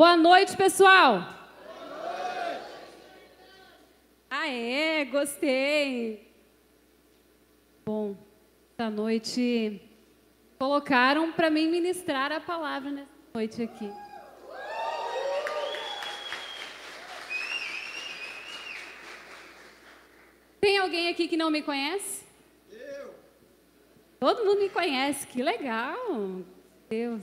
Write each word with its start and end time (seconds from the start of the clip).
Boa 0.00 0.16
noite, 0.16 0.56
pessoal. 0.56 1.28
Aê, 4.30 5.04
gostei. 5.04 6.32
Bom, 7.84 8.16
esta 8.70 8.88
noite 8.88 9.78
colocaram 10.58 11.30
para 11.32 11.50
mim 11.50 11.68
ministrar 11.68 12.32
a 12.32 12.40
palavra 12.40 12.90
nessa 12.90 13.10
noite 13.34 13.62
aqui. 13.62 13.92
Tem 20.62 20.78
alguém 20.78 21.10
aqui 21.10 21.28
que 21.28 21.36
não 21.36 21.50
me 21.50 21.60
conhece? 21.60 22.24
Eu. 22.72 23.14
Todo 24.18 24.46
mundo 24.46 24.60
me 24.60 24.70
conhece, 24.70 25.26
que 25.26 25.42
legal. 25.42 26.42
Deus, 26.88 27.22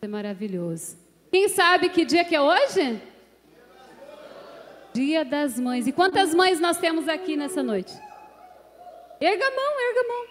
é 0.00 0.06
maravilhoso. 0.06 1.07
Quem 1.30 1.48
sabe 1.48 1.90
que 1.90 2.04
dia 2.04 2.24
que 2.24 2.34
é 2.34 2.40
hoje? 2.40 3.02
Dia 4.92 5.24
das 5.24 5.58
Mães. 5.58 5.86
E 5.86 5.92
quantas 5.92 6.34
mães 6.34 6.58
nós 6.58 6.78
temos 6.78 7.08
aqui 7.08 7.36
nessa 7.36 7.62
noite? 7.62 7.92
Erga 9.20 9.46
a 9.46 9.50
mão, 9.50 9.80
erga 9.88 10.00
a 10.00 10.08
mão. 10.08 10.26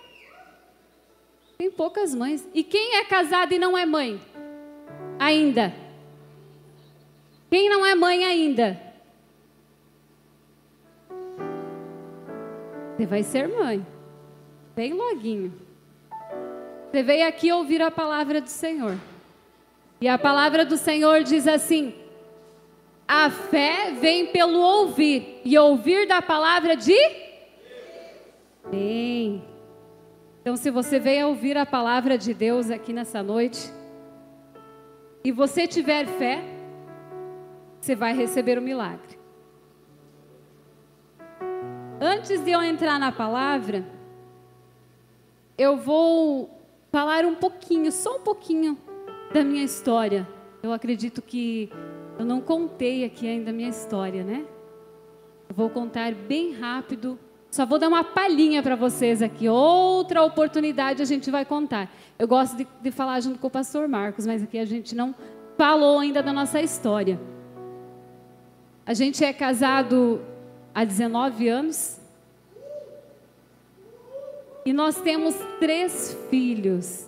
Tem 1.58 1.72
poucas 1.72 2.14
mães. 2.14 2.48
E 2.54 2.64
quem 2.64 2.96
é 2.96 3.04
casado 3.04 3.54
e 3.54 3.60
não 3.60 3.78
é 3.78 3.86
mãe? 3.86 4.20
Ainda. 5.20 5.74
Quem 7.50 7.70
não 7.70 7.86
é 7.86 7.96
mãe 7.96 8.26
ainda? 8.26 8.80
Você 12.96 13.06
vai 13.06 13.24
ser 13.24 13.48
mãe. 13.48 13.86
Bem 14.76 14.94
loguinho. 14.94 15.54
Você 16.92 17.04
veio 17.04 17.28
aqui 17.28 17.52
ouvir 17.52 17.82
a 17.82 17.92
palavra 17.92 18.42
do 18.42 18.50
Senhor. 18.50 18.98
E 20.00 20.08
a 20.08 20.18
palavra 20.18 20.66
do 20.66 20.78
Senhor 20.78 21.24
diz 21.24 21.48
assim: 21.48 21.94
a 23.08 23.30
fé 23.30 23.92
vem 23.92 24.28
pelo 24.28 24.60
ouvir, 24.60 25.42
e 25.46 25.58
ouvir 25.58 26.08
da 26.08 26.22
palavra 26.22 26.76
de 26.76 26.96
Bem. 28.70 29.44
Então, 30.42 30.58
se 30.58 30.70
você 30.70 31.00
veio 31.00 31.30
ouvir 31.30 31.58
a 31.58 31.66
palavra 31.66 32.18
de 32.18 32.34
Deus 32.34 32.70
aqui 32.70 32.92
nessa 32.92 33.24
noite, 33.24 33.72
e 35.24 35.32
você 35.32 35.66
tiver 35.68 36.06
fé, 36.06 36.44
você 37.80 37.96
vai 37.96 38.14
receber 38.14 38.58
o 38.58 38.62
milagre. 38.62 39.18
Antes 42.00 42.44
de 42.44 42.52
eu 42.52 42.62
entrar 42.62 43.00
na 43.00 43.12
palavra, 43.12 43.86
eu 45.58 45.78
vou 45.78 46.50
falar 46.92 47.26
um 47.26 47.36
pouquinho, 47.36 47.92
só 47.92 48.18
um 48.18 48.22
pouquinho, 48.22 48.78
da 49.34 49.44
minha 49.44 49.64
história. 49.64 50.28
Eu 50.62 50.72
acredito 50.72 51.22
que 51.22 51.72
eu 52.18 52.26
não 52.26 52.42
contei 52.42 53.06
aqui 53.06 53.28
ainda 53.28 53.52
a 53.52 53.54
minha 53.54 53.70
história, 53.70 54.24
né? 54.24 54.46
Eu 55.50 55.56
vou 55.56 55.70
contar 55.70 56.14
bem 56.14 56.54
rápido 56.54 57.20
só 57.50 57.66
vou 57.66 57.80
dar 57.80 57.88
uma 57.88 58.04
palhinha 58.04 58.62
para 58.62 58.76
vocês 58.76 59.22
aqui. 59.22 59.48
Outra 59.48 60.24
oportunidade 60.24 61.02
a 61.02 61.06
gente 61.06 61.32
vai 61.32 61.46
contar. 61.46 61.92
Eu 62.20 62.28
gosto 62.28 62.58
de, 62.58 62.68
de, 62.82 62.92
falar 62.92 63.20
junto 63.22 63.40
com 63.40 63.48
o 63.48 63.50
pastor 63.50 63.88
Marcos, 63.88 64.28
mas 64.28 64.44
aqui 64.44 64.60
a 64.60 64.66
gente 64.66 64.94
não 64.94 65.16
falou 65.58 66.00
ainda 66.00 66.22
da 66.22 66.34
nossa 66.34 66.62
história. 66.62 67.20
A 68.86 68.94
gente 68.94 69.24
é 69.24 69.34
casado 69.34 70.22
há 70.74 70.84
19 70.84 71.48
anos. 71.48 72.00
E 74.66 74.74
nós 74.74 75.00
temos 75.02 75.34
três 75.60 76.16
filhos. 76.30 77.07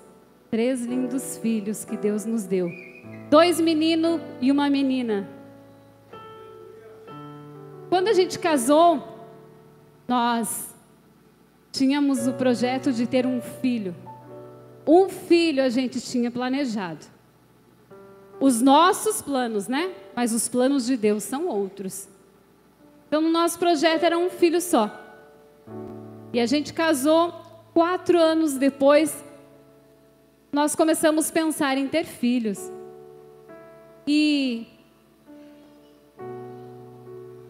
Três 0.49 0.85
lindos 0.85 1.37
filhos 1.37 1.85
que 1.85 1.95
Deus 1.95 2.25
nos 2.25 2.45
deu. 2.45 2.69
Dois 3.29 3.59
meninos 3.59 4.19
e 4.41 4.51
uma 4.51 4.69
menina. 4.69 5.29
Quando 7.89 8.07
a 8.07 8.13
gente 8.13 8.39
casou, 8.39 9.03
nós 10.07 10.73
tínhamos 11.71 12.27
o 12.27 12.33
projeto 12.33 12.91
de 12.91 13.05
ter 13.05 13.25
um 13.25 13.41
filho. 13.41 13.95
Um 14.87 15.07
filho 15.07 15.63
a 15.63 15.69
gente 15.69 16.01
tinha 16.01 16.31
planejado. 16.31 17.05
Os 18.39 18.61
nossos 18.61 19.21
planos, 19.21 19.67
né? 19.67 19.93
Mas 20.15 20.33
os 20.33 20.47
planos 20.47 20.85
de 20.85 20.97
Deus 20.97 21.23
são 21.23 21.47
outros. 21.47 22.07
Então, 23.07 23.23
o 23.23 23.29
nosso 23.29 23.59
projeto 23.59 24.03
era 24.03 24.17
um 24.17 24.29
filho 24.29 24.61
só. 24.61 24.91
E 26.31 26.39
a 26.39 26.45
gente 26.45 26.73
casou 26.73 27.33
quatro 27.73 28.19
anos 28.19 28.53
depois. 28.53 29.23
Nós 30.51 30.75
começamos 30.75 31.29
a 31.29 31.33
pensar 31.33 31.77
em 31.77 31.87
ter 31.87 32.05
filhos. 32.05 32.71
E 34.07 34.67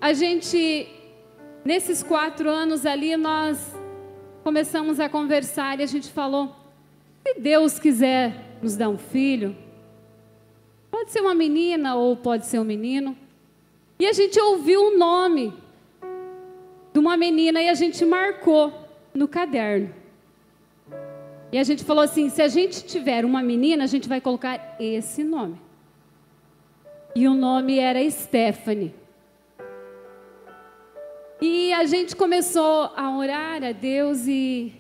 a 0.02 0.14
gente 0.14 1.00
Nesses 1.64 2.02
quatro 2.02 2.50
anos 2.50 2.86
ali, 2.86 3.16
nós 3.18 3.74
começamos 4.44 5.00
a 5.00 5.10
conversar 5.10 5.80
e 5.80 5.84
a 5.84 5.86
gente 5.86 6.10
falou: 6.10 6.56
se 7.24 7.40
Deus 7.40 7.78
quiser 7.78 8.58
nos 8.62 8.76
dar 8.78 8.90
um 8.90 8.98
filho, 8.98 9.56
pode 10.90 11.12
ser 11.12 11.22
uma 11.22 11.36
menina 11.36 11.96
ou 11.96 12.16
pode 12.16 12.46
ser 12.46 12.60
um 12.60 12.64
menino. 12.64 13.16
E 14.00 14.06
a 14.06 14.14
gente 14.14 14.40
ouviu 14.40 14.82
o 14.82 14.98
nome 14.98 15.54
de 16.94 17.00
uma 17.00 17.18
menina 17.18 17.62
e 17.62 17.68
a 17.68 17.74
gente 17.74 18.06
marcou 18.06 18.74
no 19.14 19.28
caderno. 19.28 19.94
E 21.52 21.58
a 21.58 21.64
gente 21.64 21.84
falou 21.84 22.04
assim: 22.04 22.30
se 22.30 22.42
a 22.42 22.48
gente 22.48 22.84
tiver 22.86 23.26
uma 23.26 23.42
menina, 23.42 23.84
a 23.84 23.88
gente 23.88 24.08
vai 24.08 24.22
colocar 24.22 24.76
esse 24.80 25.24
nome. 25.24 25.60
E 27.16 27.28
o 27.28 27.34
nome 27.34 27.80
era 27.80 28.08
Stephanie. 28.10 28.94
E 31.42 31.72
a 31.74 31.86
gente 31.86 32.16
começou 32.16 32.92
a 32.96 33.16
orar 33.18 33.64
a 33.64 33.72
Deus 33.72 34.28
e, 34.28 34.74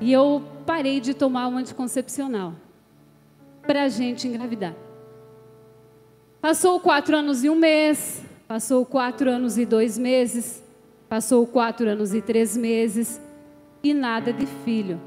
e 0.00 0.12
eu 0.12 0.42
parei 0.66 1.00
de 1.00 1.14
tomar 1.14 1.46
um 1.46 1.56
anticoncepcional 1.56 2.52
para 3.62 3.84
a 3.84 3.88
gente 3.88 4.26
engravidar. 4.26 4.74
Passou 6.40 6.80
quatro 6.80 7.16
anos 7.16 7.44
e 7.44 7.50
um 7.50 7.54
mês, 7.54 8.24
passou 8.46 8.84
quatro 8.84 9.30
anos 9.30 9.56
e 9.56 9.64
dois 9.64 9.96
meses, 9.96 10.62
passou 11.08 11.46
quatro 11.46 11.88
anos 11.88 12.12
e 12.12 12.20
três 12.20 12.56
meses 12.56 13.20
e 13.82 13.94
nada 13.94 14.32
de 14.32 14.46
filho. 14.64 15.00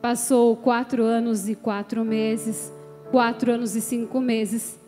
Passou 0.00 0.56
quatro 0.56 1.02
anos 1.02 1.48
e 1.48 1.54
quatro 1.54 2.04
meses, 2.04 2.72
quatro 3.10 3.52
anos 3.52 3.74
e 3.74 3.80
cinco 3.80 4.20
meses 4.20 4.78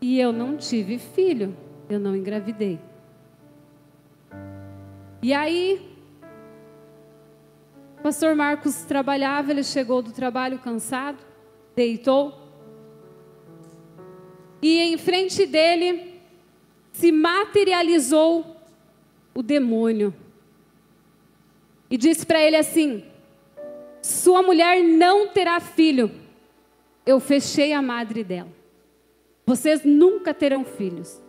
e 0.00 0.20
eu 0.20 0.32
não 0.32 0.56
tive 0.56 0.98
filho, 0.98 1.56
eu 1.88 1.98
não 1.98 2.14
engravidei. 2.14 2.78
E 5.20 5.32
aí, 5.32 5.98
o 7.98 8.02
pastor 8.02 8.36
Marcos 8.36 8.82
trabalhava, 8.84 9.50
ele 9.50 9.64
chegou 9.64 10.00
do 10.00 10.12
trabalho 10.12 10.58
cansado, 10.60 11.18
deitou. 11.74 12.46
E 14.62 14.78
em 14.78 14.96
frente 14.96 15.44
dele 15.46 16.20
se 16.92 17.10
materializou 17.10 18.56
o 19.34 19.42
demônio. 19.42 20.14
E 21.90 21.96
disse 21.96 22.24
para 22.24 22.40
ele 22.40 22.56
assim: 22.56 23.02
Sua 24.02 24.42
mulher 24.42 24.82
não 24.82 25.28
terá 25.28 25.60
filho. 25.60 26.10
Eu 27.04 27.20
fechei 27.20 27.72
a 27.72 27.82
madre 27.82 28.22
dela. 28.22 28.48
Vocês 29.46 29.82
nunca 29.84 30.34
terão 30.34 30.64
filhos. 30.64 31.22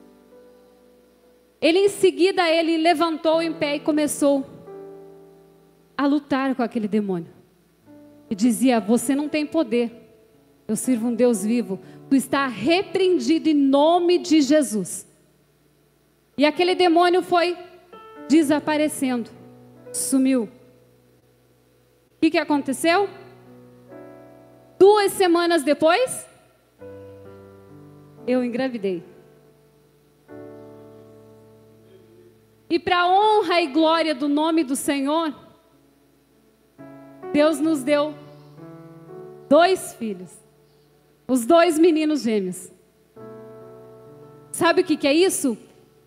Ele 1.62 1.80
em 1.80 1.90
seguida 1.90 2.50
ele 2.50 2.78
levantou 2.78 3.42
em 3.42 3.54
pé 3.54 3.76
e 3.76 3.80
começou 3.80 4.46
a 5.98 6.06
lutar 6.06 6.56
com 6.56 6.64
aquele 6.64 6.88
demônio. 6.88 7.34
E 8.30 8.36
dizia: 8.36 8.80
"Você 8.80 9.16
não 9.16 9.28
tem 9.28 9.46
poder. 9.46 9.92
Eu 10.68 10.76
sirvo 10.76 11.08
um 11.08 11.16
Deus 11.16 11.44
vivo. 11.44 11.80
Tu 12.10 12.16
está 12.16 12.48
repreendido 12.48 13.50
em 13.50 13.56
nome 13.56 14.18
de 14.18 14.42
Jesus." 14.42 15.08
E 16.38 16.46
aquele 16.46 16.74
demônio 16.74 17.22
foi 17.22 17.58
desaparecendo, 18.30 19.30
sumiu. 19.92 20.48
O 22.20 22.22
que, 22.22 22.32
que 22.32 22.38
aconteceu? 22.38 23.08
Duas 24.78 25.14
semanas 25.14 25.64
depois, 25.64 26.28
eu 28.28 28.44
engravidei. 28.44 29.02
E 32.70 32.78
para 32.78 33.08
honra 33.08 33.62
e 33.62 33.68
glória 33.68 34.14
do 34.14 34.28
nome 34.28 34.66
do 34.66 34.76
Senhor, 34.76 35.34
Deus 37.32 37.62
nos 37.62 37.84
deu 37.84 38.14
dois 39.48 39.94
filhos, 39.94 40.30
os 41.26 41.46
dois 41.46 41.80
meninos 41.80 42.24
gêmeos. 42.24 42.70
Sabe 44.52 44.82
o 44.82 44.84
que, 44.84 44.98
que 44.98 45.08
é 45.08 45.14
isso? 45.14 45.58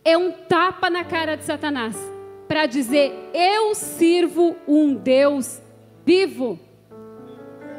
É 0.05 0.15
um 0.19 0.31
tapa 0.31 0.91
na 0.91 1.05
cara 1.05 1.37
de 1.37 1.45
Satanás 1.45 1.97
para 2.47 2.67
dizer: 2.67 3.15
Eu 3.33 3.75
sirvo 3.75 4.55
um 4.69 4.93
Deus 4.93 5.62
vivo. 6.05 6.59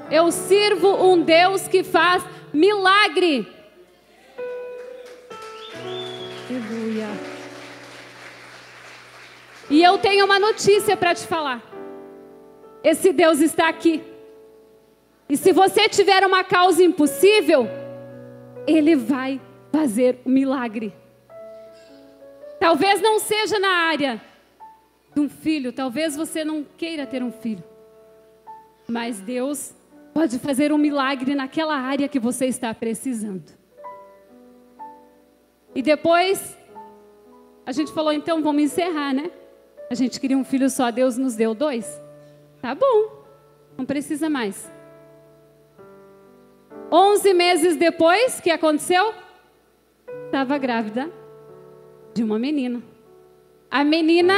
Eu 0.10 0.32
sirvo 0.32 0.90
um 1.04 1.22
Deus 1.22 1.68
que 1.68 1.84
faz 1.84 2.24
milagre. 2.54 3.48
Aleluia. 6.50 7.08
E 9.70 9.82
eu 9.82 9.98
tenho 9.98 10.26
uma 10.26 10.38
notícia 10.40 10.96
para 10.96 11.16
te 11.16 11.26
falar. 11.26 11.62
Esse 12.84 13.14
Deus 13.14 13.40
está 13.40 13.70
aqui. 13.70 14.04
E 15.30 15.38
se 15.38 15.52
você 15.52 15.88
tiver 15.88 16.26
uma 16.26 16.44
causa 16.44 16.84
impossível, 16.84 17.68
Ele 18.68 18.96
vai 18.96 19.40
fazer 19.72 20.20
um 20.26 20.30
milagre. 20.30 20.94
Talvez 22.60 23.02
não 23.02 23.20
seja 23.20 23.58
na 23.58 23.70
área 23.88 24.22
de 25.14 25.20
um 25.22 25.30
filho, 25.30 25.74
talvez 25.74 26.16
você 26.16 26.44
não 26.46 26.66
queira 26.78 27.08
ter 27.08 27.24
um 27.24 27.32
filho. 27.32 27.64
Mas 28.88 29.20
Deus 29.20 29.74
pode 30.14 30.38
fazer 30.40 30.72
um 30.72 30.78
milagre 30.78 31.34
naquela 31.36 31.76
área 31.76 32.08
que 32.08 32.20
você 32.20 32.46
está 32.46 32.74
precisando. 32.74 33.52
E 35.76 35.82
depois, 35.82 36.58
a 37.66 37.72
gente 37.72 37.92
falou, 37.92 38.14
então 38.14 38.44
vamos 38.44 38.64
encerrar, 38.64 39.14
né? 39.14 39.32
A 39.90 39.96
gente 39.96 40.20
queria 40.20 40.38
um 40.38 40.44
filho 40.44 40.70
só, 40.70 40.92
Deus 40.92 41.18
nos 41.18 41.36
deu 41.36 41.56
dois. 41.56 42.02
Tá 42.62 42.76
bom, 42.76 43.26
não 43.78 43.86
precisa 43.86 44.30
mais. 44.30 44.72
Onze 46.92 47.34
meses 47.34 47.76
depois, 47.76 48.40
que 48.40 48.52
aconteceu? 48.52 49.14
Estava 50.26 50.58
grávida 50.58 51.12
de 52.14 52.24
uma 52.24 52.38
menina. 52.38 52.84
A 53.70 53.84
menina 53.84 54.34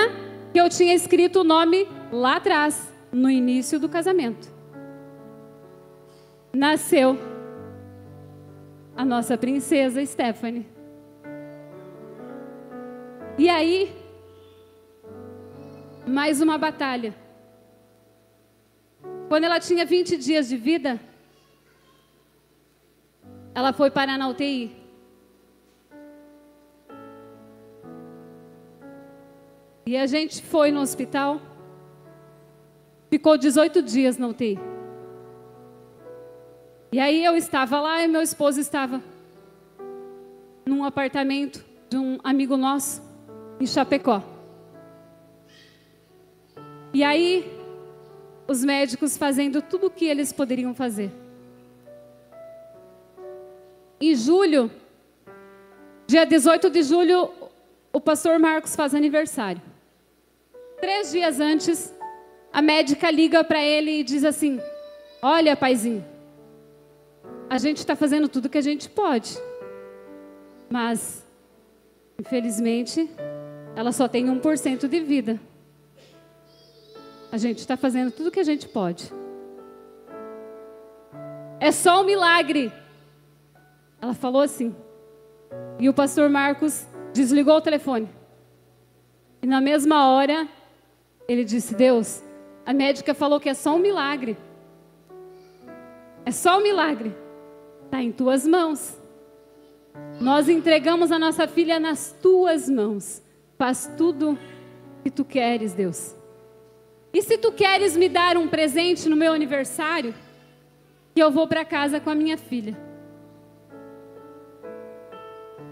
que 0.53 0.59
eu 0.59 0.69
tinha 0.69 0.94
escrito 0.94 1.41
o 1.41 1.44
nome 1.44 1.86
lá 2.12 2.38
atrás, 2.38 2.94
no 3.15 3.29
início 3.29 3.79
do 3.79 3.88
casamento. 3.88 4.53
Nasceu 6.53 7.17
a 8.95 9.06
nossa 9.06 9.38
princesa 9.38 10.06
Stephanie. 10.06 10.67
E 13.38 13.47
aí, 13.50 13.95
mais 16.06 16.41
uma 16.41 16.57
batalha. 16.57 17.15
Quando 19.29 19.45
ela 19.45 19.59
tinha 19.59 19.85
20 19.85 20.17
dias 20.17 20.50
de 20.50 20.57
vida, 20.57 21.00
ela 23.53 23.71
foi 23.71 23.89
parar 23.89 24.17
na 24.17 24.27
UTI. 24.27 24.75
E 29.85 29.95
a 29.95 30.06
gente 30.06 30.41
foi 30.41 30.71
no 30.71 30.81
hospital, 30.81 31.39
ficou 33.10 33.38
18 33.38 33.81
dias 33.81 34.18
na 34.18 34.28
UTI. 34.28 34.60
E 36.92 37.00
aí 37.00 37.24
eu 37.25 37.36
estava 37.36 37.80
lá 37.81 38.02
e 38.04 38.07
meu 38.07 38.22
esposo 38.22 38.60
estava 38.60 39.02
num 40.66 40.84
apartamento 40.84 41.63
de 41.90 41.98
um 41.98 42.18
amigo 42.24 42.57
nosso 42.57 43.02
em 43.60 43.68
Chapecó. 43.68 44.24
E 46.94 47.04
aí 47.04 47.46
os 48.48 48.63
médicos 48.63 49.18
fazendo 49.18 49.62
tudo 49.62 49.88
o 49.88 49.90
que 49.90 50.06
eles 50.06 50.31
poderiam 50.31 50.74
fazer. 50.74 51.12
Em 54.00 54.13
julho, 54.13 54.69
dia 56.08 56.25
18 56.25 56.69
de 56.69 56.84
julho, 56.84 57.31
o 57.92 58.00
pastor 58.00 58.38
Marcos 58.40 58.75
faz 58.75 58.94
aniversário. 58.94 59.62
Três 60.80 61.12
dias 61.12 61.40
antes, 61.40 61.94
a 62.56 62.62
médica 62.62 63.12
liga 63.12 63.44
para 63.44 63.62
ele 63.62 64.00
e 64.00 64.04
diz 64.04 64.24
assim: 64.24 64.62
Olha, 65.22 65.57
paizinho, 65.57 66.06
a 67.50 67.57
gente 67.57 67.80
está 67.80 67.98
fazendo 67.98 68.30
tudo 68.30 68.48
que 68.48 68.57
a 68.57 68.62
gente 68.62 68.88
pode, 68.88 69.38
mas, 70.69 71.28
infelizmente, 72.18 73.10
ela 73.75 73.92
só 73.92 74.07
tem 74.07 74.28
1% 74.28 74.88
de 74.88 75.00
vida. 75.02 75.38
A 77.30 77.38
gente 77.38 77.57
está 77.57 77.75
fazendo 77.75 78.10
tudo 78.10 78.31
que 78.31 78.40
a 78.40 78.46
gente 78.46 78.69
pode. 78.69 79.12
É 81.60 81.74
só 81.74 82.04
um 82.04 82.06
milagre. 82.06 82.72
Ela 84.01 84.13
falou 84.13 84.42
assim. 84.42 84.74
E 85.78 85.90
o 85.90 85.94
pastor 85.94 86.30
Marcos 86.30 86.88
desligou 87.13 87.58
o 87.58 87.62
telefone. 87.62 88.08
E 89.42 89.46
na 89.46 89.60
mesma 89.60 90.08
hora, 90.08 90.48
ele 91.28 91.44
disse: 91.44 91.75
Deus, 91.75 92.24
a 92.65 92.73
médica 92.73 93.13
falou 93.13 93.39
que 93.39 93.47
é 93.47 93.53
só 93.53 93.75
um 93.75 93.79
milagre. 93.79 94.35
É 96.25 96.31
só 96.31 96.57
um 96.57 96.63
milagre. 96.63 97.15
Está 97.83 98.01
em 98.01 98.12
tuas 98.12 98.47
mãos. 98.47 99.00
Nós 100.19 100.50
entregamos 100.50 101.12
a 101.12 101.19
nossa 101.19 101.47
filha 101.47 101.79
nas 101.79 102.12
tuas 102.21 102.67
mãos. 102.67 103.21
Faz 103.57 103.94
tudo 103.95 104.38
que 105.03 105.12
tu 105.12 105.23
queres, 105.23 105.73
Deus. 105.73 106.15
E 107.13 107.21
se 107.21 107.38
tu 107.38 107.51
queres 107.51 107.95
me 107.95 108.09
dar 108.09 108.35
um 108.35 108.47
presente 108.47 109.07
no 109.07 109.15
meu 109.15 109.31
aniversário, 109.31 110.13
que 111.13 111.21
eu 111.21 111.31
vou 111.31 111.47
para 111.47 111.63
casa 111.63 112.00
com 112.00 112.09
a 112.09 112.15
minha 112.15 112.38
filha. 112.38 112.75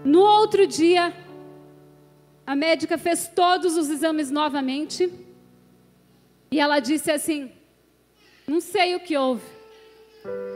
No 0.04 0.20
outro 0.20 0.66
dia, 0.66 1.12
a 2.46 2.54
médica 2.54 2.96
fez 2.96 3.26
todos 3.26 3.76
os 3.76 3.90
exames 3.90 4.30
novamente 4.30 5.23
e 6.54 6.60
ela 6.60 6.78
disse 6.78 7.10
assim: 7.10 7.50
Não 8.46 8.60
sei 8.60 8.94
o 8.94 9.00
que 9.00 9.16
houve, 9.16 9.42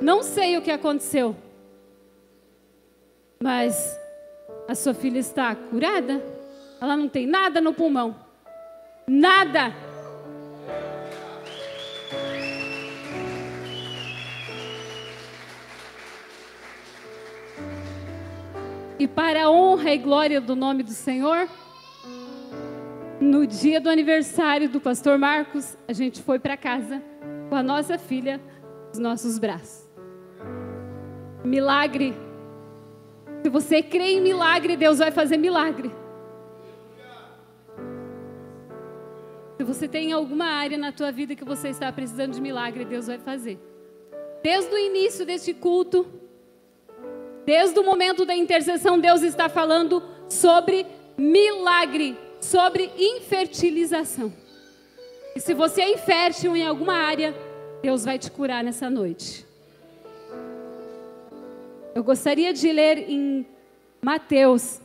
não 0.00 0.22
sei 0.22 0.56
o 0.56 0.62
que 0.62 0.70
aconteceu, 0.70 1.34
mas 3.42 3.98
a 4.68 4.76
sua 4.76 4.94
filha 4.94 5.18
está 5.18 5.52
curada, 5.56 6.24
ela 6.80 6.96
não 6.96 7.08
tem 7.08 7.26
nada 7.26 7.60
no 7.60 7.74
pulmão, 7.74 8.14
nada. 9.08 9.74
E 19.00 19.08
para 19.08 19.46
a 19.46 19.50
honra 19.50 19.90
e 19.94 19.98
glória 19.98 20.40
do 20.40 20.54
nome 20.54 20.84
do 20.84 20.92
Senhor, 20.92 21.48
no 23.20 23.46
dia 23.46 23.80
do 23.80 23.90
aniversário 23.90 24.68
do 24.68 24.80
pastor 24.80 25.18
Marcos, 25.18 25.76
a 25.88 25.92
gente 25.92 26.22
foi 26.22 26.38
para 26.38 26.56
casa 26.56 27.02
com 27.48 27.56
a 27.56 27.62
nossa 27.62 27.98
filha 27.98 28.40
nos 28.88 28.98
nossos 28.98 29.38
braços. 29.38 29.88
Milagre. 31.44 32.14
Se 33.42 33.48
você 33.48 33.82
crê 33.82 34.12
em 34.12 34.20
milagre, 34.20 34.76
Deus 34.76 34.98
vai 34.98 35.10
fazer 35.10 35.36
milagre. 35.36 35.90
Se 39.56 39.64
você 39.64 39.88
tem 39.88 40.12
alguma 40.12 40.46
área 40.46 40.78
na 40.78 40.92
tua 40.92 41.10
vida 41.10 41.34
que 41.34 41.44
você 41.44 41.68
está 41.68 41.90
precisando 41.92 42.34
de 42.34 42.40
milagre, 42.40 42.84
Deus 42.84 43.08
vai 43.08 43.18
fazer. 43.18 43.58
Desde 44.42 44.72
o 44.72 44.78
início 44.78 45.26
deste 45.26 45.52
culto, 45.52 46.06
desde 47.44 47.78
o 47.78 47.84
momento 47.84 48.24
da 48.24 48.36
intercessão, 48.36 48.98
Deus 49.00 49.22
está 49.22 49.48
falando 49.48 50.02
sobre 50.28 50.86
milagre 51.16 52.16
sobre 52.40 52.90
infertilização. 52.96 54.32
E 55.34 55.40
se 55.40 55.54
você 55.54 55.82
é 55.82 55.92
infértil 55.92 56.56
em 56.56 56.66
alguma 56.66 56.94
área, 56.94 57.34
Deus 57.82 58.04
vai 58.04 58.18
te 58.18 58.30
curar 58.30 58.64
nessa 58.64 58.90
noite. 58.90 59.46
Eu 61.94 62.02
gostaria 62.02 62.52
de 62.52 62.72
ler 62.72 63.10
em 63.10 63.46
Mateus. 64.00 64.80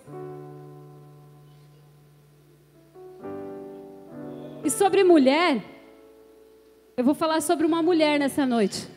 E 4.63 4.69
sobre 4.69 5.03
mulher, 5.03 5.63
eu 6.95 7.03
vou 7.03 7.13
falar 7.13 7.41
sobre 7.41 7.65
uma 7.65 7.81
mulher 7.81 8.19
nessa 8.19 8.45
noite. 8.45 8.88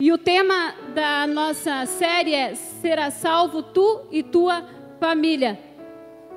E 0.00 0.12
o 0.12 0.18
tema 0.18 0.74
da 0.94 1.26
nossa 1.26 1.86
série 1.86 2.34
é 2.34 2.54
Será 2.54 3.10
salvo 3.10 3.62
tu 3.62 4.06
e 4.10 4.22
tua 4.22 4.64
família. 5.00 5.67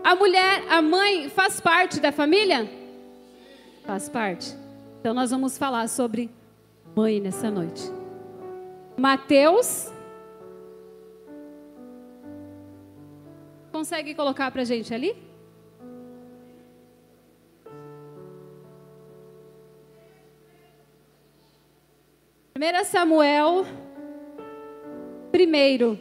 A 0.03 0.15
mulher, 0.15 0.65
a 0.69 0.81
mãe, 0.81 1.29
faz 1.29 1.61
parte 1.61 1.99
da 1.99 2.11
família? 2.11 2.67
Faz 3.85 4.09
parte. 4.09 4.55
Então 4.99 5.13
nós 5.13 5.31
vamos 5.31 5.57
falar 5.57 5.87
sobre 5.87 6.29
mãe 6.95 7.19
nessa 7.19 7.51
noite. 7.51 7.83
Mateus. 8.97 9.91
Consegue 13.71 14.13
colocar 14.13 14.51
para 14.51 14.61
a 14.61 14.65
gente 14.65 14.93
ali? 14.93 15.15
Primeira 22.53 22.83
Samuel, 22.83 23.65
primeiro. 25.31 25.97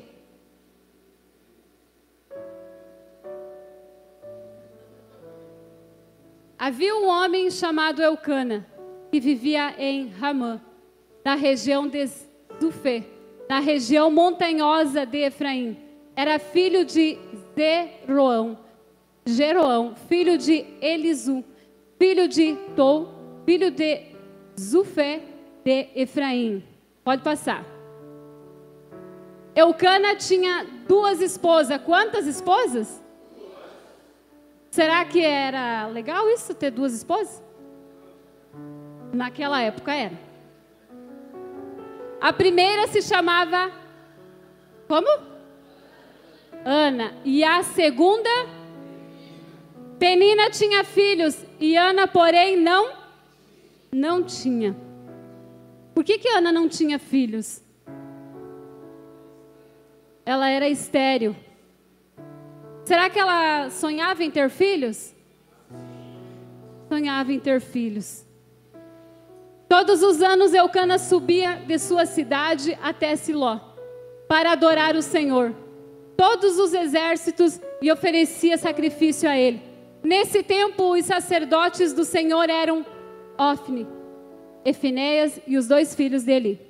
Havia 6.71 6.95
um 6.95 7.09
homem 7.09 7.51
chamado 7.51 8.01
Eucana, 8.01 8.65
que 9.11 9.19
vivia 9.19 9.75
em 9.77 10.07
Ramã, 10.07 10.61
na 11.25 11.35
região 11.35 11.89
de 11.89 12.09
Zufê, 12.63 13.03
na 13.49 13.59
região 13.59 14.09
montanhosa 14.09 15.05
de 15.05 15.19
Efraim. 15.19 15.77
Era 16.15 16.39
filho 16.39 16.85
de 16.85 17.19
Zeroão, 17.57 18.57
Jeroão, 19.27 19.97
filho 20.09 20.39
de 20.39 20.65
Elisu, 20.81 21.43
filho 21.99 22.29
de 22.29 22.57
Tou, 22.77 23.09
filho 23.45 23.73
de 23.73 24.03
Zufé 24.57 25.23
de 25.65 25.89
Efraim. 25.97 26.63
Pode 27.03 27.25
passar. 27.25 27.67
Eucana 29.57 30.15
tinha 30.15 30.65
duas 30.87 31.21
esposas. 31.21 31.83
Quantas 31.83 32.29
esposas? 32.29 33.00
Será 34.71 35.05
que 35.05 35.21
era 35.21 35.89
legal 35.89 36.29
isso, 36.31 36.55
ter 36.55 36.71
duas 36.71 36.95
esposas? 36.95 37.43
Naquela 39.13 39.61
época 39.61 39.93
era. 39.93 40.17
A 42.21 42.33
primeira 42.33 42.87
se 42.87 43.03
chamava. 43.03 43.73
Como? 44.87 45.09
Ana. 46.65 47.15
E 47.25 47.43
a 47.43 47.63
segunda? 47.65 48.31
Penina 49.99 50.51
tinha 50.51 50.85
filhos. 50.85 51.45
E 51.59 51.77
Ana, 51.77 52.07
porém, 52.07 52.57
não. 52.57 52.93
Não 53.91 54.23
tinha. 54.23 54.77
Por 55.93 56.05
que, 56.05 56.17
que 56.19 56.29
Ana 56.29 56.53
não 56.53 56.69
tinha 56.69 56.99
filhos? 56.99 57.61
Ela 60.25 60.49
era 60.49 60.69
estéril. 60.69 61.35
Será 62.85 63.09
que 63.09 63.19
ela 63.19 63.71
sonhava 63.71 64.25
em 64.25 64.31
ter 64.31 64.51
filhos? 64.51 65.15
Sonhava 66.89 67.33
em 67.33 67.39
ter 67.39 67.61
filhos. 67.61 68.27
Todos 69.69 70.03
os 70.03 70.21
anos 70.21 70.53
Eucana 70.53 70.99
subia 70.99 71.55
de 71.57 71.79
sua 71.79 72.05
cidade 72.05 72.77
até 72.83 73.15
Siló 73.15 73.61
para 74.27 74.53
adorar 74.53 74.97
o 74.97 75.03
Senhor. 75.03 75.55
Todos 76.17 76.59
os 76.59 76.75
exércitos 76.75 77.61
e 77.81 77.91
oferecia 77.91 78.59
sacrifício 78.59 79.29
a 79.29 79.39
ele. 79.39 79.63
Nesse 80.03 80.43
tempo, 80.43 80.93
os 80.93 81.05
sacerdotes 81.05 81.93
do 81.93 82.05
Senhor 82.05 82.51
eram 82.51 82.85
Ofne, 83.39 83.87
Efinéias 84.65 85.41
e 85.47 85.57
os 85.57 85.69
dois 85.69 85.95
filhos 85.95 86.25
dele. 86.25 86.61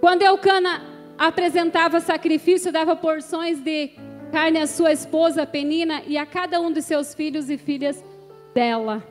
Quando 0.00 0.22
Eucana 0.22 0.95
apresentava 1.18 2.00
sacrifício, 2.00 2.72
dava 2.72 2.94
porções 2.94 3.60
de 3.60 3.90
carne 4.30 4.58
à 4.58 4.66
sua 4.66 4.92
esposa 4.92 5.46
Penina 5.46 6.02
e 6.06 6.18
a 6.18 6.26
cada 6.26 6.60
um 6.60 6.70
dos 6.70 6.84
seus 6.84 7.14
filhos 7.14 7.48
e 7.48 7.56
filhas 7.56 8.02
dela. 8.54 9.02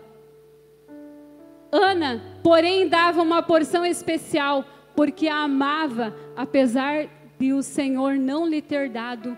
Ana, 1.71 2.21
porém, 2.43 2.87
dava 2.87 3.21
uma 3.21 3.41
porção 3.41 3.85
especial, 3.85 4.65
porque 4.95 5.27
a 5.27 5.43
amava, 5.43 6.15
apesar 6.35 7.07
de 7.37 7.51
o 7.53 7.61
Senhor 7.61 8.15
não 8.15 8.47
lhe 8.47 8.61
ter 8.61 8.89
dado 8.89 9.37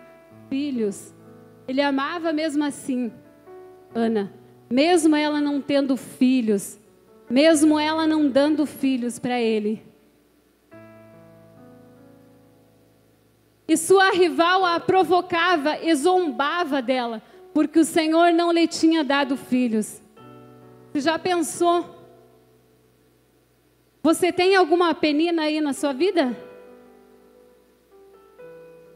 filhos. 0.50 1.14
Ele 1.68 1.82
amava 1.82 2.32
mesmo 2.32 2.64
assim, 2.64 3.12
Ana, 3.94 4.32
mesmo 4.70 5.16
ela 5.16 5.42
não 5.42 5.60
tendo 5.60 5.98
filhos, 5.98 6.80
mesmo 7.30 7.80
ela 7.80 8.06
não 8.06 8.30
dando 8.30 8.66
filhos 8.66 9.18
para 9.18 9.40
ele. 9.40 9.87
E 13.68 13.76
sua 13.76 14.12
rival 14.12 14.64
a 14.64 14.80
provocava 14.80 15.78
e 15.78 15.94
zombava 15.94 16.82
dela, 16.82 17.22
porque 17.54 17.80
o 17.80 17.86
Senhor 17.86 18.32
não 18.32 18.52
lhe 18.52 18.68
tinha 18.68 19.04
dado 19.04 19.36
filhos. 19.36 20.02
Você 20.94 21.02
já 21.02 21.20
pensou? 21.20 21.98
Você 24.02 24.32
tem 24.32 24.56
alguma 24.56 24.96
penina 24.96 25.44
aí 25.44 25.60
na 25.60 25.74
sua 25.74 25.92
vida? 25.92 26.36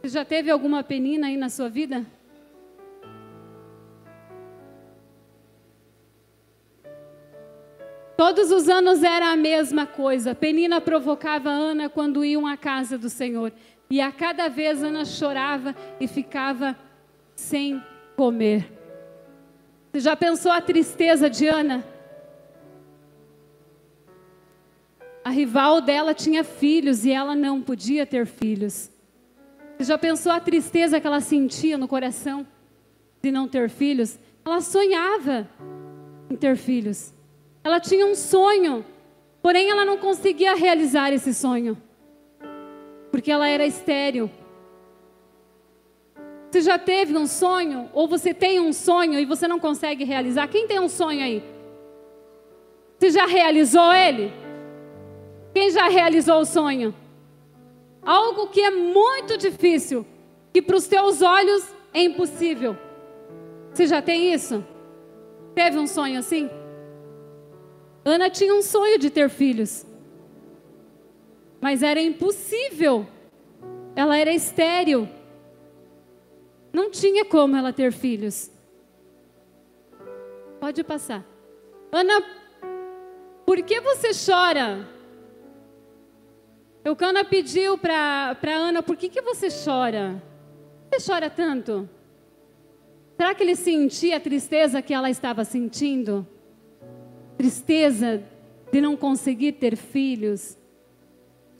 Você 0.01 0.08
já 0.08 0.24
teve 0.24 0.50
alguma 0.50 0.84
penina 0.84 1.28
aí 1.28 1.36
na 1.36 1.50
sua 1.50 1.70
vida? 1.70 2.06
Todos 8.16 8.51
os 8.51 8.70
anos 8.70 9.04
era 9.04 9.32
a 9.32 9.36
mesma 9.36 9.88
coisa. 9.88 10.36
Penina 10.36 10.80
provocava 10.80 11.50
Ana 11.50 11.90
quando 11.90 12.24
iam 12.24 12.46
à 12.46 12.56
casa 12.56 12.96
do 12.96 13.10
Senhor. 13.10 13.51
E 13.91 14.00
a 14.00 14.10
cada 14.10 14.48
vez 14.48 14.81
Ana 14.81 15.03
chorava 15.03 15.75
e 16.00 16.07
ficava 16.07 16.77
sem 17.36 17.83
comer. 18.15 18.71
Você 19.91 20.00
já 20.00 20.15
pensou 20.15 20.50
a 20.50 20.62
tristeza 20.62 21.29
de 21.29 21.45
Ana? 21.45 21.86
A 25.25 25.29
rival 25.29 25.81
dela 25.81 26.13
tinha 26.13 26.41
filhos 26.41 27.03
e 27.03 27.12
ela 27.12 27.36
não 27.36 27.62
podia 27.62 28.05
ter 28.05 28.25
filhos. 28.25 28.89
Você 29.77 29.83
já 29.83 29.98
pensou 29.98 30.31
a 30.31 30.39
tristeza 30.39 31.01
que 31.01 31.05
ela 31.05 31.19
sentia 31.19 31.77
no 31.77 31.86
coração 31.86 32.48
de 33.21 33.29
não 33.29 33.45
ter 33.45 33.69
filhos? 33.69 34.17
Ela 34.45 34.62
sonhava 34.62 35.50
em 36.29 36.38
ter 36.38 36.55
filhos. 36.55 37.13
Ela 37.62 37.81
tinha 37.81 38.05
um 38.05 38.15
sonho, 38.15 38.86
porém 39.41 39.69
ela 39.69 39.83
não 39.83 39.98
conseguia 39.98 40.55
realizar 40.55 41.12
esse 41.12 41.33
sonho 41.33 41.77
porque 43.12 43.32
ela 43.32 43.48
era 43.48 43.65
estéril. 43.65 44.30
Você 46.50 46.62
já 46.62 46.80
teve 46.80 47.18
um 47.18 47.27
sonho? 47.27 47.89
Ou 47.94 48.08
você 48.08 48.34
tem 48.34 48.60
um 48.60 48.74
sonho 48.74 49.20
e 49.20 49.25
você 49.25 49.48
não 49.48 49.60
consegue 49.60 50.03
realizar? 50.03 50.48
Quem 50.48 50.68
tem 50.68 50.80
um 50.80 50.89
sonho 50.89 51.24
aí? 51.24 51.44
Você 52.98 53.10
já 53.12 53.25
realizou 53.25 53.91
ele? 53.94 54.32
Quem 55.53 55.70
já 55.70 55.88
realizou 55.88 56.39
o 56.39 56.46
sonho? 56.46 56.94
Algo 58.03 58.48
que 58.48 58.62
é 58.62 58.72
muito 58.72 59.38
difícil, 59.38 60.06
que 60.53 60.62
para 60.62 60.75
os 60.75 60.88
teus 60.88 61.22
olhos 61.22 61.68
é 61.94 62.03
impossível. 62.03 62.77
Você 63.74 63.88
já 63.88 64.01
tem 64.01 64.34
isso? 64.34 64.63
Teve 65.53 65.77
um 65.77 65.88
sonho 65.88 66.20
assim? 66.20 66.50
Ana 68.03 68.30
tinha 68.30 68.53
um 68.53 68.62
sonho 68.62 68.98
de 68.98 69.10
ter 69.10 69.30
filhos. 69.30 69.86
Mas 71.62 71.84
era 71.84 72.01
impossível. 72.01 73.08
Ela 73.96 74.18
era 74.18 74.34
estéril. 74.34 75.08
Não 76.74 76.89
tinha 76.89 77.24
como 77.24 77.56
ela 77.56 77.72
ter 77.72 77.91
filhos. 77.91 78.51
Pode 80.60 80.84
passar. 80.84 81.24
Ana, 81.91 82.24
por 83.46 83.62
que 83.62 83.80
você 83.80 84.10
chora? 84.13 84.88
Eucana 86.84 87.24
pediu 87.24 87.77
para 87.77 88.36
Ana, 88.44 88.82
por 88.82 88.98
que, 88.98 89.08
que 89.08 89.22
você 89.22 89.50
chora? 89.50 90.22
Você 90.89 91.12
chora 91.12 91.30
tanto? 91.30 91.88
Será 93.15 93.36
que 93.36 93.44
ele 93.44 93.56
sentia 93.56 94.18
a 94.18 94.20
tristeza 94.20 94.82
que 94.82 94.94
ela 94.94 95.10
estava 95.10 95.44
sentindo? 95.44 96.25
Tristeza 97.38 98.24
de 98.72 98.82
não 98.82 98.98
conseguir 98.98 99.53
ter 99.53 99.75
filhos? 99.75 100.58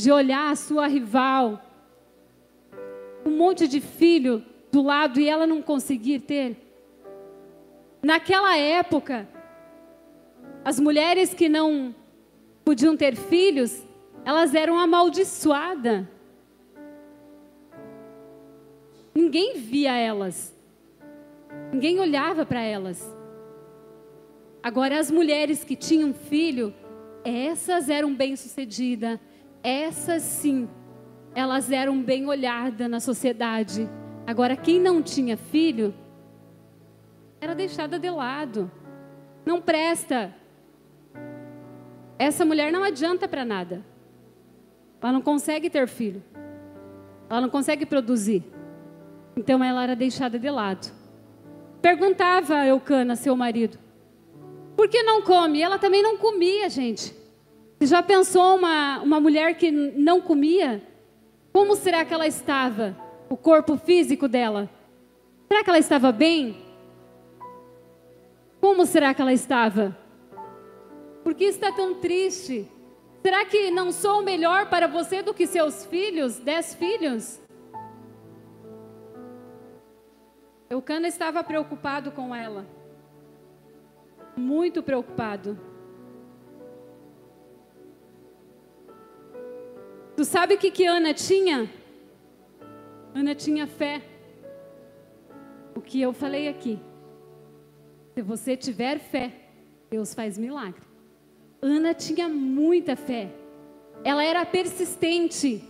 De 0.02 0.12
olhar 0.12 0.52
a 0.52 0.56
sua 0.56 0.88
rival, 0.88 1.62
um 3.24 3.30
monte 3.30 3.68
de 3.68 3.80
filho 3.80 4.44
do 4.72 4.82
lado 4.82 5.20
e 5.20 5.30
ela 5.30 5.46
não 5.46 5.62
conseguir 5.62 6.22
ter. 6.22 6.58
Naquela 8.02 8.58
época, 8.58 9.28
as 10.66 10.80
mulheres 10.80 11.36
que 11.36 11.48
não 11.48 11.94
podiam 12.66 12.98
ter 12.98 13.16
filhos, 13.16 13.86
elas 14.26 14.56
eram 14.56 14.80
amaldiçoadas. 14.80 16.06
Ninguém 19.14 19.58
via 19.58 19.96
elas. 19.96 20.56
Ninguém 21.72 22.00
olhava 22.00 22.44
para 22.44 22.62
elas. 22.62 23.16
Agora, 24.64 25.00
as 25.00 25.12
mulheres 25.12 25.64
que 25.64 25.76
tinham 25.76 26.12
filho, 26.12 26.74
essas 27.24 27.88
eram 27.90 28.16
bem-sucedidas, 28.16 29.20
essas 29.64 30.24
sim, 30.24 30.68
elas 31.34 31.72
eram 31.72 32.02
bem 32.02 32.28
olhadas 32.28 32.90
na 32.90 33.00
sociedade. 33.00 33.90
Agora, 34.26 34.56
quem 34.56 34.80
não 34.80 35.02
tinha 35.02 35.38
filho, 35.38 35.94
era 37.40 37.56
deixada 37.56 37.98
de 37.98 38.10
lado. 38.10 38.72
Não 39.46 39.62
presta. 39.62 40.34
Essa 42.20 42.46
mulher 42.46 42.72
não 42.72 42.84
adianta 42.84 43.28
para 43.28 43.44
nada. 43.44 43.84
Ela 45.02 45.12
não 45.12 45.22
consegue 45.22 45.70
ter 45.70 45.88
filho. 45.88 46.24
Ela 47.30 47.42
não 47.42 47.50
consegue 47.50 47.86
produzir. 47.86 48.44
Então 49.36 49.64
ela 49.64 49.84
era 49.84 49.96
deixada 49.96 50.38
de 50.38 50.50
lado. 50.50 50.92
Perguntava 51.82 52.58
a 52.58 52.68
Eucana, 52.68 53.16
seu 53.16 53.36
marido, 53.36 53.80
por 54.76 54.88
que 54.88 55.02
não 55.02 55.22
come? 55.24 55.62
Ela 55.62 55.80
também 55.80 56.04
não 56.04 56.18
comia, 56.18 56.70
gente. 56.70 57.16
Você 57.82 57.88
já 57.88 58.04
pensou 58.04 58.58
uma, 58.58 59.00
uma 59.00 59.20
mulher 59.20 59.56
que 59.56 59.72
não 59.72 60.22
comia? 60.22 60.84
Como 61.52 61.76
será 61.76 62.06
que 62.06 62.14
ela 62.14 62.28
estava? 62.28 62.96
O 63.28 63.36
corpo 63.36 63.76
físico 63.76 64.28
dela? 64.28 64.70
Será 65.48 65.64
que 65.64 65.70
ela 65.72 65.80
estava 65.80 66.12
bem? 66.12 66.64
Como 68.60 68.86
será 68.86 69.16
que 69.16 69.22
ela 69.24 69.34
estava? 69.34 69.98
Por 71.24 71.34
que 71.34 71.46
está 71.46 71.72
tão 71.72 71.96
triste? 71.96 72.70
Será 73.24 73.46
que 73.46 73.72
não 73.72 73.92
sou 73.92 74.22
melhor 74.22 74.70
para 74.70 74.86
você 74.86 75.24
do 75.24 75.34
que 75.34 75.48
seus 75.48 75.84
filhos, 75.84 76.38
dez 76.38 76.76
filhos? 76.76 77.42
Eucana 80.70 81.08
estava 81.08 81.44
preocupado 81.44 82.12
com 82.12 82.36
ela. 82.36 82.64
Muito 84.38 84.84
preocupado. 84.84 85.71
Tu 90.22 90.26
sabe 90.26 90.54
o 90.54 90.58
que, 90.60 90.70
que 90.70 90.86
Ana 90.86 91.16
tinha? 91.16 91.68
Ana 93.12 93.34
tinha 93.34 93.66
fé. 93.66 94.04
O 95.76 95.82
que 95.82 96.00
eu 96.00 96.14
falei 96.14 96.48
aqui. 96.48 96.80
Se 98.14 98.22
você 98.22 98.56
tiver 98.56 99.00
fé, 99.00 99.34
Deus 99.90 100.14
faz 100.14 100.38
milagre. 100.38 100.84
Ana 101.60 101.96
tinha 101.96 102.30
muita 102.30 102.96
fé. 102.96 103.32
Ela 104.04 104.24
era 104.24 104.46
persistente. 104.46 105.64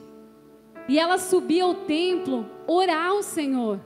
E 0.86 1.00
ela 1.00 1.18
subia 1.18 1.64
ao 1.64 1.74
templo 1.74 2.46
orar 2.68 3.12
ao 3.12 3.24
Senhor. 3.24 3.80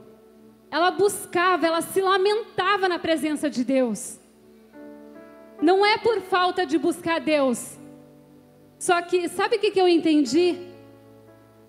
Ela 0.68 0.90
buscava, 0.90 1.64
ela 1.64 1.80
se 1.80 2.00
lamentava 2.00 2.88
na 2.88 2.98
presença 2.98 3.48
de 3.48 3.62
Deus. 3.62 4.18
Não 5.62 5.86
é 5.86 5.96
por 5.96 6.22
falta 6.22 6.66
de 6.66 6.76
buscar 6.76 7.20
Deus. 7.20 7.78
Só 8.86 9.02
que, 9.02 9.28
sabe 9.28 9.56
o 9.56 9.58
que, 9.58 9.80
eu 9.80 9.88
entendi? 9.88 10.56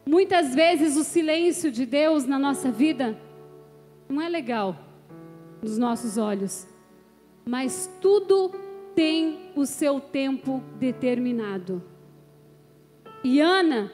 Muitas 0.05 0.53
vezes 0.53 0.95
o 0.95 1.03
silêncio 1.03 1.71
de 1.71 1.83
Deus 1.83 2.27
na 2.27 2.37
nossa 2.37 2.71
vida 2.71 3.19
não 4.07 4.21
é 4.21 4.29
legal 4.29 4.77
nos 5.59 5.79
nossos 5.79 6.19
olhos, 6.19 6.67
mas 7.43 7.91
tudo 7.99 8.51
tem 8.93 9.51
o 9.55 9.65
seu 9.65 9.99
tempo 9.99 10.61
determinado. 10.77 11.81
E 13.23 13.41
Ana 13.41 13.91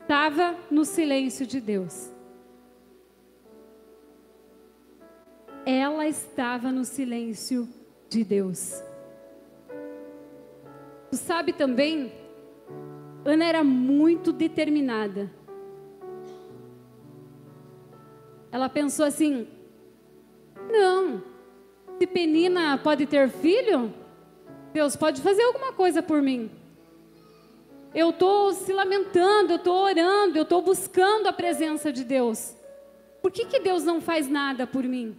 estava 0.00 0.54
no 0.70 0.84
silêncio 0.84 1.44
de 1.44 1.60
Deus. 1.60 2.12
Ela 5.64 6.06
estava 6.06 6.70
no 6.70 6.84
silêncio 6.84 7.68
de 8.08 8.22
Deus. 8.22 8.80
Tu 11.10 11.16
sabe 11.16 11.52
também, 11.52 12.12
Ana 13.26 13.44
era 13.44 13.64
muito 13.64 14.32
determinada. 14.32 15.28
Ela 18.52 18.68
pensou 18.68 19.04
assim: 19.04 19.48
não, 20.70 21.20
se 21.98 22.06
Penina 22.06 22.78
pode 22.78 23.04
ter 23.04 23.28
filho, 23.28 23.92
Deus 24.72 24.94
pode 24.94 25.20
fazer 25.20 25.42
alguma 25.42 25.72
coisa 25.72 26.00
por 26.00 26.22
mim. 26.22 26.48
Eu 27.92 28.10
estou 28.10 28.52
se 28.52 28.72
lamentando, 28.72 29.54
eu 29.54 29.56
estou 29.56 29.76
orando, 29.76 30.38
eu 30.38 30.42
estou 30.42 30.62
buscando 30.62 31.26
a 31.26 31.32
presença 31.32 31.92
de 31.92 32.04
Deus. 32.04 32.54
Por 33.20 33.32
que, 33.32 33.44
que 33.46 33.58
Deus 33.58 33.82
não 33.82 34.00
faz 34.00 34.28
nada 34.28 34.68
por 34.68 34.84
mim? 34.84 35.16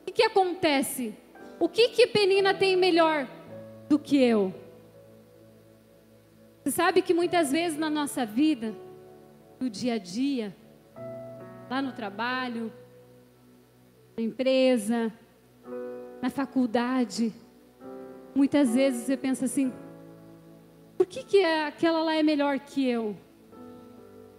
O 0.00 0.06
que, 0.06 0.12
que 0.12 0.22
acontece? 0.24 1.14
O 1.60 1.68
que, 1.68 1.90
que 1.90 2.08
Penina 2.08 2.52
tem 2.52 2.74
melhor 2.74 3.28
do 3.88 4.00
que 4.00 4.16
eu? 4.16 4.65
Você 6.66 6.72
sabe 6.72 7.00
que 7.00 7.14
muitas 7.14 7.52
vezes 7.52 7.78
na 7.78 7.88
nossa 7.88 8.26
vida, 8.26 8.74
no 9.60 9.70
dia 9.70 9.94
a 9.94 9.98
dia, 9.98 10.52
lá 11.70 11.80
no 11.80 11.92
trabalho, 11.92 12.72
na 14.16 14.24
empresa, 14.24 15.12
na 16.20 16.28
faculdade, 16.28 17.32
muitas 18.34 18.74
vezes 18.74 19.02
você 19.02 19.16
pensa 19.16 19.44
assim: 19.44 19.72
por 20.98 21.06
que, 21.06 21.22
que 21.22 21.44
aquela 21.44 22.02
lá 22.02 22.16
é 22.16 22.22
melhor 22.24 22.58
que 22.58 22.84
eu? 22.84 23.16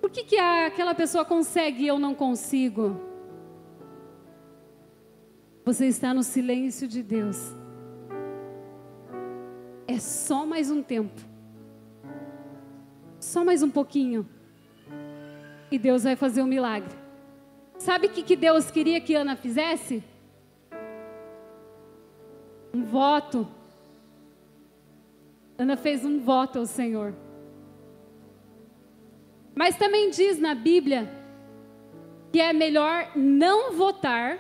Por 0.01 0.09
que, 0.09 0.25
que 0.25 0.37
aquela 0.37 0.93
pessoa 0.93 1.23
consegue 1.23 1.83
e 1.83 1.87
eu 1.87 1.97
não 1.97 2.13
consigo? 2.13 2.99
Você 5.63 5.85
está 5.85 6.13
no 6.13 6.23
silêncio 6.23 6.89
de 6.89 7.01
Deus. 7.01 7.55
É 9.87 9.97
só 9.97 10.45
mais 10.45 10.69
um 10.69 10.83
tempo. 10.83 11.26
Só 13.27 13.43
mais 13.43 13.61
um 13.61 13.69
pouquinho. 13.69 14.25
E 15.69 15.77
Deus 15.77 16.05
vai 16.05 16.15
fazer 16.15 16.41
um 16.41 16.47
milagre. 16.47 16.95
Sabe 17.77 18.07
o 18.07 18.09
que, 18.09 18.37
Deus 18.37 18.71
queria 18.71 19.01
que 19.01 19.13
Ana 19.15 19.35
fizesse? 19.35 20.01
Um 22.73 22.85
voto. 22.85 23.45
Ana 25.57 25.75
fez 25.75 26.05
um 26.05 26.21
voto 26.21 26.59
ao 26.59 26.65
Senhor. 26.65 27.13
Mas 29.53 29.75
também 29.75 30.09
diz 30.09 30.39
na 30.39 30.55
Bíblia 30.55 31.11
que 32.31 32.39
é 32.39 32.53
melhor 32.53 33.11
não 33.13 33.73
votar 33.73 34.39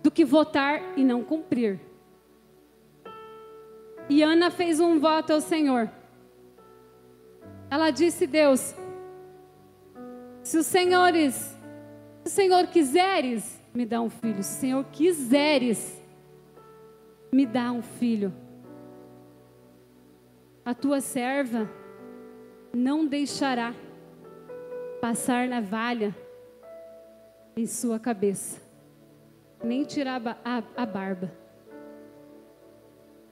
do 0.00 0.12
que 0.12 0.24
votar 0.24 0.80
e 0.96 1.02
não 1.02 1.24
cumprir. 1.24 1.80
E 4.08 4.22
Ana 4.22 4.48
fez 4.48 4.78
um 4.78 5.00
voto 5.00 5.32
ao 5.32 5.40
Senhor. 5.40 5.90
Ela 7.70 7.90
disse: 7.90 8.26
Deus, 8.26 8.74
se 10.42 10.58
os 10.58 10.66
senhores 10.66 11.56
se 12.26 12.32
o 12.32 12.34
Senhor 12.34 12.66
quiseres, 12.66 13.62
me 13.72 13.86
dá 13.86 14.00
um 14.00 14.10
filho. 14.10 14.42
Se 14.42 14.56
o 14.56 14.60
Senhor 14.60 14.84
quiseres, 14.86 16.02
me 17.32 17.46
dá 17.46 17.70
um 17.70 17.82
filho. 17.82 18.34
A 20.64 20.74
tua 20.74 21.00
serva 21.00 21.70
não 22.74 23.06
deixará 23.06 23.72
passar 25.00 25.46
navalha 25.46 26.12
em 27.56 27.64
sua 27.64 28.00
cabeça, 28.00 28.60
nem 29.62 29.84
tirar 29.84 30.20
a, 30.26 30.36
a, 30.44 30.82
a 30.82 30.84
barba. 30.84 31.32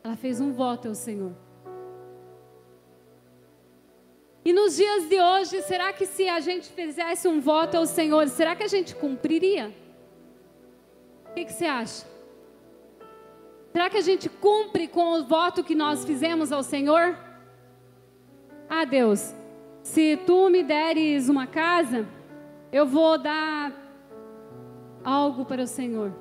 Ela 0.04 0.14
fez 0.14 0.40
um 0.40 0.52
voto 0.52 0.86
ao 0.86 0.94
Senhor. 0.94 1.32
E 4.44 4.52
nos 4.52 4.76
dias 4.76 5.08
de 5.08 5.18
hoje, 5.20 5.62
será 5.62 5.92
que 5.92 6.04
se 6.04 6.28
a 6.28 6.38
gente 6.38 6.68
fizesse 6.70 7.26
um 7.26 7.40
voto 7.40 7.76
ao 7.76 7.86
Senhor, 7.86 8.28
será 8.28 8.54
que 8.54 8.62
a 8.62 8.68
gente 8.68 8.94
cumpriria? 8.94 9.74
O 11.30 11.34
que, 11.34 11.46
que 11.46 11.52
você 11.52 11.64
acha? 11.64 12.06
Será 13.72 13.88
que 13.88 13.96
a 13.96 14.02
gente 14.02 14.28
cumpre 14.28 14.86
com 14.86 15.14
o 15.14 15.24
voto 15.24 15.64
que 15.64 15.74
nós 15.74 16.04
fizemos 16.04 16.52
ao 16.52 16.62
Senhor? 16.62 17.18
Ah, 18.68 18.84
Deus, 18.84 19.34
se 19.82 20.16
tu 20.26 20.50
me 20.50 20.62
deres 20.62 21.28
uma 21.28 21.46
casa, 21.46 22.06
eu 22.70 22.86
vou 22.86 23.16
dar 23.16 23.72
algo 25.02 25.44
para 25.44 25.62
o 25.62 25.66
Senhor. 25.66 26.14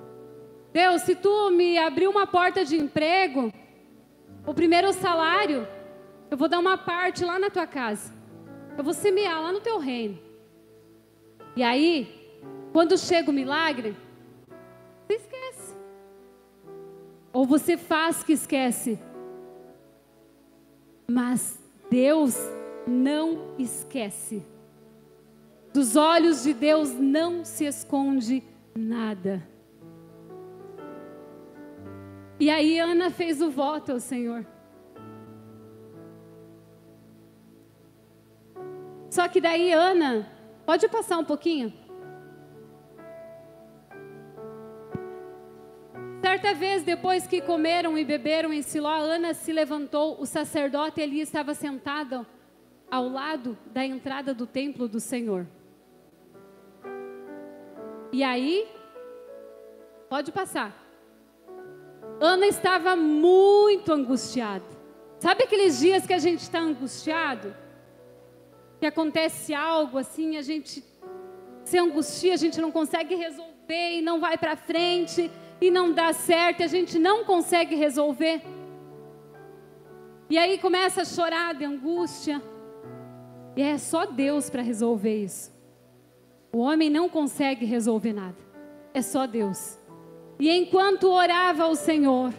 Deus, 0.72 1.02
se 1.02 1.14
tu 1.14 1.52
me 1.52 1.78
abrir 1.78 2.08
uma 2.08 2.26
porta 2.26 2.64
de 2.64 2.78
emprego, 2.78 3.52
o 4.48 4.54
primeiro 4.54 4.92
salário, 4.94 5.68
eu 6.34 6.38
vou 6.38 6.50
dar 6.50 6.58
uma 6.58 6.76
parte 6.76 7.24
lá 7.24 7.38
na 7.38 7.48
tua 7.52 7.68
casa. 7.68 8.12
Eu 8.76 8.84
vou 8.84 8.92
semear 8.92 9.40
lá 9.40 9.52
no 9.52 9.62
teu 9.62 9.78
reino. 9.78 10.18
E 11.56 11.62
aí, 11.62 12.42
quando 12.72 12.98
chega 12.98 13.30
o 13.30 13.34
milagre, 13.34 13.96
você 15.06 15.14
esquece. 15.14 15.76
Ou 17.32 17.46
você 17.46 17.78
faz 17.78 18.24
que 18.24 18.34
esquece. 18.34 19.00
Mas 21.08 21.62
Deus 21.88 22.36
não 22.88 23.54
esquece. 23.60 24.44
Dos 25.72 25.96
olhos 25.96 26.42
de 26.42 26.56
Deus 26.56 26.96
não 26.96 27.46
se 27.46 27.66
esconde 27.66 28.42
nada. 28.76 29.48
E 32.40 32.50
aí 32.50 32.80
Ana 32.80 33.12
fez 33.12 33.40
o 33.40 33.52
voto 33.52 33.92
ao 33.92 34.00
Senhor. 34.00 34.44
Só 39.14 39.28
que 39.28 39.40
daí 39.40 39.72
Ana, 39.72 40.28
pode 40.66 40.88
passar 40.88 41.20
um 41.20 41.24
pouquinho? 41.24 41.72
Certa 46.20 46.56
vez, 46.56 46.82
depois 46.82 47.28
que 47.28 47.40
comeram 47.40 47.96
e 47.96 48.04
beberam 48.04 48.52
em 48.52 48.64
Siló, 48.64 48.90
Ana 48.90 49.36
se 49.36 49.54
levantou, 49.54 50.20
o 50.20 50.26
sacerdote 50.26 51.00
ali 51.00 51.20
estava 51.20 51.54
sentado 51.54 52.26
ao 52.90 53.08
lado 53.08 53.56
da 53.68 53.86
entrada 53.86 54.34
do 54.34 54.48
templo 54.48 54.88
do 54.88 55.00
Senhor. 55.00 55.46
E 58.12 58.24
aí, 58.24 58.68
pode 60.10 60.32
passar. 60.32 60.76
Ana 62.20 62.48
estava 62.48 62.96
muito 62.96 63.94
angustiada. 63.94 64.66
Sabe 65.20 65.44
aqueles 65.44 65.78
dias 65.78 66.08
que 66.08 66.14
a 66.14 66.18
gente 66.18 66.40
está 66.40 66.58
angustiado? 66.58 67.62
Que 68.84 68.88
acontece 68.88 69.54
algo 69.54 69.98
assim, 69.98 70.36
a 70.36 70.42
gente 70.42 70.84
se 71.64 71.80
angustia, 71.80 72.34
a 72.34 72.36
gente 72.36 72.60
não 72.60 72.70
consegue 72.70 73.16
resolver 73.16 73.92
e 73.94 74.02
não 74.02 74.20
vai 74.20 74.38
para 74.38 74.58
frente 74.58 75.32
e 75.62 75.72
não 75.72 75.94
dá 75.94 76.12
certo, 76.12 76.64
a 76.64 76.68
gente 76.68 77.00
não 77.00 77.24
consegue 77.24 77.76
resolver. 77.76 78.42
E 80.30 80.38
aí 80.38 80.58
começa 80.58 81.04
a 81.04 81.06
chorar 81.06 81.54
de 81.54 81.64
angústia. 81.64 82.44
E 83.56 83.62
é 83.62 83.78
só 83.78 84.06
Deus 84.06 84.50
para 84.50 84.62
resolver 84.62 85.24
isso. 85.24 85.50
O 86.52 86.58
homem 86.58 86.90
não 86.90 87.08
consegue 87.08 87.66
resolver 87.66 88.12
nada. 88.12 88.36
é 88.94 89.02
só 89.02 89.26
Deus. 89.26 89.80
E 90.38 90.52
enquanto 90.52 91.10
orava 91.10 91.64
ao 91.64 91.76
Senhor, 91.76 92.34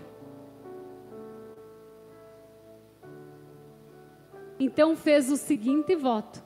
então 4.64 4.96
fez 4.96 5.30
o 5.30 5.36
seguinte 5.36 5.94
voto. 5.94 6.42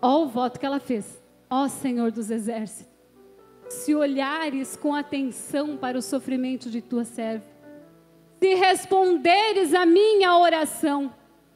Ó 0.00 0.22
o 0.22 0.28
voto 0.28 0.58
que 0.58 0.66
ela 0.66 0.80
fez. 0.80 1.20
Ó 1.50 1.66
Senhor 1.66 2.12
dos 2.12 2.30
exércitos, 2.30 2.88
se 3.68 3.94
olhares 3.94 4.76
com 4.76 4.94
atenção 4.94 5.76
para 5.76 5.98
o 5.98 6.02
sofrimento 6.02 6.70
de 6.70 6.80
tua 6.80 7.04
serva, 7.04 7.44
se 8.38 8.54
responderes 8.54 9.74
a 9.74 9.84
minha 9.84 10.38
oração 10.38 11.12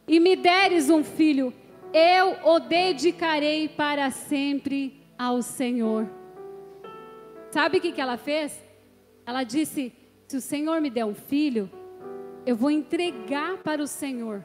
e 0.07 0.19
me 0.19 0.35
deres 0.37 0.91
um 0.91 1.05
filho, 1.05 1.55
eu 1.93 2.37
o 2.45 2.59
dedicarei 2.59 3.69
para 3.69 4.11
sempre 4.11 5.01
ao 5.17 5.41
Senhor. 5.43 6.11
Sabe 7.51 7.79
o 7.79 7.81
que, 7.81 7.93
que 7.93 8.01
ela 8.01 8.17
fez? 8.17 8.61
Ela 9.25 9.45
disse: 9.45 9.93
Se 10.27 10.37
o 10.37 10.41
Senhor 10.41 10.81
me 10.81 10.91
der 10.91 11.05
um 11.05 11.15
filho, 11.15 11.71
eu 12.45 12.57
vou 12.57 12.71
entregar 12.71 13.59
para 13.59 13.81
o 13.81 13.87
Senhor. 13.87 14.45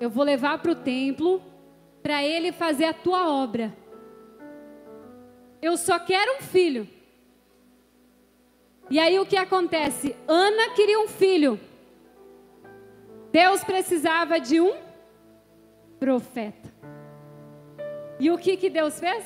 Eu 0.00 0.10
vou 0.10 0.24
levar 0.24 0.58
para 0.58 0.72
o 0.72 0.74
templo 0.74 1.42
para 2.02 2.22
ele 2.22 2.52
fazer 2.52 2.84
a 2.84 2.92
tua 2.92 3.28
obra. 3.30 3.74
Eu 5.62 5.76
só 5.76 5.98
quero 5.98 6.36
um 6.38 6.42
filho. 6.42 6.86
E 8.90 8.98
aí 8.98 9.18
o 9.18 9.24
que 9.24 9.36
acontece? 9.36 10.14
Ana 10.28 10.74
queria 10.74 11.00
um 11.00 11.08
filho. 11.08 11.58
Deus 13.32 13.64
precisava 13.64 14.38
de 14.38 14.60
um 14.60 14.76
profeta. 15.98 16.72
E 18.20 18.30
o 18.30 18.36
que 18.36 18.56
que 18.56 18.68
Deus 18.68 19.00
fez? 19.00 19.24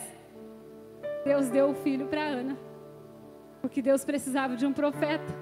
Deus 1.24 1.48
deu 1.48 1.70
o 1.70 1.74
filho 1.74 2.06
para 2.06 2.22
Ana. 2.22 2.56
Porque 3.60 3.82
Deus 3.82 4.04
precisava 4.04 4.56
de 4.56 4.64
um 4.64 4.72
profeta. 4.72 5.34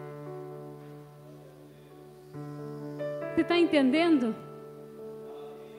Você 3.34 3.42
está 3.42 3.58
entendendo? 3.58 4.34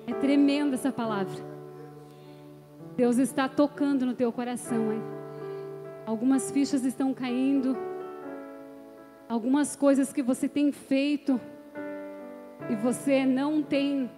É 0.08 0.14
tremenda 0.14 0.76
essa 0.76 0.92
palavra. 0.92 1.36
Deus 2.96 3.18
está 3.18 3.48
tocando 3.48 4.06
no 4.06 4.16
teu 4.16 4.32
coração, 4.32 4.92
hein? 4.92 5.02
Algumas 6.06 6.50
fichas 6.50 6.86
estão 6.86 7.14
caindo. 7.14 7.78
Algumas 9.28 9.76
coisas 9.76 10.14
que 10.14 10.24
você 10.24 10.48
tem 10.48 10.72
feito 10.72 11.40
e 12.70 12.76
você 12.76 13.26
não 13.26 13.62
tem 13.62 14.10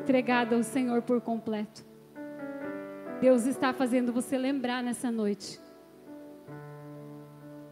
entregado 0.00 0.54
ao 0.54 0.62
Senhor 0.62 1.02
por 1.02 1.20
completo. 1.20 1.84
Deus 3.20 3.44
está 3.44 3.72
fazendo 3.72 4.12
você 4.12 4.38
lembrar 4.38 4.82
nessa 4.82 5.10
noite. 5.10 5.60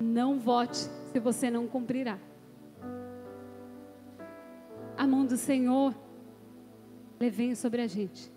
Não 0.00 0.38
vote 0.38 0.76
se 1.12 1.18
você 1.18 1.50
não 1.50 1.66
cumprirá. 1.66 2.18
Mão 5.08 5.24
do 5.24 5.36
Senhor 5.36 5.94
vem 7.18 7.54
sobre 7.54 7.80
a 7.80 7.86
gente. 7.86 8.30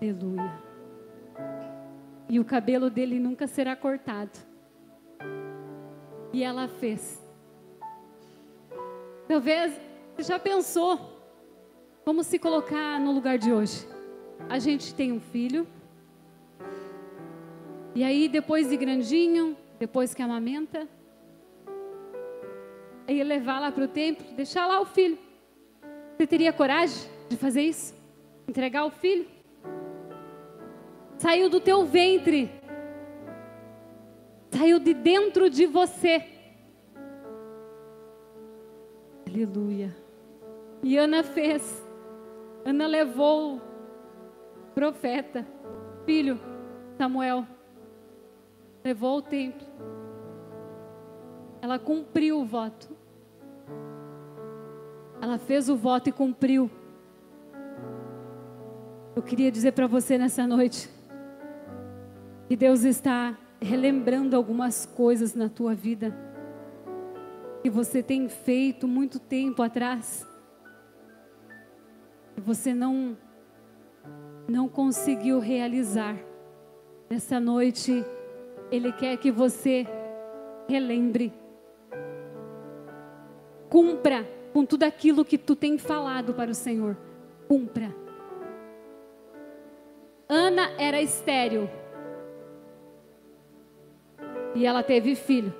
Aleluia. 0.00 0.52
E 2.28 2.40
o 2.40 2.44
cabelo 2.44 2.90
dele 2.90 3.18
nunca 3.20 3.46
será 3.46 3.76
cortado. 3.76 4.38
E 6.32 6.42
ela 6.42 6.66
fez. 6.66 7.22
Talvez 9.28 9.80
você 10.16 10.24
já 10.24 10.38
pensou 10.38 11.14
como 12.04 12.24
se 12.24 12.38
colocar 12.38 13.00
no 13.00 13.12
lugar 13.12 13.38
de 13.38 13.52
hoje. 13.52 13.86
A 14.48 14.58
gente 14.58 14.92
tem 14.94 15.12
um 15.12 15.20
filho. 15.20 15.66
E 17.94 18.02
aí, 18.02 18.28
depois 18.28 18.68
de 18.68 18.76
grandinho, 18.76 19.56
depois 19.78 20.12
que 20.12 20.20
amamenta, 20.20 20.88
aí 23.06 23.22
levar 23.22 23.60
lá 23.60 23.70
para 23.70 23.84
o 23.84 23.88
templo, 23.88 24.24
deixar 24.34 24.66
lá 24.66 24.80
o 24.80 24.86
filho. 24.86 25.18
Você 26.16 26.26
teria 26.26 26.52
coragem 26.52 27.08
de 27.28 27.36
fazer 27.36 27.62
isso? 27.62 27.94
Entregar 28.48 28.84
o 28.84 28.90
filho? 28.90 29.26
Saiu 31.18 31.48
do 31.48 31.60
teu 31.60 31.84
ventre, 31.84 32.50
saiu 34.50 34.78
de 34.78 34.92
dentro 34.92 35.48
de 35.48 35.66
você. 35.66 36.24
Aleluia. 39.26 39.94
E 40.82 40.96
Ana 40.96 41.22
fez. 41.22 41.82
Ana 42.64 42.86
levou 42.86 43.56
o 43.56 43.60
profeta, 44.74 45.46
filho 46.04 46.38
Samuel, 46.96 47.44
levou 48.84 49.16
ao 49.16 49.22
templo. 49.22 49.66
Ela 51.64 51.78
cumpriu 51.78 52.42
o 52.42 52.44
voto. 52.44 52.94
Ela 55.18 55.38
fez 55.38 55.70
o 55.70 55.74
voto 55.74 56.10
e 56.10 56.12
cumpriu. 56.12 56.70
Eu 59.16 59.22
queria 59.22 59.50
dizer 59.50 59.72
para 59.72 59.86
você 59.86 60.18
nessa 60.18 60.46
noite 60.46 60.90
que 62.46 62.54
Deus 62.54 62.84
está 62.84 63.34
relembrando 63.62 64.36
algumas 64.36 64.84
coisas 64.84 65.34
na 65.34 65.48
tua 65.48 65.74
vida 65.74 66.14
que 67.62 67.70
você 67.70 68.02
tem 68.02 68.28
feito 68.28 68.86
muito 68.86 69.18
tempo 69.18 69.62
atrás 69.62 70.28
que 72.34 72.42
você 72.42 72.74
não 72.74 73.16
não 74.46 74.68
conseguiu 74.68 75.38
realizar. 75.38 76.14
Nessa 77.08 77.40
noite 77.40 78.04
ele 78.70 78.92
quer 78.92 79.16
que 79.16 79.32
você 79.32 79.86
relembre. 80.68 81.32
Cumpra 83.74 84.24
com 84.52 84.64
tudo 84.64 84.84
aquilo 84.84 85.24
que 85.24 85.36
tu 85.36 85.56
tem 85.56 85.76
falado 85.78 86.32
para 86.32 86.48
o 86.48 86.54
Senhor. 86.54 86.96
Cumpra. 87.48 87.92
Ana 90.28 90.70
era 90.78 91.02
estéril. 91.02 91.68
E 94.54 94.64
ela 94.64 94.80
teve 94.84 95.16
filho. 95.16 95.52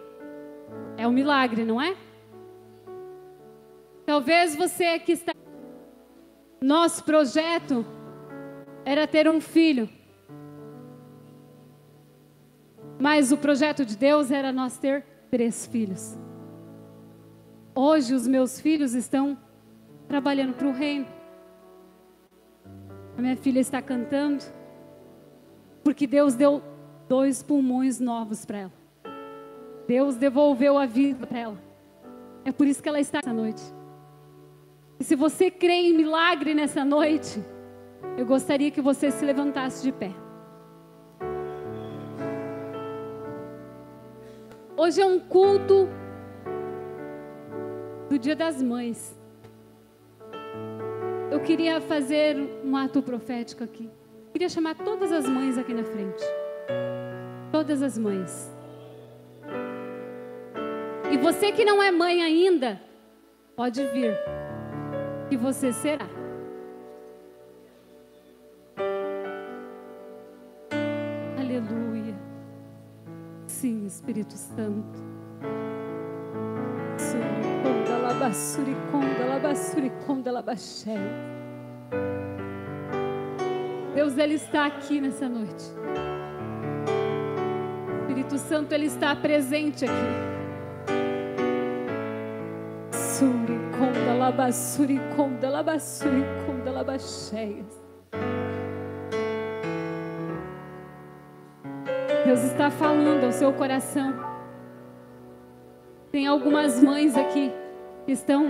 É 0.97 1.09
um 1.09 1.11
milagre, 1.11 1.65
não 1.65 1.83
é? 1.83 1.97
Talvez 4.07 4.55
você 4.55 4.97
que 5.01 5.11
está. 5.11 5.33
Nosso 6.63 7.03
projeto 7.03 7.85
era 8.85 9.09
ter 9.09 9.29
um 9.29 9.41
filho. 9.41 9.89
Mas 12.97 13.33
o 13.33 13.37
projeto 13.37 13.85
de 13.85 13.97
Deus 13.97 14.31
era 14.31 14.53
nós 14.53 14.79
ter 14.79 15.05
três 15.33 15.67
filhos. 15.67 16.17
Hoje 17.77 18.15
os 18.15 18.25
meus 18.25 18.61
filhos 18.61 18.95
estão 18.95 19.37
trabalhando 20.07 20.55
para 20.55 20.69
o 20.69 20.73
reino. 20.73 21.07
A 23.19 23.21
minha 23.21 23.37
filha 23.37 23.59
está 23.59 23.83
cantando, 23.83 24.45
porque 25.83 26.07
Deus 26.07 26.35
deu 26.35 26.63
dois 27.09 27.43
pulmões 27.43 27.99
novos 27.99 28.45
para 28.45 28.59
ela. 28.59 28.73
Deus 29.89 30.15
devolveu 30.15 30.79
a 30.79 30.87
vida 30.87 31.27
para 31.27 31.39
ela. 31.39 31.59
É 32.45 32.53
por 32.53 32.65
isso 32.69 32.81
que 32.81 32.89
ela 32.89 33.01
está 33.01 33.19
essa 33.19 33.33
noite. 33.33 33.63
E 35.01 35.03
se 35.03 35.17
você 35.17 35.51
crê 35.51 35.89
em 35.89 35.97
milagre 35.97 36.55
nessa 36.55 36.85
noite, 36.85 37.43
eu 38.17 38.25
gostaria 38.25 38.71
que 38.71 38.81
você 38.81 39.11
se 39.11 39.25
levantasse 39.25 39.83
de 39.83 39.91
pé. 39.91 40.13
Hoje 44.77 45.01
é 45.01 45.07
um 45.07 45.19
culto 45.19 45.89
do 48.09 48.19
Dia 48.19 48.37
das 48.37 48.63
Mães. 48.63 49.17
Eu 51.31 51.41
queria 51.41 51.81
fazer 51.81 52.37
um 52.65 52.77
ato 52.77 53.03
profético 53.03 53.65
aqui. 53.65 53.91
Eu 54.27 54.33
queria 54.33 54.49
chamar 54.49 54.75
todas 54.77 55.11
as 55.11 55.29
mães 55.29 55.59
aqui 55.59 55.73
na 55.73 55.85
frente. 55.85 56.23
Todas 57.51 57.83
as 57.83 57.99
mães. 57.99 58.53
E 61.11 61.17
você 61.17 61.53
que 61.53 61.65
não 61.65 61.83
é 61.83 61.91
mãe 61.91 62.23
ainda, 62.23 62.81
pode 63.57 63.85
vir, 63.89 64.17
que 65.29 65.37
você 65.37 65.73
será. 65.73 66.09
Aleluia. 71.39 72.15
Sim, 73.47 73.87
Espírito 73.87 74.35
Santo. 74.35 75.01
Suriconda, 78.33 79.25
labassuriconda, 79.27 80.31
labassuriconda, 80.31 80.33
labaxé. 80.33 80.99
Deus, 83.95 84.19
Ele 84.19 84.35
está 84.35 84.67
aqui 84.67 85.01
nessa 85.01 85.29
noite. 85.29 85.65
Espírito 88.01 88.39
Santo, 88.39 88.73
Ele 88.73 88.87
está 88.87 89.15
presente 89.15 89.85
aqui. 89.85 90.35
Suri 92.93 93.59
conda 93.79 94.15
labassuri 94.15 95.01
conda 95.17 95.49
labassuri 95.49 96.25
conda 96.47 96.71
labacheias. 96.71 97.85
Deus 102.25 102.43
está 102.43 102.71
falando 102.71 103.25
ao 103.25 103.33
seu 103.33 103.53
coração. 103.53 104.15
Tem 106.11 106.27
algumas 106.27 106.83
mães 106.83 107.17
aqui 107.17 107.53
estão 108.13 108.47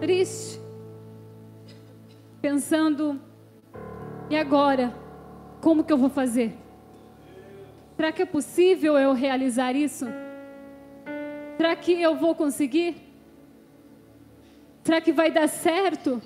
tristes, 0.00 0.60
pensando: 2.40 3.20
e 4.30 4.36
agora? 4.36 4.94
Como 5.60 5.84
que 5.84 5.92
eu 5.92 5.98
vou 5.98 6.10
fazer? 6.10 6.56
Será 7.96 8.10
que 8.10 8.22
é 8.22 8.26
possível 8.26 8.98
eu 8.98 9.12
realizar 9.12 9.76
isso? 9.76 10.06
Será 11.56 11.76
que 11.76 12.02
eu 12.02 12.16
vou 12.16 12.34
conseguir? 12.34 12.96
Será 14.82 15.00
que 15.00 15.12
vai 15.12 15.30
dar 15.30 15.48
certo? 15.48 16.20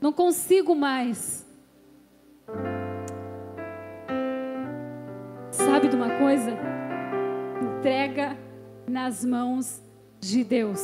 Não 0.00 0.12
consigo 0.12 0.74
mais. 0.74 1.46
Sabe 5.50 5.88
de 5.88 5.96
uma 5.96 6.18
coisa? 6.18 6.50
Entrega 7.62 8.43
nas 8.86 9.24
mãos 9.24 9.82
de 10.20 10.44
Deus. 10.44 10.80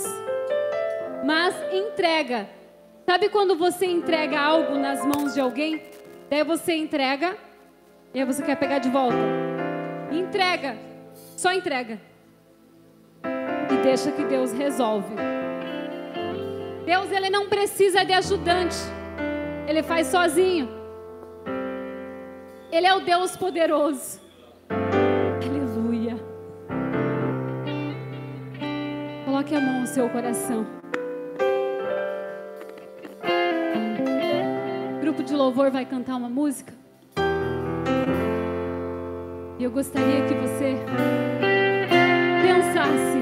Mas 1.25 1.55
entrega. 1.73 2.49
Sabe 3.07 3.29
quando 3.29 3.57
você 3.57 3.87
entrega 3.87 4.39
algo 4.41 4.77
nas 4.79 5.05
mãos 5.05 5.35
de 5.35 5.41
alguém? 5.41 5.83
Daí 6.29 6.45
você 6.45 6.75
entrega 6.75 7.37
e 8.15 8.21
aí 8.21 8.25
você 8.25 8.43
quer 8.43 8.57
pegar 8.57 8.79
de 8.79 8.89
volta. 8.89 9.17
Entrega. 10.11 10.77
Só 11.37 11.53
entrega. 11.53 12.01
E 13.71 13.83
deixa 13.83 14.13
que 14.13 14.25
Deus 14.25 14.53
resolve. 14.53 15.15
Deus 16.85 17.11
ele 17.13 17.31
não 17.31 17.49
precisa 17.49 18.05
de 18.05 18.13
ajudante. 18.13 18.77
Ele 19.69 19.83
faz 19.83 20.09
sozinho. 20.09 20.69
Ele 22.73 22.87
é 22.87 22.95
o 22.95 23.01
Deus 23.01 23.37
poderoso. 23.37 24.21
Coloque 29.41 29.55
a 29.55 29.61
mão 29.61 29.81
no 29.81 29.87
seu 29.87 30.07
coração. 30.11 30.67
O 34.99 35.01
grupo 35.01 35.23
de 35.23 35.35
louvor 35.35 35.71
vai 35.71 35.87
cantar 35.87 36.17
uma 36.17 36.29
música. 36.29 36.75
E 39.59 39.65
eu 39.65 39.71
gostaria 39.71 40.27
que 40.27 40.35
você 40.35 40.77
pensasse 42.43 43.19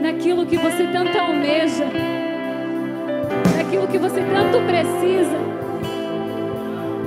naquilo 0.00 0.46
que 0.46 0.56
você 0.56 0.86
tanto 0.92 1.18
almeja 1.18 1.86
aquilo 3.60 3.88
que 3.88 3.98
você 3.98 4.20
tanto 4.20 4.60
precisa, 4.64 5.38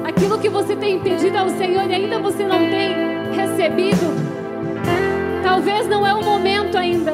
aquilo 0.04 0.38
que 0.38 0.50
você 0.50 0.76
tem 0.76 1.00
pedido 1.00 1.38
ao 1.38 1.48
Senhor 1.48 1.90
e 1.90 1.94
ainda 1.94 2.20
você 2.20 2.46
não 2.46 2.60
tem 2.60 2.94
recebido. 3.34 4.36
Talvez 5.42 5.88
não 5.88 6.06
é 6.06 6.14
o 6.14 6.22
momento 6.22 6.65
ainda, 6.78 7.14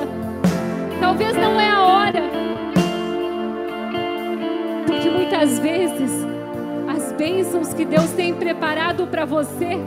talvez 0.99 1.35
não 1.35 1.59
é 1.59 1.69
a 1.69 1.81
hora, 1.81 2.21
porque 4.85 5.09
muitas 5.09 5.59
vezes 5.59 6.11
as 6.87 7.11
bênçãos 7.13 7.73
que 7.73 7.85
Deus 7.85 8.11
tem 8.11 8.33
preparado 8.33 9.07
para 9.07 9.25
você, 9.25 9.77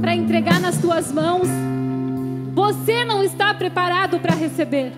para 0.00 0.14
entregar 0.14 0.60
nas 0.60 0.78
tuas 0.78 1.12
mãos, 1.12 1.48
você 2.54 3.04
não 3.04 3.22
está 3.22 3.52
preparado 3.52 4.18
para 4.18 4.34
receber. 4.34 4.92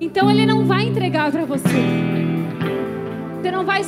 Então 0.00 0.30
ele 0.30 0.46
não 0.46 0.64
vai 0.64 0.84
entregar 0.84 1.30
para 1.30 1.44
você. 1.44 1.68
Você 3.36 3.50
não 3.50 3.64
vai 3.64 3.82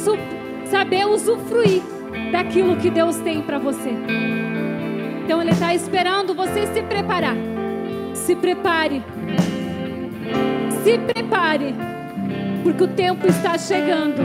saber 0.66 1.06
usufruir 1.06 1.82
daquilo 2.30 2.76
que 2.76 2.90
Deus 2.90 3.16
tem 3.16 3.42
para 3.42 3.58
você. 3.58 3.90
Então 5.24 5.40
ele 5.40 5.52
está 5.52 5.74
esperando 5.74 6.34
você 6.34 6.66
se 6.66 6.82
preparar. 6.82 7.51
Se 8.14 8.36
prepare. 8.36 9.02
Se 10.84 10.98
prepare. 10.98 11.74
Porque 12.62 12.84
o 12.84 12.88
tempo 12.88 13.26
está 13.26 13.58
chegando. 13.58 14.22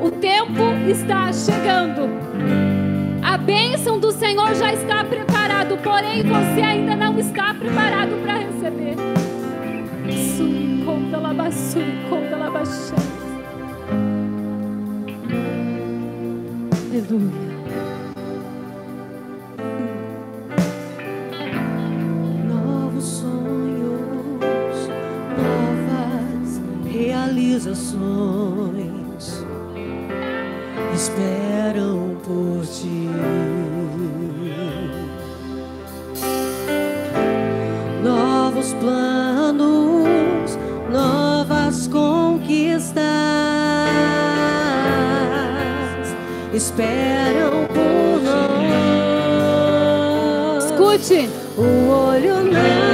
O 0.00 0.10
tempo 0.10 0.62
está 0.88 1.32
chegando. 1.32 2.08
A 3.22 3.36
bênção 3.36 3.98
do 3.98 4.12
Senhor 4.12 4.54
já 4.54 4.72
está 4.72 5.04
preparado, 5.04 5.76
porém 5.78 6.22
você 6.22 6.60
ainda 6.60 6.94
não 6.94 7.18
está 7.18 7.54
preparado 7.54 8.22
para 8.22 8.38
receber. 8.38 8.96
Conta 10.84 11.18
lá 11.18 11.32
basuri, 11.32 11.98
conta 12.08 12.36
lá 12.36 12.44
Aleluia. 16.90 17.53
Realizações 27.74 29.44
esperam 30.94 32.16
por 32.24 32.64
ti. 32.66 33.10
Novos 38.02 38.72
planos, 38.74 40.58
novas 40.90 41.86
conquistas 41.88 43.02
esperam 46.52 47.66
por 47.68 48.20
nós. 48.22 48.54
Escute. 50.64 51.30
O 51.56 51.88
olho 51.88 52.42
não 52.44 52.93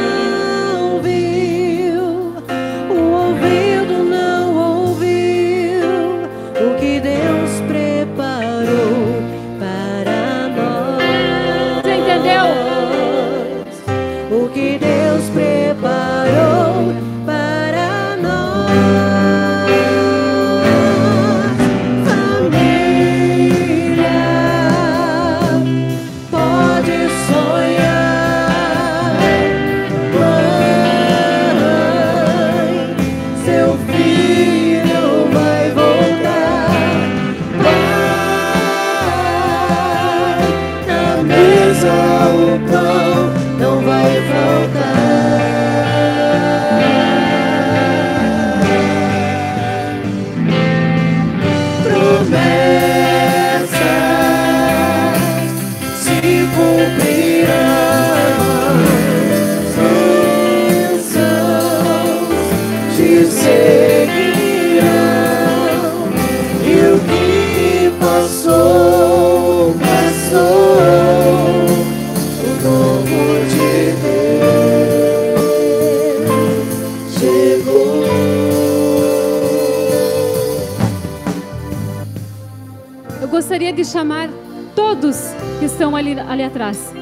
chamar 83.90 84.28
todos 84.74 85.34
que 85.58 85.64
estão 85.66 85.96
ali, 85.96 86.18
ali 86.18 86.42
atrás 86.42 86.92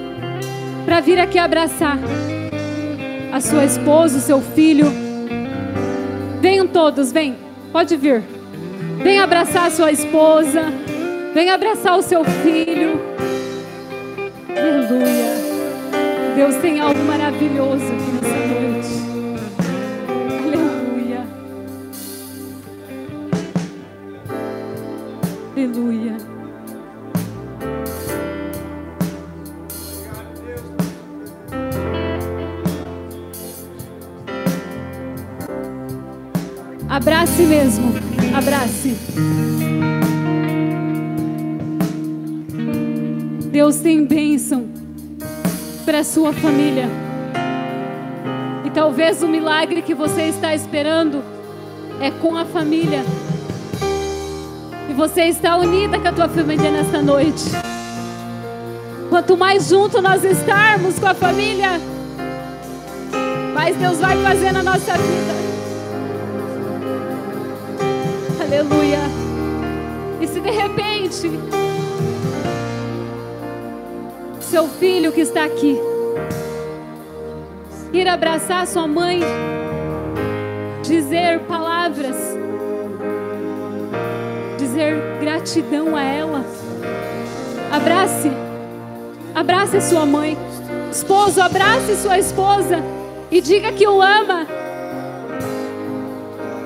para 0.88 1.00
vir 1.00 1.20
aqui 1.20 1.38
abraçar 1.38 1.98
a 3.30 3.40
sua 3.42 3.66
esposa, 3.66 4.16
o 4.16 4.20
seu 4.22 4.40
filho. 4.40 4.86
Venham 6.40 6.66
todos, 6.66 7.12
vem. 7.12 7.36
Pode 7.70 7.94
vir. 7.94 8.22
Vem 9.02 9.20
abraçar 9.20 9.66
a 9.66 9.70
sua 9.70 9.92
esposa. 9.92 10.72
Vem 11.34 11.50
abraçar 11.50 11.98
o 11.98 12.02
seu 12.02 12.24
filho. 12.24 12.98
Aleluia. 14.48 15.28
Deus 16.36 16.54
tem 16.56 16.80
algo 16.80 17.00
maravilhoso 17.04 17.84
aqui 17.84 18.17
Abrace 37.38 37.46
mesmo. 37.46 37.94
Abrace. 38.36 38.96
Deus 43.52 43.76
tem 43.76 44.04
bênção 44.04 44.66
para 45.84 46.00
a 46.00 46.04
sua 46.04 46.32
família. 46.32 46.88
E 48.64 48.70
talvez 48.70 49.22
o 49.22 49.28
milagre 49.28 49.82
que 49.82 49.94
você 49.94 50.22
está 50.22 50.52
esperando 50.52 51.22
é 52.00 52.10
com 52.10 52.36
a 52.36 52.44
família. 52.44 53.04
E 54.90 54.92
você 54.92 55.22
está 55.24 55.56
unida 55.56 55.98
com 56.00 56.08
a 56.08 56.12
tua 56.12 56.28
família 56.28 56.72
nesta 56.72 57.00
noite. 57.00 57.44
Quanto 59.08 59.36
mais 59.36 59.68
junto 59.68 60.02
nós 60.02 60.24
estarmos 60.24 60.98
com 60.98 61.06
a 61.06 61.14
família, 61.14 61.80
mais 63.54 63.76
Deus 63.76 63.98
vai 63.98 64.20
fazer 64.24 64.52
na 64.52 64.62
nossa 64.62 64.92
vida. 64.94 65.47
Aleluia. 68.48 69.00
E 70.22 70.26
se 70.26 70.40
de 70.40 70.50
repente 70.50 71.30
seu 74.40 74.66
filho 74.66 75.12
que 75.12 75.20
está 75.20 75.44
aqui 75.44 75.78
ir 77.92 78.08
abraçar 78.08 78.66
sua 78.66 78.86
mãe, 78.86 79.20
dizer 80.82 81.40
palavras, 81.40 82.16
dizer 84.56 84.96
gratidão 85.20 85.94
a 85.94 86.02
ela, 86.02 86.42
abrace. 87.70 88.30
Abrace 89.34 89.78
sua 89.82 90.06
mãe. 90.06 90.38
Esposo, 90.90 91.42
abrace 91.42 91.96
sua 91.96 92.18
esposa 92.18 92.82
e 93.30 93.42
diga 93.42 93.72
que 93.72 93.86
o 93.86 94.00
ama. 94.00 94.57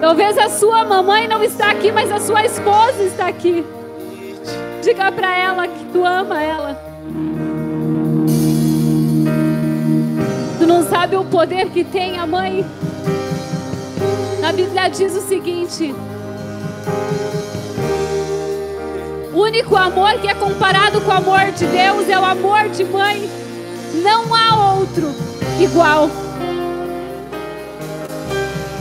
Talvez 0.02 0.36
a 0.36 0.48
sua 0.48 0.84
mamãe 0.84 1.28
não 1.28 1.44
está 1.44 1.70
aqui, 1.70 1.92
mas 1.92 2.10
a 2.10 2.18
sua 2.18 2.44
esposa 2.44 3.04
está 3.04 3.28
aqui. 3.28 3.64
Diga 4.82 5.12
para 5.12 5.32
ela 5.38 5.68
que 5.68 5.84
tu 5.92 6.04
ama 6.04 6.42
ela. 6.42 6.74
Tu 10.58 10.66
não 10.66 10.82
sabe 10.82 11.14
o 11.14 11.24
poder 11.24 11.70
que 11.70 11.84
tem 11.84 12.18
a 12.18 12.26
mãe. 12.26 12.66
Na 14.40 14.50
Bíblia 14.52 14.88
diz 14.88 15.14
o 15.14 15.20
seguinte: 15.20 15.94
o 19.32 19.38
único 19.38 19.76
amor 19.76 20.14
que 20.14 20.26
é 20.26 20.34
comparado 20.34 21.00
com 21.00 21.12
o 21.12 21.14
amor 21.14 21.52
de 21.52 21.64
Deus 21.64 22.08
é 22.08 22.18
o 22.18 22.24
amor 22.24 22.68
de 22.70 22.82
mãe. 22.82 23.30
Não 24.02 24.34
há 24.34 24.74
outro 24.74 25.14
igual. 25.60 26.10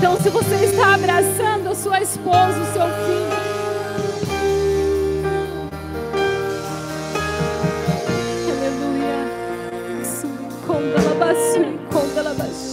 Então, 0.02 0.18
se 0.20 0.32
você 0.32 0.56
está 0.66 0.96
abraçando 0.96 1.70
a 1.70 1.76
sua 1.76 2.02
esposa, 2.02 2.60
o 2.60 2.74
seu 2.74 2.88
filho, 3.06 3.52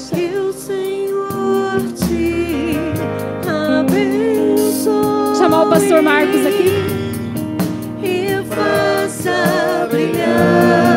Que 0.08 0.38
o 0.38 0.52
Senhor 0.54 1.82
te 1.98 2.78
abençoe. 3.46 5.36
Chamar 5.36 5.64
o 5.64 5.68
pastor 5.68 6.00
Marcos 6.00 6.46
aqui. 6.46 6.72
e 8.02 8.42
faça 8.48 9.86
brilhar 9.90 10.87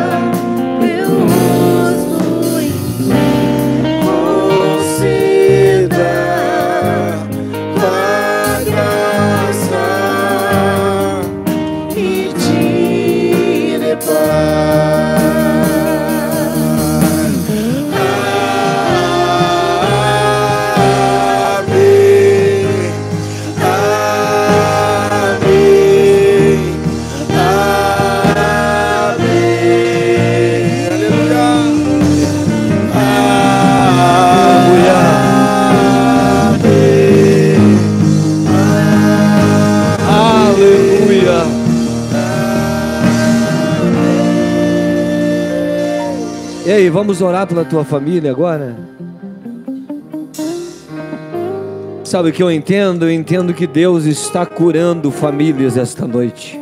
vamos 46.92 47.22
orar 47.22 47.48
pela 47.48 47.64
tua 47.64 47.86
família 47.86 48.30
agora? 48.30 48.76
Sabe 52.04 52.30
o 52.30 52.34
que 52.34 52.44
eu 52.44 52.52
entendo? 52.52 53.06
Eu 53.06 53.12
entendo 53.12 53.54
que 53.54 53.66
Deus 53.66 54.04
está 54.04 54.46
curando 54.46 55.10
famílias 55.12 55.78
esta 55.78 56.06
noite. 56.06 56.60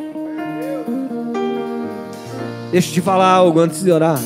Deixa 2.72 2.90
eu 2.90 2.94
te 2.94 3.02
falar 3.02 3.30
algo 3.30 3.60
antes 3.60 3.84
de 3.84 3.92
orar. 3.92 4.22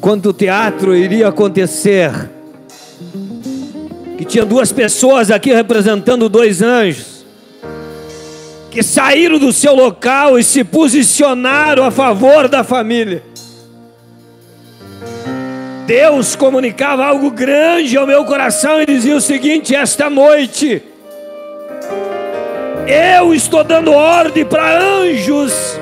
Quando 0.00 0.26
o 0.26 0.32
teatro 0.34 0.94
iria 0.94 1.28
acontecer, 1.28 2.10
que 4.18 4.24
tinha 4.26 4.44
duas 4.44 4.70
pessoas 4.70 5.30
aqui 5.30 5.54
representando 5.54 6.28
dois 6.28 6.60
anjos, 6.60 7.24
que 8.70 8.82
saíram 8.82 9.38
do 9.38 9.52
seu 9.52 9.74
local 9.74 10.38
e 10.38 10.44
se 10.44 10.62
posicionaram 10.62 11.84
a 11.84 11.90
favor 11.90 12.46
da 12.48 12.62
família. 12.62 13.22
Deus 15.86 16.34
comunicava 16.34 17.04
algo 17.04 17.30
grande 17.30 17.96
ao 17.96 18.06
meu 18.06 18.24
coração 18.24 18.80
e 18.80 18.86
dizia 18.86 19.16
o 19.16 19.20
seguinte: 19.20 19.74
esta 19.74 20.08
noite, 20.08 20.82
eu 22.86 23.34
estou 23.34 23.62
dando 23.62 23.92
ordem 23.92 24.44
para 24.44 24.78
anjos 24.78 25.78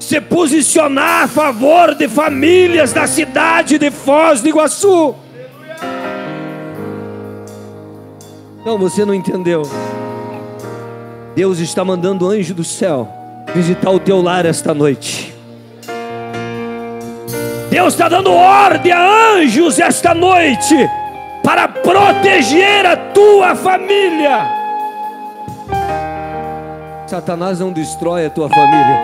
se 0.00 0.20
posicionar 0.20 1.24
a 1.24 1.28
favor 1.28 1.94
de 1.94 2.08
famílias 2.08 2.92
da 2.92 3.06
cidade 3.06 3.78
de 3.78 3.90
Foz 3.90 4.40
do 4.40 4.48
Iguaçu. 4.48 5.14
Não, 8.64 8.78
você 8.78 9.04
não 9.04 9.14
entendeu. 9.14 9.62
Deus 11.36 11.58
está 11.58 11.84
mandando 11.84 12.28
anjo 12.28 12.54
do 12.54 12.64
céu 12.64 13.08
visitar 13.54 13.90
o 13.90 14.00
teu 14.00 14.20
lar 14.20 14.44
esta 14.44 14.74
noite. 14.74 15.35
Deus 17.76 17.92
está 17.92 18.08
dando 18.08 18.32
ordem 18.32 18.90
a 18.90 19.34
anjos 19.34 19.78
esta 19.78 20.14
noite 20.14 20.74
para 21.44 21.68
proteger 21.68 22.86
a 22.86 22.96
tua 22.96 23.54
família. 23.54 24.50
Satanás 27.06 27.60
não 27.60 27.70
destrói 27.70 28.24
a 28.24 28.30
tua 28.30 28.48
família. 28.48 28.98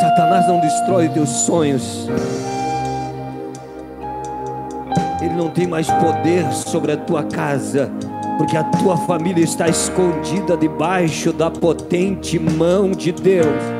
Satanás 0.00 0.48
não 0.48 0.58
destrói 0.58 1.08
teus 1.08 1.28
sonhos. 1.28 2.08
Ele 5.22 5.34
não 5.34 5.50
tem 5.50 5.68
mais 5.68 5.86
poder 5.86 6.52
sobre 6.52 6.90
a 6.90 6.96
tua 6.96 7.22
casa, 7.22 7.88
porque 8.36 8.56
a 8.56 8.64
tua 8.64 8.96
família 8.96 9.44
está 9.44 9.68
escondida 9.68 10.56
debaixo 10.56 11.32
da 11.32 11.52
potente 11.52 12.36
mão 12.36 12.90
de 12.90 13.12
Deus. 13.12 13.77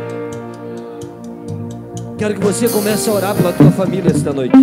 Quero 2.18 2.34
que 2.34 2.40
você 2.40 2.68
comece 2.68 3.08
a 3.08 3.12
orar 3.12 3.32
pela 3.32 3.52
tua 3.52 3.70
família 3.70 4.10
esta 4.10 4.32
noite. 4.32 4.56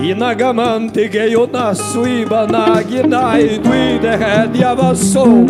Inagamante 0.00 1.10
geio 1.10 1.48
na 1.48 1.74
suiba 1.74 2.46
na 2.46 2.80
ginai 2.84 3.58
duide 3.58 4.16
redi 4.16 4.62
avassou. 4.62 5.44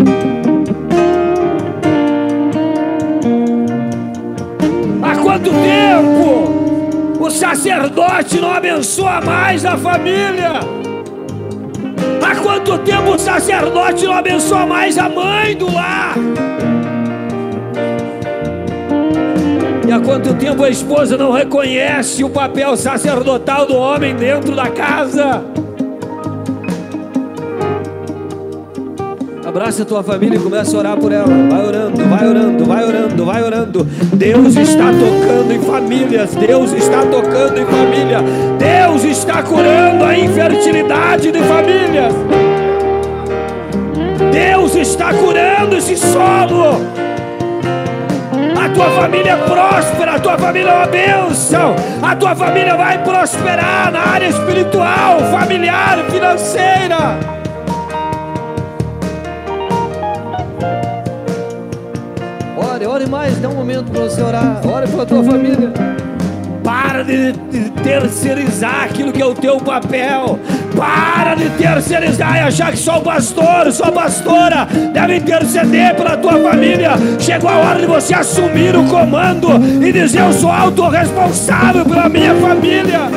Há 5.02 5.16
quanto 5.16 5.50
tempo 5.50 7.22
o 7.22 7.30
sacerdote 7.30 8.40
não 8.40 8.52
abençoa 8.54 9.20
mais 9.20 9.66
a 9.66 9.76
família? 9.76 10.60
Há 12.24 12.36
quanto 12.36 12.78
tempo 12.78 13.16
o 13.16 13.18
sacerdote 13.18 14.06
não 14.06 14.14
abençoa 14.14 14.64
mais 14.64 14.96
a 14.96 15.10
mãe 15.10 15.54
do 15.54 15.70
lar? 15.70 16.14
Há 19.92 20.00
quanto 20.00 20.32
tempo 20.32 20.64
a 20.64 20.70
esposa 20.70 21.18
não 21.18 21.30
reconhece 21.32 22.24
o 22.24 22.30
papel 22.30 22.74
sacerdotal 22.78 23.66
do 23.66 23.76
homem 23.76 24.16
dentro 24.16 24.56
da 24.56 24.70
casa? 24.70 25.44
Abraça 29.44 29.82
a 29.82 29.84
tua 29.84 30.02
família 30.02 30.38
e 30.38 30.40
começa 30.40 30.74
a 30.74 30.78
orar 30.78 30.96
por 30.96 31.12
ela. 31.12 31.26
Vai 31.26 31.66
orando, 31.66 32.04
vai 32.08 32.26
orando, 32.26 32.64
vai 32.64 32.84
orando, 32.86 33.24
vai 33.26 33.42
orando. 33.42 33.84
Deus 34.14 34.56
está 34.56 34.86
tocando 34.86 35.52
em 35.52 35.60
famílias. 35.60 36.34
Deus 36.36 36.72
está 36.72 37.04
tocando 37.04 37.60
em 37.60 37.66
família. 37.66 38.20
Deus 38.58 39.04
está 39.04 39.42
curando 39.42 40.04
a 40.06 40.18
infertilidade 40.18 41.30
de 41.30 41.40
famílias. 41.40 42.14
Deus 44.32 44.74
está 44.74 45.12
curando 45.12 45.76
esse 45.76 45.98
solo. 45.98 47.11
Tua 48.74 48.90
família 48.90 49.32
é 49.32 49.36
próspera, 49.36 50.14
a 50.14 50.18
tua 50.18 50.38
família 50.38 50.70
é 50.70 50.74
uma 50.74 50.86
bênção. 50.86 51.76
A 52.02 52.16
tua 52.16 52.34
família 52.34 52.76
vai 52.76 53.02
prosperar 53.02 53.92
na 53.92 54.00
área 54.00 54.26
espiritual, 54.28 55.20
familiar, 55.30 55.98
financeira. 56.10 57.18
Ore, 62.56 62.86
ore 62.86 63.06
mais, 63.06 63.38
dá 63.38 63.48
um 63.48 63.54
momento 63.54 63.90
para 63.90 64.04
você 64.04 64.22
orar. 64.22 64.60
Ore 64.66 64.86
pela 64.88 65.06
tua 65.06 65.22
família. 65.22 65.72
Para 66.64 67.02
de, 67.02 67.32
de 67.32 67.71
terceirizar 67.82 68.84
aquilo 68.84 69.12
que 69.12 69.20
é 69.20 69.26
o 69.26 69.34
teu 69.34 69.58
papel. 69.58 70.38
Para 70.76 71.34
de 71.34 71.50
terceirizar 71.50 72.36
e 72.36 72.40
achar 72.40 72.72
que 72.72 72.78
só 72.78 72.98
o 72.98 73.02
pastor, 73.02 73.70
só 73.72 73.84
a 73.84 73.92
pastora 73.92 74.66
deve 74.92 75.16
interceder 75.16 75.94
pela 75.94 76.16
tua 76.16 76.38
família. 76.38 76.92
Chegou 77.18 77.50
a 77.50 77.56
hora 77.58 77.80
de 77.80 77.86
você 77.86 78.14
assumir 78.14 78.74
o 78.74 78.84
comando 78.84 79.48
e 79.84 79.92
dizer: 79.92 80.20
Eu 80.20 80.32
sou 80.32 80.50
autorresponsável 80.50 81.84
pela 81.84 82.08
minha 82.08 82.34
família. 82.36 83.10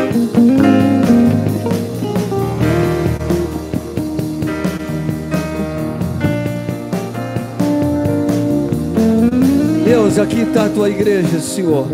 Deus, 9.86 10.20
aqui 10.20 10.42
está 10.42 10.66
a 10.66 10.70
tua 10.70 10.90
igreja, 10.90 11.40
Senhor. 11.40 11.88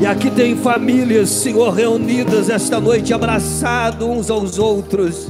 E 0.00 0.06
aqui 0.06 0.30
tem 0.30 0.56
famílias, 0.56 1.28
Senhor, 1.28 1.74
reunidas 1.74 2.48
esta 2.48 2.80
noite, 2.80 3.12
abraçados 3.12 4.08
uns 4.08 4.30
aos 4.30 4.58
outros. 4.58 5.28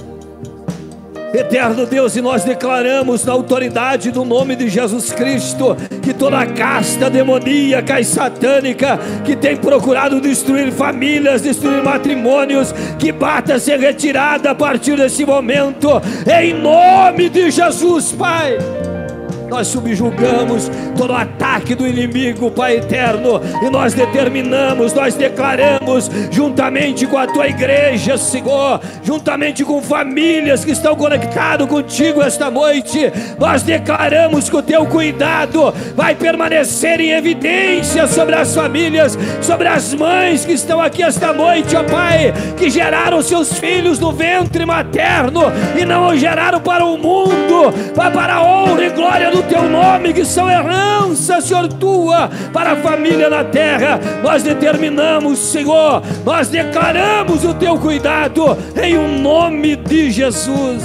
Eterno 1.34 1.86
Deus, 1.86 2.14
e 2.14 2.20
nós 2.20 2.44
declaramos 2.44 3.24
na 3.24 3.32
autoridade 3.32 4.12
do 4.12 4.24
nome 4.24 4.54
de 4.54 4.68
Jesus 4.68 5.12
Cristo 5.12 5.76
que 6.00 6.14
toda 6.14 6.46
casta 6.46 7.10
demoníaca 7.10 8.00
e 8.00 8.04
satânica 8.04 8.96
que 9.24 9.34
tem 9.34 9.56
procurado 9.56 10.20
destruir 10.20 10.70
famílias, 10.70 11.42
destruir 11.42 11.82
matrimônios, 11.82 12.72
que 12.96 13.10
bata 13.10 13.58
ser 13.58 13.80
retirada 13.80 14.52
a 14.52 14.54
partir 14.54 14.96
desse 14.96 15.24
momento, 15.24 16.00
em 16.32 16.54
nome 16.54 17.28
de 17.28 17.50
Jesus, 17.50 18.12
Pai 18.12 18.56
nós 19.50 19.66
subjugamos 19.66 20.70
todo 20.96 21.12
ataque 21.12 21.74
do 21.74 21.86
inimigo, 21.86 22.50
Pai 22.50 22.76
eterno, 22.76 23.40
e 23.62 23.68
nós 23.68 23.92
determinamos, 23.92 24.94
nós 24.94 25.14
declaramos, 25.14 26.08
juntamente 26.30 27.06
com 27.06 27.18
a 27.18 27.26
tua 27.26 27.48
igreja, 27.48 28.16
Senhor, 28.16 28.80
juntamente 29.02 29.64
com 29.64 29.82
famílias 29.82 30.64
que 30.64 30.70
estão 30.70 30.94
conectadas 30.94 31.68
contigo 31.68 32.22
esta 32.22 32.50
noite, 32.50 33.12
nós 33.38 33.62
declaramos 33.62 34.48
que 34.48 34.56
o 34.56 34.62
teu 34.62 34.86
cuidado 34.86 35.74
vai 35.96 36.14
permanecer 36.14 37.00
em 37.00 37.10
evidência 37.10 38.06
sobre 38.06 38.36
as 38.36 38.54
famílias, 38.54 39.18
sobre 39.42 39.66
as 39.66 39.92
mães 39.94 40.44
que 40.44 40.52
estão 40.52 40.80
aqui 40.80 41.02
esta 41.02 41.32
noite, 41.32 41.74
ó 41.74 41.82
Pai, 41.82 42.32
que 42.56 42.70
geraram 42.70 43.20
seus 43.20 43.58
filhos 43.58 43.98
no 43.98 44.12
ventre 44.12 44.64
materno 44.64 45.42
e 45.76 45.84
não 45.84 46.08
os 46.08 46.20
geraram 46.20 46.60
para 46.60 46.84
o 46.84 46.96
mundo, 46.96 47.72
para 47.94 48.34
a 48.34 48.42
honra 48.42 48.84
e 48.84 48.90
glória 48.90 49.30
do 49.30 49.39
o 49.40 49.42
teu 49.42 49.68
nome, 49.68 50.12
que 50.12 50.24
são 50.24 50.48
herança, 50.48 51.40
Senhor, 51.40 51.68
tua, 51.68 52.30
para 52.52 52.72
a 52.72 52.76
família 52.76 53.28
na 53.28 53.42
terra. 53.42 53.98
Nós 54.22 54.42
determinamos, 54.42 55.38
Senhor, 55.38 56.02
nós 56.24 56.48
declaramos 56.48 57.44
o 57.44 57.54
teu 57.54 57.78
cuidado 57.78 58.56
em 58.80 58.96
o 58.96 59.00
um 59.00 59.20
nome 59.20 59.76
de 59.76 60.10
Jesus. 60.10 60.82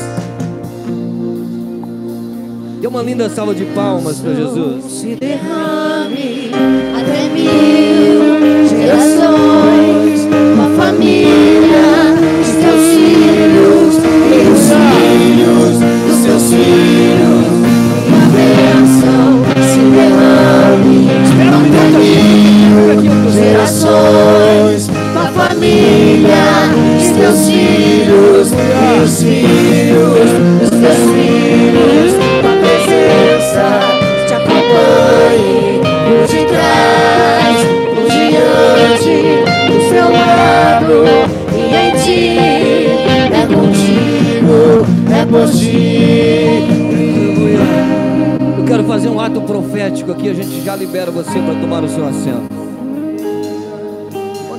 Dê 2.79 2.87
uma 2.87 3.01
linda 3.01 3.29
salva 3.29 3.53
de 3.53 3.65
palmas 3.65 4.19
para 4.19 4.33
Jesus. 4.33 4.85
Se 4.85 5.15
derrame 5.15 6.51
até 6.95 7.29
mil 7.29 8.67
gerações, 8.69 10.21
uma 10.53 10.69
família, 10.77 11.54
teus 27.35 27.49
filhos, 27.49 28.51
os 29.03 29.23
filhos 29.23 30.31
dos 30.59 30.69
teus 30.69 30.97
filhos, 31.11 32.13
tua 32.41 32.53
presença 32.61 33.65
te 34.25 34.33
acompanhe 34.33 35.81
por 36.05 36.27
detrás, 36.27 37.57
por 37.93 38.05
diante, 38.09 39.15
do 39.67 39.77
seu 39.89 40.07
lado 40.11 40.95
e 41.53 41.55
em 41.75 41.91
ti 42.01 42.21
é 43.33 43.45
contigo, 43.47 44.85
é 45.11 45.25
por 45.25 45.49
ti 45.51 45.85
quero 48.65 48.83
fazer 48.85 49.09
um 49.09 49.19
ato 49.19 49.41
profético 49.41 50.11
aqui, 50.11 50.27
a 50.27 50.33
gente 50.33 50.61
já 50.61 50.75
libera 50.75 51.11
você 51.11 51.39
para 51.39 51.53
tomar 51.55 51.83
o 51.83 51.87
seu 51.87 52.05
assento. 52.05 52.64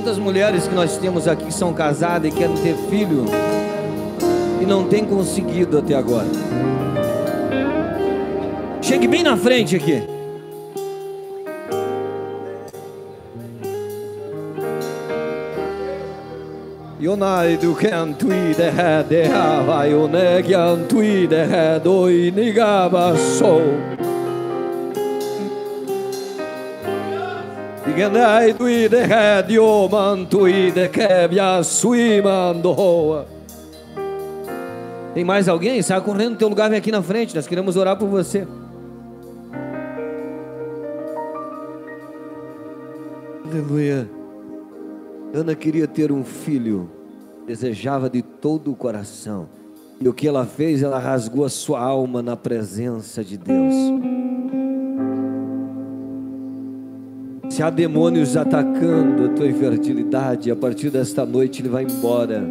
Quantas 0.07 0.23
mulheres 0.23 0.65
que 0.65 0.73
nós 0.73 0.97
temos 0.97 1.27
aqui 1.27 1.53
são 1.53 1.73
casadas 1.73 2.31
e 2.31 2.33
querem 2.33 2.55
ter 2.55 2.77
filho 2.89 3.25
e 4.61 4.65
não 4.65 4.87
têm 4.87 5.03
conseguido 5.03 5.77
até 5.79 5.95
agora? 5.95 6.29
Chegue 8.81 9.05
bem 9.05 9.21
na 9.21 9.35
frente 9.35 9.75
aqui. 9.75 10.01
Iganai 27.97 28.53
tui 28.53 28.87
de 28.87 29.01
ha 29.11 29.41
dioman 29.41 30.23
tui 30.29 30.71
de 30.71 30.87
kebya 30.87 31.63
sui 31.63 32.21
mandoa. 32.21 33.25
Tem 35.15 35.23
mais 35.23 35.49
alguém? 35.49 35.81
Sai 35.81 35.99
correndo 36.01 36.37
teu 36.37 36.47
lugar, 36.47 36.69
vem 36.69 36.77
aqui 36.77 36.91
na 36.91 37.01
frente. 37.01 37.33
Nós 37.33 37.47
queremos 37.47 37.75
orar 37.75 37.97
por 37.97 38.07
você. 38.07 38.47
Aleluia. 43.43 44.07
Ana 45.33 45.55
queria 45.55 45.87
ter 45.87 46.11
um 46.11 46.23
filho, 46.23 46.91
desejava 47.47 48.11
de 48.11 48.21
todo 48.21 48.71
o 48.71 48.75
coração. 48.75 49.49
E 49.99 50.07
o 50.07 50.13
que 50.13 50.27
ela 50.27 50.45
fez? 50.45 50.83
Ela 50.83 50.99
rasgou 50.99 51.43
a 51.43 51.49
sua 51.49 51.79
alma 51.79 52.21
na 52.21 52.35
presença 52.35 53.23
de 53.23 53.37
Deus. 53.37 53.73
Se 57.57 57.63
há 57.63 57.71
demônios 57.71 58.37
atacando 58.37 59.25
a 59.25 59.29
tua 59.29 59.47
infertilidade, 59.47 60.51
a 60.51 60.55
partir 60.55 60.91
desta 60.91 61.25
noite 61.25 61.63
ele 61.63 61.69
vai 61.69 61.85
embora. 61.85 62.43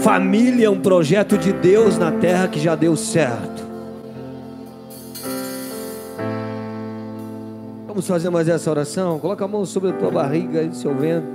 Família 0.00 0.66
é 0.66 0.68
um 0.68 0.82
projeto 0.82 1.38
de 1.38 1.50
Deus 1.50 1.96
na 1.96 2.12
terra 2.12 2.46
que 2.46 2.60
já 2.60 2.74
deu 2.74 2.94
certo. 2.94 3.64
Vamos 7.88 8.06
fazer 8.06 8.28
mais 8.28 8.50
essa 8.50 8.70
oração? 8.70 9.18
Coloca 9.18 9.46
a 9.46 9.48
mão 9.48 9.64
sobre 9.64 9.88
a 9.88 9.92
tua 9.94 10.10
barriga 10.10 10.62
e 10.62 10.74
seu 10.74 10.94
ventre. 10.94 11.30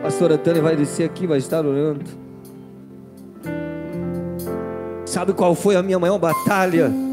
A 0.00 0.02
pastora 0.02 0.36
Tânia 0.36 0.60
vai 0.60 0.76
descer 0.76 1.04
aqui, 1.04 1.26
vai 1.26 1.38
estar 1.38 1.64
orando. 1.64 2.04
Sabe 5.06 5.32
qual 5.32 5.54
foi 5.54 5.74
a 5.74 5.82
minha 5.82 5.98
maior 5.98 6.18
batalha? 6.18 7.05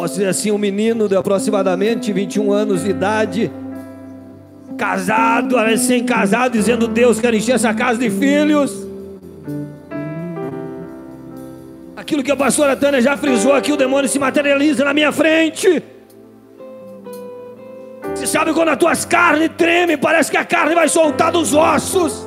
Posso 0.00 0.14
dizer 0.14 0.28
assim, 0.28 0.50
um 0.50 0.56
menino 0.56 1.06
de 1.06 1.14
aproximadamente 1.14 2.10
21 2.10 2.50
anos 2.50 2.84
de 2.84 2.88
idade, 2.88 3.52
casado, 4.78 5.58
recém-casado, 5.58 6.56
dizendo 6.56 6.88
Deus 6.88 7.20
quer 7.20 7.34
encher 7.34 7.56
essa 7.56 7.74
casa 7.74 7.98
de 7.98 8.08
filhos. 8.08 8.88
Aquilo 11.94 12.22
que 12.22 12.30
a 12.30 12.36
pastora 12.36 12.74
Tânia 12.74 13.02
já 13.02 13.14
frisou 13.14 13.52
aqui, 13.52 13.72
o 13.72 13.76
demônio 13.76 14.08
se 14.08 14.18
materializa 14.18 14.86
na 14.86 14.94
minha 14.94 15.12
frente. 15.12 15.82
Você 18.14 18.26
sabe 18.26 18.54
quando 18.54 18.70
as 18.70 18.78
tuas 18.78 19.04
carnes 19.04 19.50
tremem, 19.54 19.98
parece 19.98 20.30
que 20.30 20.38
a 20.38 20.46
carne 20.46 20.74
vai 20.74 20.88
soltar 20.88 21.30
dos 21.30 21.52
ossos. 21.52 22.26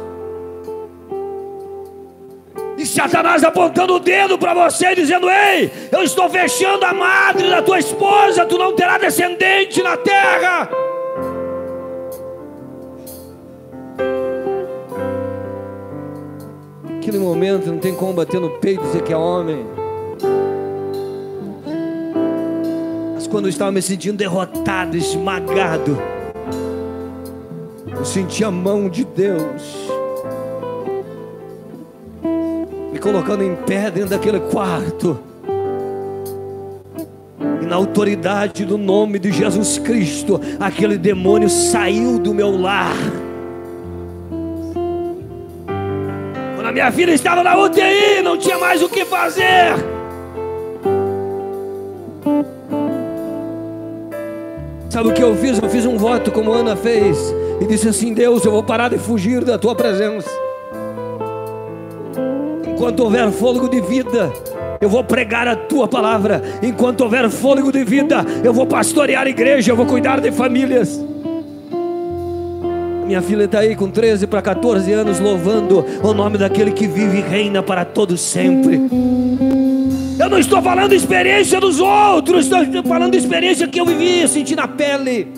Satanás 2.94 3.44
apontando 3.44 3.96
o 3.96 4.00
dedo 4.00 4.38
para 4.38 4.54
você 4.54 4.94
dizendo: 4.94 5.28
Ei, 5.28 5.72
eu 5.92 6.04
estou 6.04 6.30
fechando 6.30 6.86
a 6.86 6.94
madre 6.94 7.50
da 7.50 7.62
tua 7.62 7.80
esposa, 7.80 8.46
tu 8.46 8.56
não 8.56 8.76
terá 8.76 9.00
descendente 9.00 9.82
na 9.82 9.98
terra. 9.98 10.70
Aquele 16.98 17.18
momento 17.18 17.66
não 17.66 17.80
tem 17.80 17.96
como 17.96 18.14
bater 18.14 18.40
no 18.40 18.52
peito 18.60 18.84
e 18.84 18.86
dizer 18.86 19.02
que 19.02 19.12
é 19.12 19.18
homem. 19.18 19.66
Mas 23.16 23.26
quando 23.26 23.46
eu 23.46 23.50
estava 23.50 23.72
me 23.72 23.82
sentindo 23.82 24.18
derrotado, 24.18 24.96
esmagado, 24.96 26.00
eu 27.88 28.06
senti 28.06 28.44
a 28.44 28.52
mão 28.52 28.88
de 28.88 29.04
Deus 29.04 29.93
colocando 33.04 33.44
em 33.44 33.54
pé 33.54 33.92
dentro 33.92 34.12
daquele 34.12 34.40
quarto. 34.40 35.20
E 37.62 37.66
na 37.66 37.76
autoridade 37.76 38.64
do 38.64 38.78
nome 38.78 39.20
de 39.20 39.30
Jesus 39.30 39.78
Cristo, 39.78 40.40
aquele 40.58 40.98
demônio 40.98 41.50
saiu 41.50 42.18
do 42.18 42.34
meu 42.34 42.58
lar. 42.58 42.96
Quando 46.56 46.68
a 46.68 46.72
minha 46.72 46.90
filha 46.94 47.12
estava 47.12 47.44
na 47.44 47.58
UTI, 47.58 48.22
não 48.24 48.38
tinha 48.38 48.58
mais 48.58 48.82
o 48.82 48.88
que 48.88 49.04
fazer. 49.04 49.74
Sabe 54.90 55.10
o 55.10 55.14
que 55.14 55.22
eu 55.22 55.36
fiz? 55.36 55.62
Eu 55.62 55.70
fiz 55.70 55.86
um 55.86 55.98
voto 55.98 56.32
como 56.32 56.54
Ana 56.54 56.78
fez 56.78 57.18
e 57.60 57.66
disse 57.66 57.90
assim: 57.90 58.14
Deus, 58.14 58.46
eu 58.46 58.52
vou 58.52 58.64
parar 58.64 58.90
de 58.90 58.98
fugir 58.98 59.44
da 59.44 59.58
tua 59.58 59.76
presença. 59.76 60.43
Enquanto 62.84 63.00
houver 63.00 63.32
fôlego 63.32 63.70
de 63.70 63.80
vida, 63.80 64.30
eu 64.82 64.90
vou 64.90 65.06
pregar 65.06 65.48
a 65.48 65.56
tua 65.56 65.88
palavra. 65.88 66.42
Enquanto 66.62 67.00
houver 67.00 67.30
fôlego 67.30 67.72
de 67.72 67.82
vida, 67.86 68.26
eu 68.44 68.54
vou 68.54 68.68
pastorear 68.68 69.26
a 69.26 69.30
igreja, 69.30 69.72
eu 69.72 69.76
vou 69.78 69.86
cuidar 69.86 70.20
de 70.20 70.34
famílias. 70.34 71.02
Minha 73.06 73.22
filha 73.22 73.46
está 73.46 73.60
aí 73.60 73.74
com 73.74 73.90
13 73.90 74.28
para 74.28 74.42
14 74.42 74.92
anos, 74.92 75.22
louvando 75.22 75.86
o 76.04 76.14
nome 76.14 76.38
daquele 76.38 76.72
que 76.72 76.86
vive 76.86 77.20
e 77.20 77.22
reina 77.22 77.64
para 77.64 77.86
todo 77.86 78.18
sempre. 78.18 78.82
Eu 80.20 80.30
não 80.30 80.38
estou 80.38 80.62
falando 80.62 80.92
experiência 80.92 81.62
dos 81.62 81.80
outros, 81.80 82.48
estou 82.52 82.84
falando 82.84 83.16
experiência 83.16 83.66
que 83.66 83.80
eu 83.80 83.86
vivi, 83.86 84.28
senti 84.28 84.58
na 84.58 84.68
pele. 84.68 85.32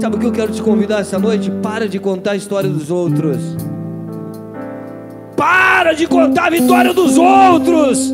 Sabe 0.00 0.16
o 0.16 0.18
que 0.18 0.26
eu 0.26 0.32
quero 0.32 0.50
te 0.50 0.60
convidar 0.60 0.98
essa 0.98 1.16
noite? 1.16 1.48
Para 1.62 1.88
de 1.88 2.00
contar 2.00 2.32
a 2.32 2.36
história 2.36 2.68
dos 2.68 2.90
outros. 2.90 3.38
Para 5.44 5.92
de 5.92 6.06
contar 6.06 6.46
a 6.46 6.50
vitória 6.50 6.94
dos 6.94 7.18
outros. 7.18 8.10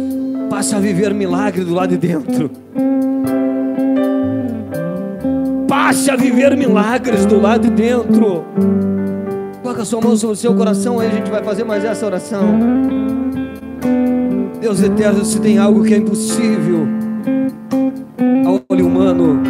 Passa 0.51 0.79
a 0.79 0.81
viver 0.81 1.15
milagre 1.15 1.63
do 1.63 1.73
lado 1.73 1.91
de 1.91 1.97
dentro. 1.97 2.51
Passe 5.69 6.11
a 6.11 6.17
viver 6.17 6.57
milagres 6.57 7.25
do 7.27 7.41
lado 7.41 7.69
de 7.69 7.71
dentro. 7.71 8.45
Coloca 9.63 9.83
a 9.83 9.85
sua 9.85 10.01
mão 10.01 10.17
sobre 10.17 10.35
o 10.35 10.37
seu 10.37 10.53
coração, 10.57 10.99
aí 10.99 11.07
a 11.07 11.11
gente 11.11 11.31
vai 11.31 11.41
fazer 11.45 11.63
mais 11.63 11.85
essa 11.85 12.05
oração. 12.05 12.59
Deus 14.61 14.83
eterno, 14.83 15.25
se 15.25 15.39
tem 15.39 15.57
algo 15.57 15.85
que 15.85 15.95
é 15.95 15.99
impossível 15.99 16.89
ao 18.45 18.61
olho 18.69 18.89
humano, 18.89 19.41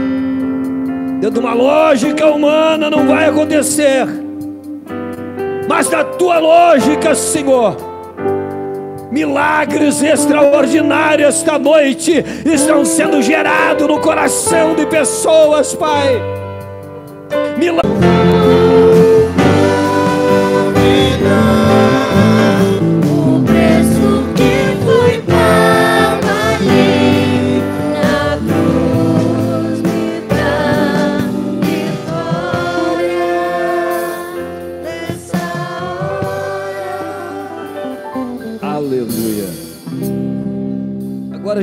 dentro 1.18 1.40
de 1.40 1.46
uma 1.46 1.54
lógica 1.54 2.26
humana 2.26 2.90
não 2.90 3.06
vai 3.06 3.26
acontecer, 3.26 4.06
mas 5.70 5.88
na 5.88 6.02
tua 6.02 6.40
lógica, 6.40 7.14
Senhor, 7.14 7.76
milagres 9.08 10.02
extraordinários 10.02 11.36
esta 11.36 11.60
noite 11.60 12.24
estão 12.44 12.84
sendo 12.84 13.22
gerados 13.22 13.86
no 13.86 14.00
coração 14.00 14.74
de 14.74 14.84
pessoas, 14.86 15.72
Pai. 15.72 16.20
Milagres. 17.56 18.19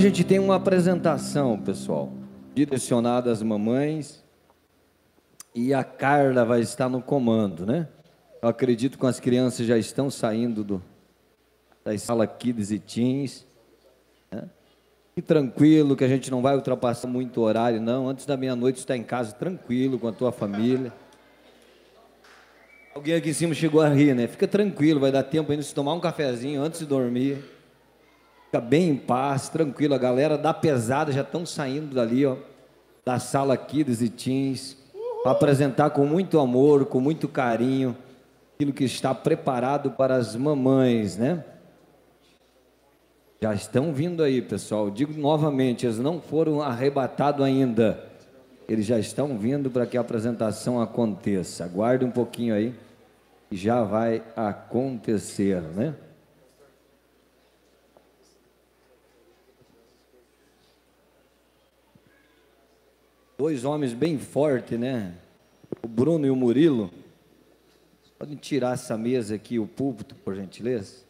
Gente 0.08 0.24
tem 0.24 0.39
uma 0.39 0.55
apresentação, 0.55 1.60
pessoal, 1.60 2.12
direcionada 2.55 3.32
às 3.32 3.43
mamães. 3.43 4.24
E 5.53 5.74
a 5.74 5.84
Carla 5.84 6.45
vai 6.45 6.62
estar 6.62 6.88
no 6.88 7.01
comando, 7.01 7.66
né? 7.66 7.88
Eu 8.41 8.47
acredito 8.47 8.97
que 8.97 9.05
as 9.05 9.20
crianças 9.20 9.66
já 9.66 9.78
estão 9.78 10.10
saindo 10.10 10.64
do, 10.64 10.82
da 11.84 11.97
sala 11.97 12.26
Kids 12.26 12.72
e 12.72 12.80
Teens. 12.80 13.45
Né? 14.32 14.43
E 15.16 15.22
tranquilo, 15.22 15.95
que 15.95 16.03
a 16.03 16.08
gente 16.08 16.30
não 16.30 16.41
vai 16.41 16.55
ultrapassar 16.55 17.08
muito 17.08 17.41
horário, 17.41 17.82
não. 17.82 18.08
Antes 18.08 18.26
da 18.26 18.38
meia-noite 18.38 18.80
está 18.80 18.95
em 18.95 19.03
casa 19.03 19.34
tranquilo 19.34 19.99
com 19.99 20.08
a 20.08 20.12
tua 20.14 20.32
família. 20.32 20.93
Alguém 22.93 23.16
aqui 23.16 23.32
em 23.32 23.34
cima 23.34 23.53
chegou 23.53 23.82
a 23.82 23.89
rir, 23.89 24.16
né? 24.16 24.28
Fica 24.28 24.47
tranquilo, 24.47 24.99
vai 24.99 25.12
dar 25.12 25.24
tempo 25.24 25.51
ainda 25.51 25.64
de 25.64 25.74
tomar 25.74 25.93
um 25.93 25.99
cafezinho 25.99 26.62
antes 26.62 26.80
de 26.80 26.86
dormir. 26.86 27.57
Fica 28.58 28.62
bem 28.62 28.89
em 28.89 28.95
paz, 28.95 29.49
tranquilo. 29.49 29.93
A 29.93 29.99
galera 29.99 30.36
da 30.36 30.51
pesada 30.51 31.12
já 31.12 31.22
estão 31.22 31.45
saindo 31.45 31.93
dali, 31.93 32.26
ó, 32.26 32.38
da 33.05 33.20
sala 33.20 33.55
Kids 33.55 34.01
e 34.01 34.10
Teens, 34.10 34.76
para 35.22 35.32
apresentar 35.32 35.91
com 35.91 36.08
muito 36.08 36.39
amor, 36.39 36.86
com 36.86 36.99
muito 36.99 37.28
carinho, 37.28 37.95
aquilo 38.55 38.74
que 38.74 38.84
está 38.84 39.14
preparado 39.14 39.91
para 39.91 40.16
as 40.16 40.36
mamães, 40.36 41.18
né? 41.18 41.43
Já 43.39 43.53
estão 43.53 43.93
vindo 43.93 44.24
aí, 44.24 44.41
pessoal. 44.41 44.89
Digo 44.89 45.14
novamente, 45.14 45.86
eles 45.86 45.99
não 45.99 46.20
foram 46.20 46.60
arrebatados 46.60 47.45
ainda. 47.45 48.03
Eles 48.68 48.88
já 48.88 48.97
estão 48.97 49.38
vindo 49.38 49.70
para 49.70 49.86
que 49.86 49.99
a 49.99 50.01
apresentação 50.01 50.82
aconteça. 50.82 51.64
Aguarde 51.64 52.03
um 52.03 52.12
pouquinho 52.12 52.55
aí 52.55 52.74
já 53.51 53.84
vai 53.84 54.24
acontecer, 54.36 55.62
né? 55.62 55.93
Dois 63.38 63.63
homens 63.63 63.93
bem 63.93 64.17
fortes, 64.17 64.79
né? 64.79 65.13
O 65.83 65.88
Bruno 65.88 66.25
e 66.25 66.29
o 66.31 66.35
Murilo. 66.35 66.91
Podem 68.17 68.35
tirar 68.35 68.73
essa 68.73 68.97
mesa 68.97 69.35
aqui, 69.35 69.59
o 69.59 69.67
púlpito, 69.67 70.15
por 70.15 70.33
gentileza? 70.35 71.05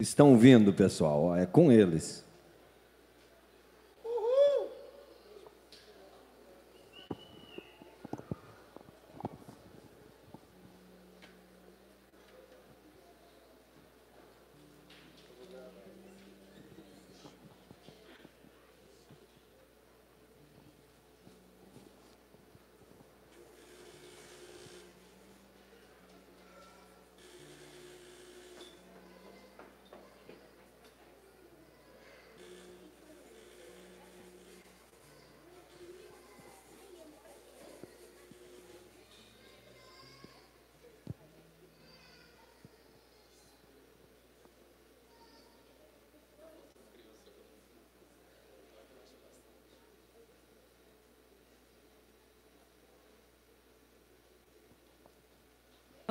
Estão 0.00 0.36
vindo, 0.36 0.72
pessoal, 0.72 1.36
é 1.36 1.46
com 1.46 1.70
eles. 1.70 2.24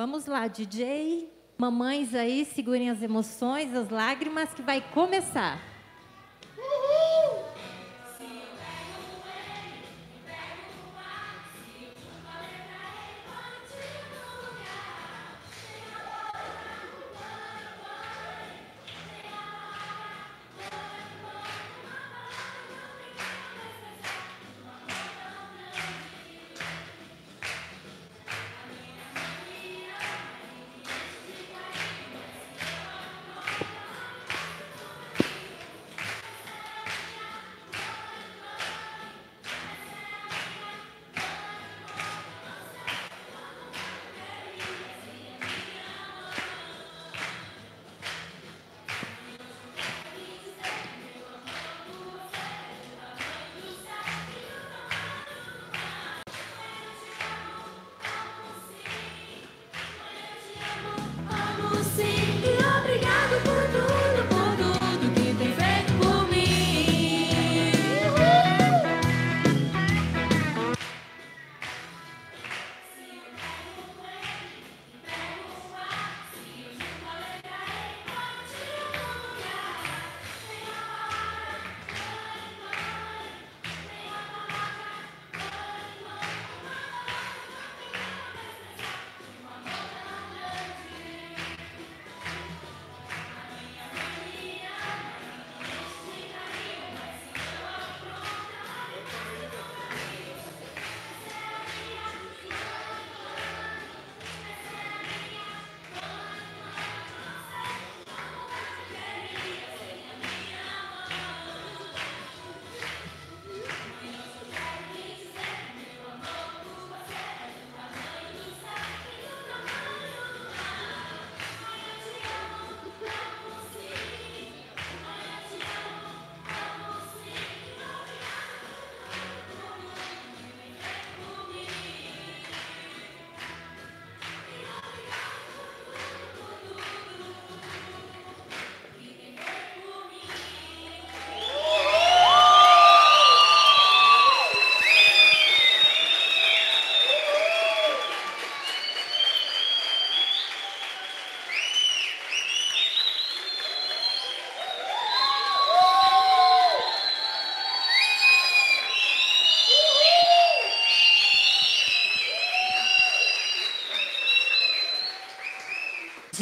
Vamos 0.02 0.26
lá, 0.26 0.48
DJ. 0.48 1.30
Mamães 1.56 2.12
aí, 2.12 2.44
segurem 2.44 2.90
as 2.90 3.00
emoções, 3.00 3.72
as 3.72 3.88
lágrimas, 3.88 4.52
que 4.52 4.60
vai 4.60 4.80
começar. 4.80 5.71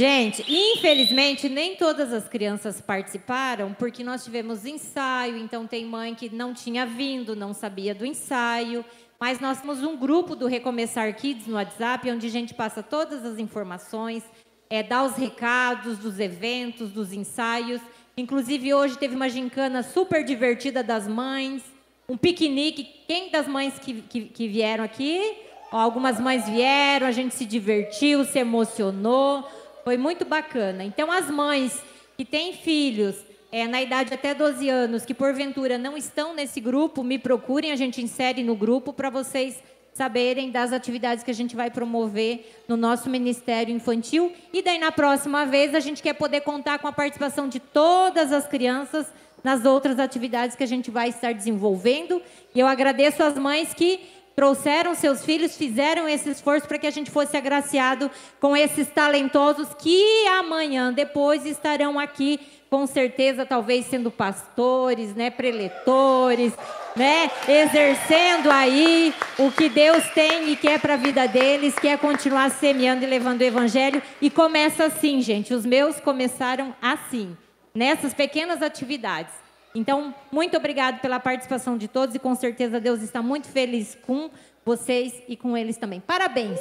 Gente, 0.01 0.43
infelizmente 0.49 1.47
nem 1.47 1.77
todas 1.77 2.11
as 2.11 2.27
crianças 2.27 2.81
participaram, 2.81 3.75
porque 3.75 4.03
nós 4.03 4.25
tivemos 4.25 4.65
ensaio, 4.65 5.37
então 5.37 5.67
tem 5.67 5.85
mãe 5.85 6.15
que 6.15 6.35
não 6.35 6.55
tinha 6.55 6.87
vindo, 6.87 7.37
não 7.37 7.53
sabia 7.53 7.95
do 7.95 8.07
ensaio. 8.07 8.83
Mas 9.21 9.41
nós 9.41 9.61
temos 9.61 9.83
um 9.83 9.99
grupo 9.99 10.35
do 10.35 10.47
Recomeçar 10.47 11.15
Kids 11.15 11.47
no 11.47 11.57
WhatsApp, 11.57 12.11
onde 12.11 12.27
a 12.27 12.31
gente 12.31 12.55
passa 12.55 12.83
todas 12.83 13.27
as 13.27 13.39
informações, 13.39 14.25
é, 14.71 14.83
dá 14.83 15.05
os 15.05 15.17
recados 15.17 15.99
dos 15.99 16.19
eventos, 16.19 16.91
dos 16.93 17.13
ensaios. 17.13 17.83
Inclusive, 18.17 18.73
hoje 18.73 18.97
teve 18.97 19.15
uma 19.15 19.29
gincana 19.29 19.83
super 19.83 20.25
divertida 20.25 20.83
das 20.83 21.07
mães, 21.07 21.63
um 22.09 22.17
piquenique. 22.17 22.89
Quem 23.07 23.31
das 23.31 23.47
mães 23.47 23.79
que, 23.79 24.01
que, 24.01 24.23
que 24.23 24.49
vieram 24.49 24.83
aqui? 24.83 25.37
Algumas 25.71 26.19
mães 26.19 26.49
vieram, 26.49 27.07
a 27.07 27.13
gente 27.13 27.35
se 27.35 27.45
divertiu, 27.45 28.25
se 28.25 28.39
emocionou. 28.39 29.60
Foi 29.91 29.97
muito 29.97 30.25
bacana. 30.25 30.85
Então, 30.85 31.11
as 31.11 31.29
mães 31.29 31.83
que 32.17 32.25
têm 32.25 32.53
filhos 32.53 33.17
é, 33.51 33.67
na 33.67 33.83
idade 33.83 34.15
até 34.15 34.33
12 34.33 34.69
anos, 34.69 35.05
que 35.05 35.13
porventura 35.13 35.77
não 35.79 35.97
estão 35.97 36.33
nesse 36.33 36.61
grupo, 36.61 37.03
me 37.03 37.19
procurem, 37.19 37.73
a 37.73 37.75
gente 37.75 38.01
insere 38.01 38.45
no 38.45 38.55
grupo 38.55 38.93
para 38.93 39.11
vocês 39.11 39.61
saberem 39.93 40.53
das 40.53 40.73
atividades 40.73 41.25
que 41.25 41.31
a 41.33 41.35
gente 41.35 41.57
vai 41.57 41.73
promover 41.73 42.63
no 42.69 42.77
nosso 42.77 43.11
Ministério 43.11 43.75
Infantil. 43.75 44.33
E 44.53 44.63
daí, 44.63 44.79
na 44.79 44.93
próxima 44.93 45.45
vez, 45.45 45.75
a 45.75 45.81
gente 45.81 46.01
quer 46.01 46.15
poder 46.15 46.43
contar 46.43 46.79
com 46.79 46.87
a 46.87 46.93
participação 46.93 47.49
de 47.49 47.59
todas 47.59 48.33
as 48.33 48.47
crianças 48.47 49.13
nas 49.43 49.65
outras 49.65 49.99
atividades 49.99 50.55
que 50.55 50.63
a 50.63 50.69
gente 50.69 50.89
vai 50.89 51.09
estar 51.09 51.33
desenvolvendo. 51.35 52.23
E 52.55 52.61
eu 52.61 52.69
agradeço 52.69 53.25
às 53.25 53.37
mães 53.37 53.75
que 53.75 53.99
trouxeram 54.41 54.95
seus 54.95 55.23
filhos, 55.23 55.55
fizeram 55.55 56.09
esse 56.09 56.31
esforço 56.31 56.67
para 56.67 56.79
que 56.79 56.87
a 56.87 56.91
gente 56.91 57.11
fosse 57.11 57.37
agraciado 57.37 58.11
com 58.41 58.57
esses 58.57 58.89
talentosos 58.89 59.69
que 59.79 60.27
amanhã, 60.29 60.91
depois, 60.91 61.45
estarão 61.45 61.99
aqui, 61.99 62.41
com 62.71 62.87
certeza, 62.87 63.45
talvez 63.45 63.85
sendo 63.85 64.11
pastores, 64.11 65.15
né, 65.15 65.29
preletores, 65.29 66.55
né, 66.97 67.31
exercendo 67.47 68.51
aí 68.51 69.13
o 69.39 69.53
que 69.53 69.69
Deus 69.69 70.09
tem 70.15 70.51
e 70.51 70.57
quer 70.57 70.81
para 70.81 70.95
a 70.95 70.97
vida 70.97 71.29
deles, 71.29 71.79
que 71.79 71.89
é 71.89 71.99
continuar 71.99 72.51
semeando 72.51 73.05
e 73.05 73.07
levando 73.07 73.43
o 73.43 73.45
evangelho. 73.45 74.03
E 74.23 74.31
começa 74.31 74.85
assim, 74.85 75.21
gente. 75.21 75.53
Os 75.53 75.67
meus 75.67 76.01
começaram 76.01 76.75
assim, 76.81 77.37
nessas 77.75 78.15
pequenas 78.15 78.63
atividades. 78.63 79.50
Então, 79.75 80.15
muito 80.33 80.57
obrigado 80.57 81.01
pela 81.01 81.21
participação 81.21 81.79
de 81.79 81.87
todos 81.87 82.15
e 82.15 82.19
com 82.19 82.35
certeza 82.35 82.81
Deus 82.81 83.03
está 83.03 83.23
muito 83.23 83.49
feliz 83.49 83.97
com 84.07 84.31
vocês 84.65 85.23
e 85.29 85.37
com 85.37 85.57
eles 85.57 85.77
também. 85.77 86.01
Parabéns! 86.01 86.59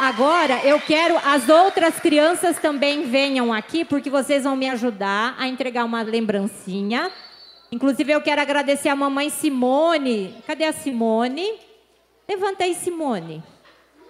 Agora 0.00 0.60
eu 0.64 0.80
quero 0.80 1.16
as 1.24 1.48
outras 1.48 2.00
crianças 2.00 2.58
também 2.58 3.04
venham 3.04 3.52
aqui 3.52 3.84
porque 3.84 4.10
vocês 4.10 4.42
vão 4.44 4.56
me 4.56 4.68
ajudar 4.68 5.36
a 5.38 5.46
entregar 5.46 5.84
uma 5.84 6.02
lembrancinha. 6.02 7.10
Inclusive 7.70 8.12
eu 8.12 8.20
quero 8.20 8.40
agradecer 8.40 8.88
a 8.88 8.96
mamãe 8.96 9.30
Simone. 9.30 10.42
Cadê 10.46 10.64
a 10.64 10.72
Simone? 10.72 11.48
Levanta 12.28 12.64
aí, 12.64 12.74
Simone. 12.74 13.42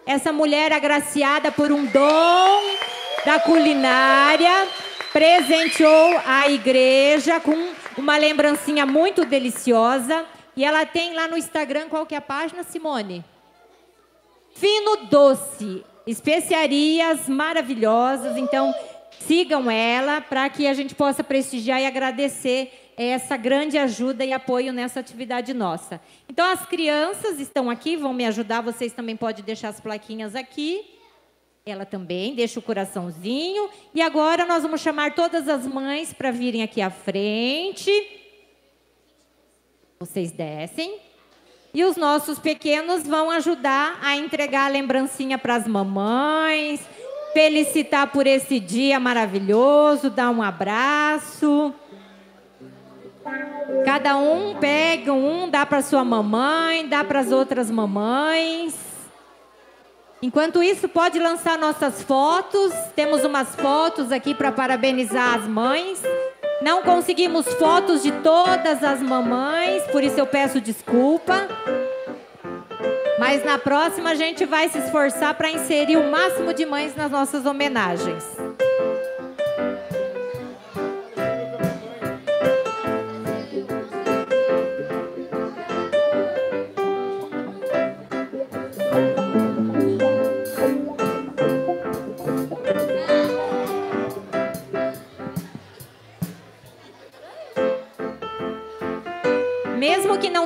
Essa 0.06 0.32
mulher 0.32 0.72
agraciada 0.72 1.50
por 1.50 1.72
um 1.72 1.84
dom 1.86 2.60
da 3.24 3.40
culinária 3.40 4.68
presenteou 5.14 6.20
a 6.26 6.50
igreja 6.50 7.38
com 7.38 7.54
uma 7.96 8.16
lembrancinha 8.16 8.84
muito 8.84 9.24
deliciosa. 9.24 10.26
E 10.56 10.64
ela 10.64 10.84
tem 10.84 11.14
lá 11.14 11.28
no 11.28 11.38
Instagram, 11.38 11.88
qual 11.88 12.04
que 12.04 12.16
é 12.16 12.18
a 12.18 12.20
página, 12.20 12.64
Simone? 12.64 13.24
Fino 14.56 15.06
Doce, 15.06 15.84
especiarias 16.04 17.28
maravilhosas. 17.28 18.36
Então, 18.36 18.74
sigam 19.20 19.70
ela 19.70 20.20
para 20.20 20.48
que 20.48 20.66
a 20.66 20.74
gente 20.74 20.96
possa 20.96 21.22
prestigiar 21.22 21.80
e 21.80 21.86
agradecer 21.86 22.92
essa 22.96 23.36
grande 23.36 23.78
ajuda 23.78 24.24
e 24.24 24.32
apoio 24.32 24.72
nessa 24.72 24.98
atividade 24.98 25.54
nossa. 25.54 26.00
Então, 26.28 26.44
as 26.44 26.66
crianças 26.66 27.38
estão 27.38 27.70
aqui, 27.70 27.96
vão 27.96 28.12
me 28.12 28.26
ajudar. 28.26 28.62
Vocês 28.62 28.92
também 28.92 29.16
podem 29.16 29.44
deixar 29.44 29.68
as 29.68 29.78
plaquinhas 29.78 30.34
aqui. 30.34 30.93
Ela 31.66 31.86
também 31.86 32.34
deixa 32.34 32.58
o 32.58 32.62
coraçãozinho. 32.62 33.70
E 33.94 34.02
agora 34.02 34.44
nós 34.44 34.62
vamos 34.62 34.82
chamar 34.82 35.14
todas 35.14 35.48
as 35.48 35.66
mães 35.66 36.12
para 36.12 36.30
virem 36.30 36.62
aqui 36.62 36.82
à 36.82 36.90
frente. 36.90 37.90
Vocês 39.98 40.30
descem. 40.30 40.98
E 41.72 41.82
os 41.82 41.96
nossos 41.96 42.38
pequenos 42.38 43.04
vão 43.04 43.30
ajudar 43.30 43.98
a 44.02 44.14
entregar 44.14 44.66
a 44.66 44.68
lembrancinha 44.68 45.38
para 45.38 45.54
as 45.54 45.66
mamães, 45.66 46.86
felicitar 47.32 48.12
por 48.12 48.26
esse 48.26 48.60
dia 48.60 49.00
maravilhoso, 49.00 50.10
dar 50.10 50.28
um 50.28 50.42
abraço. 50.42 51.72
Cada 53.86 54.18
um 54.18 54.54
pega 54.56 55.14
um, 55.14 55.48
dá 55.48 55.64
para 55.64 55.80
sua 55.80 56.04
mamãe, 56.04 56.86
dá 56.86 57.02
para 57.02 57.20
as 57.20 57.32
outras 57.32 57.70
mamães. 57.70 58.93
Enquanto 60.24 60.62
isso, 60.62 60.88
pode 60.88 61.18
lançar 61.18 61.58
nossas 61.58 62.02
fotos. 62.02 62.72
Temos 62.96 63.24
umas 63.24 63.54
fotos 63.54 64.10
aqui 64.10 64.34
para 64.34 64.50
parabenizar 64.50 65.34
as 65.34 65.46
mães. 65.46 66.00
Não 66.62 66.82
conseguimos 66.82 67.46
fotos 67.56 68.02
de 68.02 68.10
todas 68.10 68.82
as 68.82 69.02
mamães, 69.02 69.82
por 69.92 70.02
isso 70.02 70.18
eu 70.18 70.26
peço 70.26 70.62
desculpa. 70.62 71.46
Mas 73.18 73.44
na 73.44 73.58
próxima 73.58 74.12
a 74.12 74.14
gente 74.14 74.46
vai 74.46 74.66
se 74.70 74.78
esforçar 74.78 75.34
para 75.34 75.50
inserir 75.50 75.98
o 75.98 76.10
máximo 76.10 76.54
de 76.54 76.64
mães 76.64 76.96
nas 76.96 77.10
nossas 77.10 77.44
homenagens. 77.44 78.24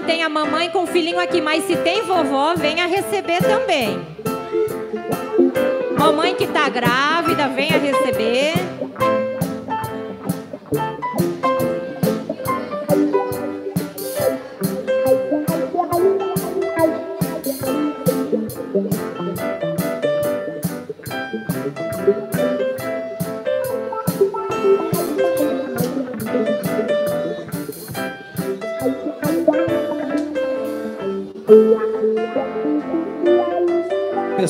Não 0.08 0.14
tenha 0.14 0.28
mamãe 0.30 0.70
com 0.70 0.84
o 0.84 0.86
filhinho 0.86 1.20
aqui, 1.20 1.38
mas 1.38 1.64
se 1.64 1.76
tem 1.76 2.02
vovó, 2.02 2.54
venha 2.54 2.86
receber 2.86 3.42
também. 3.42 4.00
Mamãe 5.98 6.34
que 6.34 6.44
está 6.44 6.66
grávida, 6.70 7.46
venha 7.48 7.76
receber. 7.76 8.54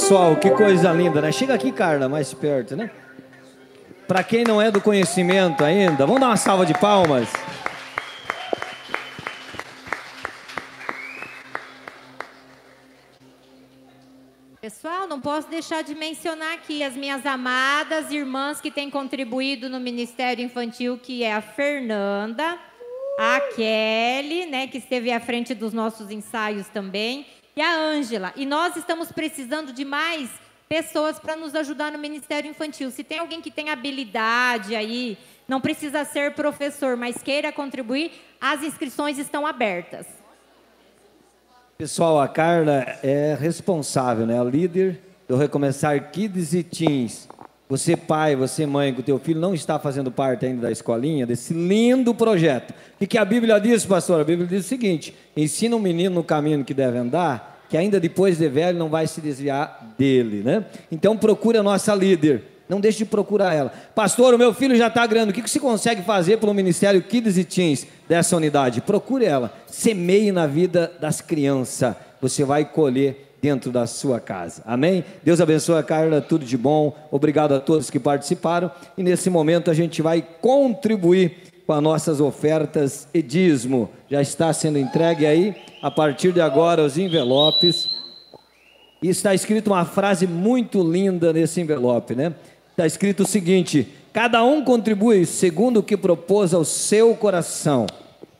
Pessoal, 0.08 0.36
que 0.36 0.50
coisa 0.52 0.90
linda, 0.90 1.20
né? 1.20 1.30
Chega 1.30 1.52
aqui, 1.52 1.70
Carla, 1.70 2.08
mais 2.08 2.32
perto, 2.32 2.74
né? 2.74 2.90
Para 4.06 4.24
quem 4.24 4.42
não 4.42 4.58
é 4.58 4.70
do 4.70 4.80
conhecimento 4.80 5.62
ainda, 5.62 6.06
vamos 6.06 6.18
dar 6.18 6.28
uma 6.28 6.36
salva 6.38 6.64
de 6.64 6.72
palmas. 6.72 7.28
Pessoal, 14.62 15.06
não 15.06 15.20
posso 15.20 15.50
deixar 15.50 15.82
de 15.82 15.94
mencionar 15.94 16.54
aqui 16.54 16.82
as 16.82 16.94
minhas 16.94 17.26
amadas 17.26 18.10
irmãs 18.10 18.62
que 18.62 18.70
têm 18.70 18.88
contribuído 18.88 19.68
no 19.68 19.78
Ministério 19.78 20.42
Infantil, 20.42 20.96
que 20.96 21.22
é 21.22 21.34
a 21.34 21.42
Fernanda, 21.42 22.58
a 23.18 23.40
Kelly, 23.54 24.46
né, 24.46 24.68
que 24.68 24.78
esteve 24.78 25.12
à 25.12 25.20
frente 25.20 25.54
dos 25.54 25.74
nossos 25.74 26.10
ensaios 26.10 26.66
também, 26.68 27.26
e 27.58 27.60
a 27.60 27.76
Ângela. 27.76 28.32
E 28.36 28.46
nós 28.46 28.76
estamos 28.76 29.10
precisando 29.10 29.72
de 29.72 29.84
mais 29.84 30.30
pessoas 30.68 31.18
para 31.18 31.34
nos 31.34 31.56
ajudar 31.56 31.90
no 31.90 31.98
Ministério 31.98 32.48
Infantil. 32.48 32.88
Se 32.92 33.02
tem 33.02 33.18
alguém 33.18 33.40
que 33.40 33.50
tem 33.50 33.68
habilidade 33.68 34.76
aí, 34.76 35.18
não 35.48 35.60
precisa 35.60 36.04
ser 36.04 36.34
professor, 36.34 36.96
mas 36.96 37.20
queira 37.20 37.50
contribuir, 37.50 38.12
as 38.40 38.62
inscrições 38.62 39.18
estão 39.18 39.44
abertas. 39.44 40.06
Pessoal, 41.76 42.20
a 42.20 42.28
Carla 42.28 42.84
é 43.02 43.36
responsável, 43.38 44.24
né? 44.24 44.40
A 44.40 44.44
líder 44.44 45.00
do 45.26 45.36
Recomeçar 45.36 46.12
Kids 46.12 46.54
e 46.54 46.62
Teens. 46.62 47.28
Você, 47.68 47.94
pai, 47.96 48.34
você, 48.34 48.64
mãe, 48.64 48.94
que 48.94 49.00
o 49.00 49.02
teu 49.02 49.18
filho 49.18 49.38
não 49.38 49.52
está 49.52 49.78
fazendo 49.78 50.10
parte 50.10 50.46
ainda 50.46 50.62
da 50.62 50.72
escolinha, 50.72 51.26
desse 51.26 51.52
lindo 51.52 52.14
projeto. 52.14 52.72
O 52.98 53.06
que 53.06 53.18
a 53.18 53.24
Bíblia 53.24 53.60
diz, 53.60 53.84
pastor? 53.84 54.20
A 54.20 54.24
Bíblia 54.24 54.48
diz 54.48 54.64
o 54.64 54.68
seguinte: 54.68 55.14
ensina 55.36 55.76
um 55.76 55.78
menino 55.78 56.14
no 56.14 56.24
caminho 56.24 56.64
que 56.64 56.72
deve 56.72 56.96
andar, 56.96 57.62
que 57.68 57.76
ainda 57.76 58.00
depois 58.00 58.38
de 58.38 58.48
velho 58.48 58.78
não 58.78 58.88
vai 58.88 59.06
se 59.06 59.20
desviar 59.20 59.94
dele, 59.98 60.42
né? 60.42 60.64
Então 60.90 61.14
procure 61.14 61.58
a 61.58 61.62
nossa 61.62 61.94
líder. 61.94 62.42
Não 62.68 62.80
deixe 62.80 62.98
de 62.98 63.04
procurar 63.06 63.54
ela. 63.54 63.72
Pastor, 63.94 64.34
o 64.34 64.38
meu 64.38 64.52
filho 64.52 64.76
já 64.76 64.88
está 64.88 65.06
grande. 65.06 65.30
O 65.30 65.34
que 65.34 65.40
que 65.40 65.48
você 65.48 65.58
consegue 65.58 66.02
fazer 66.02 66.36
pelo 66.38 66.52
Ministério 66.52 67.02
Kids 67.02 67.38
e 67.38 67.44
Teens 67.44 67.86
dessa 68.06 68.36
unidade? 68.36 68.82
Procure 68.82 69.24
ela. 69.24 69.52
Semeie 69.66 70.30
na 70.32 70.46
vida 70.46 70.92
das 71.00 71.22
crianças. 71.22 71.94
Você 72.20 72.44
vai 72.44 72.66
colher 72.66 73.27
dentro 73.40 73.70
da 73.70 73.86
sua 73.86 74.20
casa. 74.20 74.62
Amém? 74.66 75.04
Deus 75.22 75.40
abençoe 75.40 75.78
a 75.78 75.82
Carla, 75.82 76.20
tudo 76.20 76.44
de 76.44 76.56
bom. 76.56 76.96
Obrigado 77.10 77.54
a 77.54 77.60
todos 77.60 77.90
que 77.90 77.98
participaram. 77.98 78.70
E 78.96 79.02
nesse 79.02 79.30
momento 79.30 79.70
a 79.70 79.74
gente 79.74 80.02
vai 80.02 80.26
contribuir 80.40 81.48
com 81.66 81.72
as 81.72 81.82
nossas 81.82 82.20
ofertas 82.20 83.06
e 83.12 83.22
dízimo. 83.22 83.90
Já 84.10 84.22
está 84.22 84.52
sendo 84.52 84.78
entregue 84.78 85.26
aí, 85.26 85.54
a 85.82 85.90
partir 85.90 86.32
de 86.32 86.40
agora, 86.40 86.82
os 86.82 86.96
envelopes. 86.96 87.88
E 89.02 89.08
está 89.08 89.34
escrito 89.34 89.68
uma 89.68 89.84
frase 89.84 90.26
muito 90.26 90.82
linda 90.82 91.32
nesse 91.32 91.60
envelope, 91.60 92.14
né? 92.14 92.34
Está 92.70 92.86
escrito 92.86 93.22
o 93.22 93.26
seguinte: 93.26 93.86
cada 94.12 94.42
um 94.42 94.64
contribui 94.64 95.24
segundo 95.26 95.78
o 95.78 95.82
que 95.82 95.96
propôs 95.96 96.52
ao 96.52 96.64
seu 96.64 97.14
coração, 97.14 97.86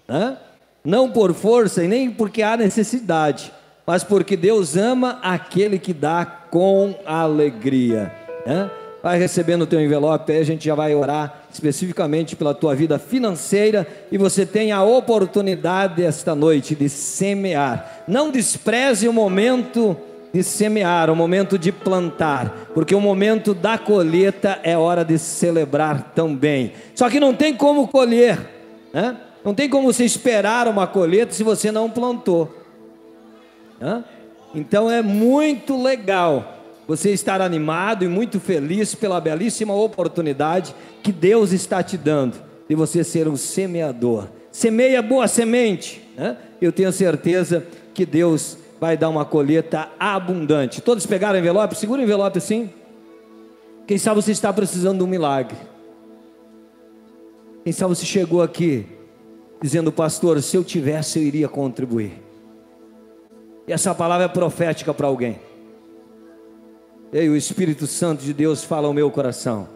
né? 0.09 0.37
não 0.85 1.11
por 1.11 1.35
força 1.35 1.85
e 1.85 1.89
nem 1.89 2.11
porque 2.11 2.43
há 2.43 2.57
necessidade, 2.57 3.53
mas 3.89 4.05
porque 4.05 4.37
Deus 4.37 4.77
ama 4.77 5.19
aquele 5.23 5.79
que 5.79 5.95
dá 5.95 6.23
com 6.27 6.95
alegria. 7.07 8.13
Né? 8.45 8.71
Vai 9.03 9.19
recebendo 9.19 9.63
o 9.63 9.67
teu 9.67 9.81
envelope, 9.81 10.31
aí 10.31 10.41
a 10.41 10.45
gente 10.45 10.67
já 10.67 10.75
vai 10.75 10.95
orar 10.95 11.45
especificamente 11.51 12.37
pela 12.37 12.53
tua 12.53 12.75
vida 12.75 12.99
financeira 12.99 13.87
e 14.13 14.19
você 14.19 14.45
tem 14.45 14.73
a 14.73 14.83
oportunidade 14.83 16.05
esta 16.05 16.35
noite 16.35 16.75
de 16.75 16.87
semear. 16.91 18.03
Não 18.07 18.31
despreze 18.31 19.09
o 19.09 19.13
momento 19.13 19.97
de 20.35 20.43
semear, 20.43 21.09
o 21.09 21.17
momento 21.17 21.59
de 21.59 21.73
plantar, 21.73 22.69
porque 22.75 22.95
o 22.95 23.01
momento 23.01 23.55
da 23.55 23.79
colheita 23.79 24.61
é 24.63 24.77
hora 24.77 25.03
de 25.03 25.19
celebrar 25.19 26.13
também. 26.15 26.75
Só 26.95 27.09
que 27.09 27.19
não 27.19 27.33
tem 27.33 27.55
como 27.55 27.89
colher, 27.89 28.39
né? 28.93 29.17
não 29.43 29.55
tem 29.55 29.67
como 29.67 29.91
você 29.91 30.05
esperar 30.05 30.69
uma 30.69 30.87
colheita 30.87 31.33
se 31.33 31.43
você 31.43 31.73
não 31.73 31.89
plantou. 31.89 32.68
Né? 33.81 34.05
Então 34.55 34.91
é 34.91 35.03
muito 35.03 35.81
legal 35.81 36.59
você 36.87 37.11
estar 37.11 37.43
animado 37.43 38.05
e 38.05 38.09
muito 38.09 38.41
feliz 38.41 38.95
pela 38.95 39.21
belíssima 39.21 39.75
oportunidade 39.75 40.75
que 41.03 41.13
Deus 41.13 41.53
está 41.53 41.83
te 41.83 41.99
dando 41.99 42.37
de 42.69 42.75
você 42.75 43.05
ser 43.05 43.29
um 43.29 43.37
semeador. 43.37 44.29
Semeia 44.51 45.03
boa 45.03 45.29
semente, 45.29 46.03
né? 46.17 46.37
eu 46.61 46.73
tenho 46.73 46.91
certeza 46.91 47.67
que 47.93 48.07
Deus 48.07 48.57
vai 48.81 48.97
dar 48.97 49.09
uma 49.09 49.25
colheita 49.25 49.89
abundante. 49.99 50.81
Todos 50.81 51.05
pegaram 51.05 51.35
o 51.37 51.39
envelope? 51.39 51.77
Segura 51.77 52.01
o 52.01 52.05
envelope 52.05 52.39
assim. 52.39 52.71
Quem 53.87 53.99
sabe 53.99 54.23
você 54.23 54.33
está 54.33 54.53
precisando 54.53 54.99
de 54.99 55.05
um 55.05 55.07
milagre. 55.07 55.57
Quem 57.65 57.73
sabe 57.73 57.95
você 57.95 58.07
chegou 58.07 58.43
aqui 58.43 58.87
dizendo, 59.61 59.91
pastor, 59.93 60.41
se 60.43 60.57
eu 60.57 60.65
tivesse 60.65 61.19
eu 61.19 61.23
iria 61.23 61.49
contribuir. 61.49 62.28
E 63.69 63.73
essa 63.73 63.95
palavra 63.95 64.25
é 64.25 64.29
profética 64.29 64.95
para 64.95 65.07
alguém. 65.07 65.39
E 67.13 67.19
aí 67.19 67.29
o 67.29 67.37
Espírito 67.37 67.87
Santo 67.87 68.25
de 68.25 68.33
Deus 68.33 68.65
fala 68.65 68.87
ao 68.87 68.95
meu 68.95 69.11
coração. 69.11 69.69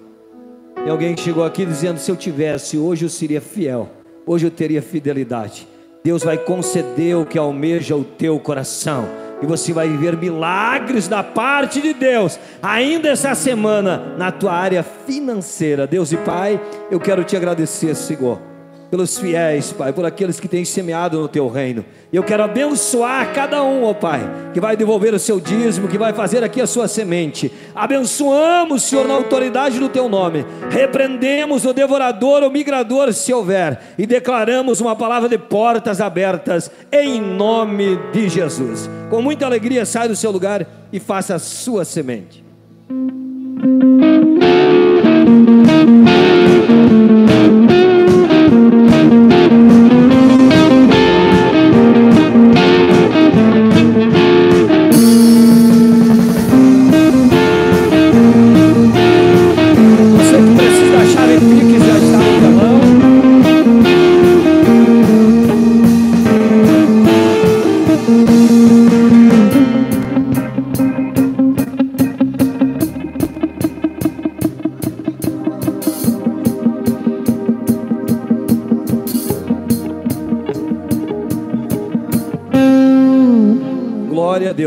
Tem 0.75 0.89
alguém 0.89 1.15
chegou 1.15 1.45
aqui 1.45 1.67
dizendo: 1.67 1.99
se 1.99 2.11
eu 2.11 2.17
tivesse, 2.17 2.79
hoje 2.79 3.05
eu 3.05 3.11
seria 3.11 3.41
fiel, 3.41 3.91
hoje 4.27 4.47
eu 4.47 4.51
teria 4.51 4.81
fidelidade. 4.81 5.69
Deus 6.03 6.25
vai 6.25 6.39
conceder 6.39 7.17
o 7.19 7.27
que 7.27 7.39
almeja 7.39 7.95
o 7.95 8.03
teu 8.03 8.41
coração. 8.41 9.07
E 9.43 9.47
você 9.47 9.73
vai 9.73 9.89
viver 9.89 10.17
milagres 10.17 11.07
da 11.07 11.23
parte 11.23 11.81
de 11.81 11.93
Deus, 11.93 12.39
ainda 12.63 13.09
essa 13.09 13.35
semana, 13.35 14.15
na 14.17 14.33
tua 14.33 14.53
área 14.53 14.83
financeira. 14.83 15.87
Deus 15.87 16.13
e 16.13 16.17
Pai, 16.17 16.61
eu 16.91 16.99
quero 16.99 17.25
te 17.25 17.37
agradecer, 17.37 17.95
Senhor 17.95 18.52
pelos 18.93 19.17
fiéis, 19.17 19.73
Pai, 19.73 19.91
por 19.91 20.05
aqueles 20.05 20.39
que 20.39 20.47
têm 20.47 20.67
semeado 20.67 21.19
no 21.19 21.27
teu 21.27 21.49
reino. 21.49 21.83
Eu 22.13 22.23
quero 22.23 22.43
abençoar 22.43 23.33
cada 23.33 23.63
um, 23.63 23.85
ó 23.85 23.95
Pai, 23.95 24.21
que 24.53 24.61
vai 24.61 24.77
devolver 24.77 25.15
o 25.15 25.19
seu 25.19 25.41
dízimo, 25.41 25.89
que 25.89 25.97
vai 25.97 26.13
fazer 26.13 26.45
aqui 26.45 26.61
a 26.61 26.67
sua 26.67 26.87
semente. 26.87 27.51
Abençoamos, 27.75 28.83
Senhor, 28.83 29.09
na 29.09 29.15
autoridade 29.15 29.79
do 29.79 29.89
teu 29.89 30.11
nome. 30.11 30.45
Repreendemos 30.69 31.65
o 31.65 31.73
devorador, 31.73 32.43
o 32.43 32.51
migrador, 32.51 33.15
se 33.15 33.33
houver, 33.33 33.81
e 33.97 34.07
declaramos 34.07 34.79
uma 34.79 34.95
palavra 34.95 35.27
de 35.27 35.39
portas 35.39 35.99
abertas 35.99 36.71
em 36.93 37.19
nome 37.19 37.99
de 38.13 38.29
Jesus. 38.29 38.91
Com 39.09 39.23
muita 39.23 39.47
alegria, 39.47 39.87
sai 39.87 40.07
do 40.07 40.15
seu 40.15 40.31
lugar 40.31 40.67
e 40.93 41.01
faça 41.01 41.37
a 41.37 41.39
sua 41.39 41.87
semente. 41.87 42.45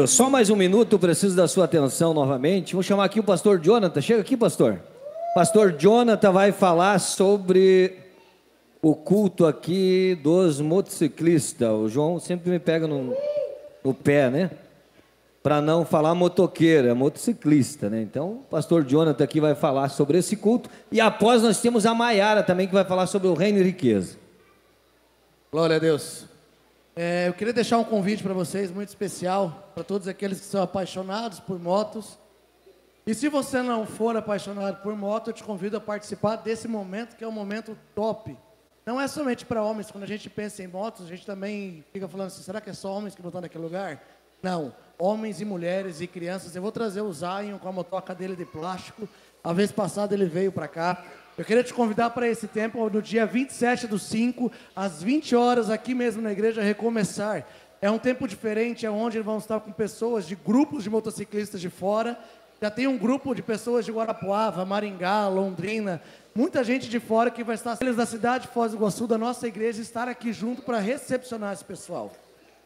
Só 0.07 0.29
mais 0.29 0.49
um 0.49 0.55
minuto, 0.55 0.99
preciso 0.99 1.35
da 1.35 1.47
sua 1.47 1.65
atenção 1.65 2.13
novamente. 2.13 2.73
Vou 2.73 2.83
chamar 2.83 3.05
aqui 3.05 3.19
o 3.19 3.23
pastor 3.23 3.59
Jonathan. 3.59 4.01
Chega 4.01 4.21
aqui, 4.21 4.37
pastor. 4.37 4.79
Pastor 5.33 5.73
Jonathan 5.73 6.31
vai 6.31 6.51
falar 6.51 6.99
sobre 6.99 7.97
o 8.81 8.93
culto 8.95 9.45
aqui 9.45 10.19
dos 10.21 10.61
motociclistas. 10.61 11.69
O 11.69 11.89
João 11.89 12.19
sempre 12.19 12.51
me 12.51 12.59
pega 12.59 12.85
no, 12.87 13.15
no 13.83 13.93
pé, 13.93 14.29
né? 14.29 14.51
Para 15.41 15.61
não 15.61 15.85
falar 15.85 16.13
motoqueiro, 16.13 16.87
é 16.87 16.93
motociclista, 16.93 17.89
né? 17.89 18.01
Então, 18.01 18.31
o 18.31 18.43
pastor 18.49 18.83
Jonathan 18.83 19.23
aqui 19.23 19.39
vai 19.39 19.55
falar 19.55 19.89
sobre 19.89 20.17
esse 20.17 20.35
culto. 20.35 20.69
E 20.91 21.01
após 21.01 21.41
nós 21.41 21.59
temos 21.59 21.85
a 21.85 21.93
Maiara 21.93 22.43
também, 22.43 22.67
que 22.67 22.73
vai 22.73 22.85
falar 22.85 23.07
sobre 23.07 23.27
o 23.27 23.33
reino 23.33 23.59
e 23.59 23.63
riqueza. 23.63 24.17
Glória 25.51 25.77
a 25.77 25.79
Deus. 25.79 26.34
É, 26.97 27.27
eu 27.27 27.33
queria 27.33 27.51
deixar 27.51 27.77
um 27.77 27.83
convite 27.83 28.23
para 28.23 28.33
vocês 28.33 28.71
muito 28.71 28.87
especial, 28.87 29.69
para 29.75 29.83
todos 29.83 30.07
aqueles 30.07 30.39
que 30.39 30.45
são 30.45 30.63
apaixonados 30.63 31.41
por 31.41 31.59
motos. 31.59 32.17
E 33.05 33.13
se 33.13 33.27
você 33.27 33.61
não 33.61 33.85
for 33.85 34.15
apaixonado 34.15 34.81
por 34.81 34.95
moto, 34.95 35.29
eu 35.29 35.33
te 35.33 35.43
convido 35.43 35.75
a 35.75 35.81
participar 35.81 36.37
desse 36.37 36.69
momento, 36.69 37.17
que 37.17 37.23
é 37.25 37.27
um 37.27 37.33
momento 37.33 37.77
top. 37.93 38.37
Não 38.85 39.01
é 39.01 39.09
somente 39.09 39.45
para 39.45 39.61
homens, 39.61 39.91
quando 39.91 40.05
a 40.05 40.07
gente 40.07 40.29
pensa 40.29 40.63
em 40.63 40.67
motos, 40.67 41.05
a 41.05 41.09
gente 41.09 41.25
também 41.25 41.83
fica 41.91 42.07
falando 42.07 42.27
assim, 42.27 42.41
será 42.41 42.61
que 42.61 42.69
é 42.69 42.73
só 42.73 42.93
homens 42.95 43.13
que 43.13 43.21
vão 43.21 43.27
estar 43.29 43.41
naquele 43.41 43.63
lugar? 43.63 44.01
Não, 44.41 44.73
homens 44.97 45.41
e 45.41 45.45
mulheres 45.45 45.99
e 45.99 46.07
crianças. 46.07 46.55
Eu 46.55 46.61
vou 46.61 46.71
trazer 46.71 47.01
o 47.01 47.11
Zion 47.11 47.57
com 47.59 47.67
a 47.67 47.73
motoca 47.73 48.15
dele 48.15 48.37
de 48.37 48.45
plástico. 48.45 49.09
A 49.43 49.51
vez 49.51 49.69
passada 49.69 50.13
ele 50.13 50.27
veio 50.27 50.51
para 50.51 50.69
cá. 50.69 51.03
Eu 51.37 51.43
queria 51.43 51.63
te 51.63 51.73
convidar 51.73 52.11
para 52.11 52.29
esse 52.29 52.47
tempo, 52.47 52.89
no 52.89 53.01
dia 53.01 53.25
27 53.25 53.87
do 53.87 53.99
5, 53.99 54.49
às 54.73 55.03
20 55.03 55.35
horas, 55.35 55.69
aqui 55.69 55.93
mesmo 55.93 56.21
na 56.21 56.31
igreja, 56.31 56.61
recomeçar. 56.61 57.45
É 57.81 57.91
um 57.91 57.99
tempo 57.99 58.25
diferente, 58.25 58.85
é 58.85 58.89
onde 58.89 59.19
vamos 59.19 59.43
estar 59.43 59.59
com 59.59 59.69
pessoas 59.69 60.25
de 60.25 60.33
grupos 60.33 60.81
de 60.81 60.89
motociclistas 60.89 61.59
de 61.59 61.69
fora. 61.69 62.17
Já 62.61 62.71
tem 62.71 62.87
um 62.87 62.97
grupo 62.97 63.35
de 63.35 63.41
pessoas 63.41 63.83
de 63.83 63.91
Guarapuava, 63.91 64.63
Maringá, 64.63 65.27
Londrina, 65.27 66.01
muita 66.33 66.63
gente 66.63 66.87
de 66.87 67.01
fora 67.01 67.29
que 67.29 67.43
vai 67.43 67.55
estar, 67.55 67.77
eles 67.81 67.97
da 67.97 68.05
cidade 68.05 68.47
de 68.47 68.53
Foz 68.53 68.71
do 68.71 68.77
Iguaçu, 68.77 69.05
da 69.05 69.17
nossa 69.17 69.45
igreja, 69.45 69.81
estar 69.81 70.07
aqui 70.07 70.31
junto 70.31 70.61
para 70.61 70.79
recepcionar 70.79 71.51
esse 71.51 71.65
pessoal. 71.65 72.13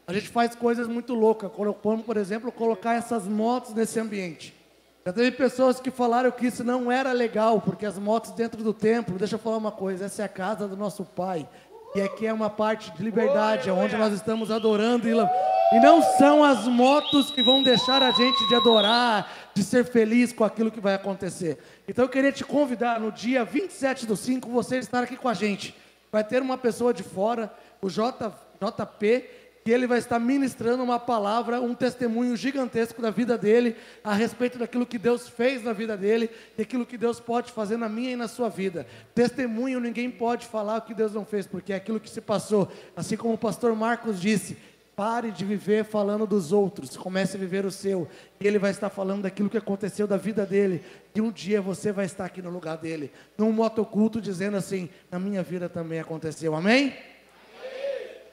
A 0.05 0.13
gente 0.13 0.29
faz 0.29 0.53
coisas 0.53 0.87
muito 0.87 1.15
loucas, 1.15 1.51
como, 1.81 2.03
por 2.03 2.17
exemplo, 2.17 2.51
colocar 2.51 2.93
essas 2.93 3.27
motos 3.27 3.73
nesse 3.73 3.99
ambiente. 3.99 4.58
Já 5.05 5.13
teve 5.13 5.31
pessoas 5.31 5.79
que 5.79 5.89
falaram 5.89 6.29
que 6.29 6.47
isso 6.47 6.63
não 6.63 6.91
era 6.91 7.11
legal, 7.11 7.61
porque 7.61 7.85
as 7.85 7.97
motos 7.97 8.31
dentro 8.31 8.61
do 8.63 8.73
templo, 8.73 9.17
deixa 9.17 9.35
eu 9.35 9.39
falar 9.39 9.57
uma 9.57 9.71
coisa, 9.71 10.05
essa 10.05 10.21
é 10.21 10.25
a 10.25 10.29
casa 10.29 10.67
do 10.67 10.75
nosso 10.75 11.05
Pai. 11.05 11.47
E 11.95 12.01
aqui 12.01 12.27
é 12.27 12.33
uma 12.33 12.49
parte 12.49 12.91
de 12.91 13.01
liberdade, 13.01 13.71
onde 13.71 13.97
nós 13.97 14.13
estamos 14.13 14.51
adorando. 14.51 15.07
E, 15.07 15.11
e 15.11 15.79
não 15.79 16.01
são 16.01 16.43
as 16.43 16.67
motos 16.67 17.31
que 17.31 17.41
vão 17.41 17.63
deixar 17.63 18.03
a 18.03 18.11
gente 18.11 18.47
de 18.47 18.55
adorar, 18.55 19.31
de 19.55 19.63
ser 19.63 19.85
feliz 19.85 20.31
com 20.31 20.43
aquilo 20.43 20.69
que 20.69 20.79
vai 20.79 20.93
acontecer. 20.93 21.57
Então 21.87 22.05
eu 22.05 22.09
queria 22.09 22.31
te 22.31 22.43
convidar 22.43 22.99
no 22.99 23.11
dia 23.11 23.43
27 23.43 24.05
do 24.05 24.15
5, 24.15 24.47
você 24.49 24.77
estar 24.77 25.01
aqui 25.01 25.15
com 25.15 25.29
a 25.29 25.33
gente. 25.33 25.75
Vai 26.11 26.23
ter 26.23 26.41
uma 26.41 26.57
pessoa 26.57 26.93
de 26.93 27.01
fora, 27.01 27.51
o 27.81 27.89
J, 27.89 28.31
JP, 28.61 29.25
que 29.69 29.73
ele 29.73 29.85
vai 29.85 29.99
estar 29.99 30.17
ministrando 30.17 30.81
uma 30.81 30.97
palavra, 30.97 31.61
um 31.61 31.75
testemunho 31.75 32.35
gigantesco 32.35 33.03
da 33.03 33.11
vida 33.11 33.37
dele, 33.37 33.75
a 34.03 34.15
respeito 34.15 34.57
daquilo 34.57 34.83
que 34.83 34.97
Deus 34.97 35.29
fez 35.29 35.63
na 35.63 35.73
vida 35.73 35.95
dele, 35.95 36.27
e 36.57 36.63
aquilo 36.63 36.87
que 36.87 36.97
Deus 36.97 37.19
pode 37.19 37.51
fazer 37.51 37.77
na 37.77 37.87
minha 37.87 38.13
e 38.13 38.15
na 38.15 38.27
sua 38.27 38.49
vida. 38.49 38.87
Testemunho, 39.13 39.79
ninguém 39.79 40.09
pode 40.09 40.47
falar 40.47 40.77
o 40.77 40.81
que 40.81 40.95
Deus 40.95 41.13
não 41.13 41.23
fez, 41.23 41.45
porque 41.45 41.71
é 41.71 41.75
aquilo 41.75 41.99
que 41.99 42.09
se 42.09 42.19
passou. 42.19 42.67
Assim 42.95 43.15
como 43.15 43.35
o 43.35 43.37
pastor 43.37 43.75
Marcos 43.75 44.19
disse, 44.19 44.57
Pare 44.95 45.29
de 45.29 45.45
viver 45.45 45.85
falando 45.85 46.25
dos 46.25 46.51
outros, 46.51 46.97
comece 46.97 47.37
a 47.37 47.39
viver 47.39 47.63
o 47.63 47.71
seu. 47.71 48.07
E 48.41 48.47
ele 48.47 48.57
vai 48.57 48.71
estar 48.71 48.89
falando 48.89 49.21
daquilo 49.21 49.51
que 49.51 49.57
aconteceu 49.57 50.07
da 50.07 50.17
vida 50.17 50.47
dele. 50.47 50.83
E 51.13 51.21
um 51.21 51.31
dia 51.31 51.61
você 51.61 51.91
vai 51.91 52.05
estar 52.05 52.25
aqui 52.25 52.41
no 52.41 52.49
lugar 52.49 52.75
dele, 52.75 53.11
num 53.37 53.51
motoculto, 53.51 54.19
dizendo 54.19 54.57
assim: 54.57 54.89
Na 55.11 55.19
minha 55.19 55.43
vida 55.43 55.69
também 55.69 55.99
aconteceu. 55.99 56.55
Amém? 56.55 56.97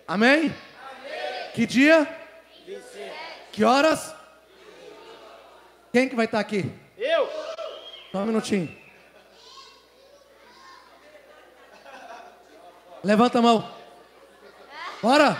Amém? 0.09 0.51
Que 1.57 1.65
dia? 1.65 2.07
Que 3.51 3.65
horas? 3.65 4.15
Quem 5.91 6.07
que 6.07 6.15
vai 6.15 6.27
estar 6.27 6.39
aqui? 6.39 6.71
Eu. 6.99 7.27
Só 8.13 8.19
um 8.19 8.27
minutinho. 8.27 8.77
Levanta 13.03 13.39
a 13.39 13.43
mão. 13.43 13.75
Bora! 15.01 15.35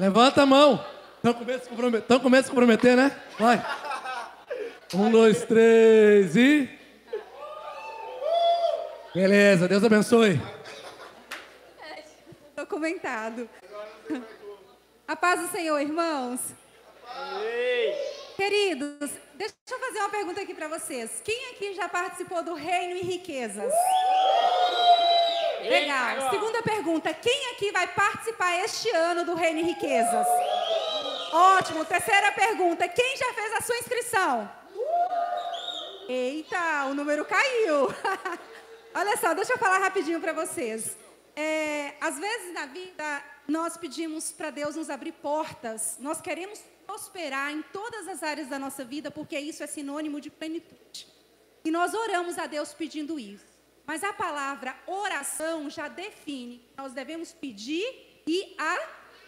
Levanta 0.00 0.42
a 0.42 0.46
mão. 0.46 0.84
Estão 1.18 1.34
com 1.34 1.44
medo 1.44 1.58
de 1.58 1.64
se 1.64 1.70
comprometer, 1.70 2.20
com 2.20 2.28
medo 2.28 2.42
de 2.42 2.50
comprometer, 2.50 2.96
né? 2.96 3.16
Vai. 3.38 3.64
Um, 4.92 5.12
dois, 5.12 5.44
três 5.44 6.34
e. 6.34 6.68
Beleza, 9.14 9.68
Deus 9.68 9.84
abençoe. 9.84 10.55
Documentado. 12.86 13.50
A 15.08 15.16
paz 15.16 15.40
do 15.40 15.48
Senhor, 15.48 15.80
irmãos. 15.80 16.40
Queridos, 18.36 19.10
deixa 19.34 19.54
eu 19.68 19.78
fazer 19.80 19.98
uma 19.98 20.08
pergunta 20.08 20.40
aqui 20.40 20.54
para 20.54 20.68
vocês. 20.68 21.20
Quem 21.24 21.50
aqui 21.50 21.74
já 21.74 21.88
participou 21.88 22.44
do 22.44 22.54
Reino 22.54 22.94
e 22.94 23.00
Riquezas? 23.00 23.72
Legal. 25.62 26.30
Segunda 26.30 26.62
pergunta: 26.62 27.12
quem 27.12 27.50
aqui 27.50 27.72
vai 27.72 27.88
participar 27.88 28.56
este 28.64 28.88
ano 28.90 29.24
do 29.24 29.34
Reino 29.34 29.58
e 29.60 29.64
Riquezas? 29.64 30.26
Ótimo. 31.32 31.84
Terceira 31.84 32.30
pergunta: 32.30 32.88
quem 32.88 33.16
já 33.16 33.32
fez 33.32 33.52
a 33.54 33.60
sua 33.62 33.78
inscrição? 33.78 34.48
Eita, 36.08 36.84
o 36.88 36.94
número 36.94 37.24
caiu. 37.24 37.92
Olha 38.94 39.16
só, 39.16 39.34
deixa 39.34 39.54
eu 39.54 39.58
falar 39.58 39.78
rapidinho 39.78 40.20
para 40.20 40.32
vocês. 40.32 40.96
É, 41.36 41.94
às 42.00 42.18
vezes 42.18 42.54
na 42.54 42.64
vida 42.64 43.22
nós 43.46 43.76
pedimos 43.76 44.32
para 44.32 44.50
Deus 44.50 44.74
nos 44.74 44.88
abrir 44.88 45.12
portas. 45.12 45.98
Nós 46.00 46.20
queremos 46.20 46.60
prosperar 46.86 47.52
em 47.52 47.62
todas 47.62 48.08
as 48.08 48.22
áreas 48.22 48.48
da 48.48 48.58
nossa 48.58 48.84
vida 48.84 49.10
porque 49.10 49.38
isso 49.38 49.62
é 49.62 49.66
sinônimo 49.66 50.20
de 50.20 50.30
plenitude. 50.30 51.06
E 51.64 51.70
nós 51.70 51.92
oramos 51.94 52.38
a 52.38 52.46
Deus 52.46 52.72
pedindo 52.72 53.18
isso. 53.18 53.44
Mas 53.86 54.02
a 54.02 54.12
palavra 54.12 54.76
oração 54.86 55.68
já 55.68 55.88
define 55.88 56.58
que 56.58 56.76
nós 56.76 56.92
devemos 56.92 57.32
pedir 57.32 58.22
e 58.26 58.56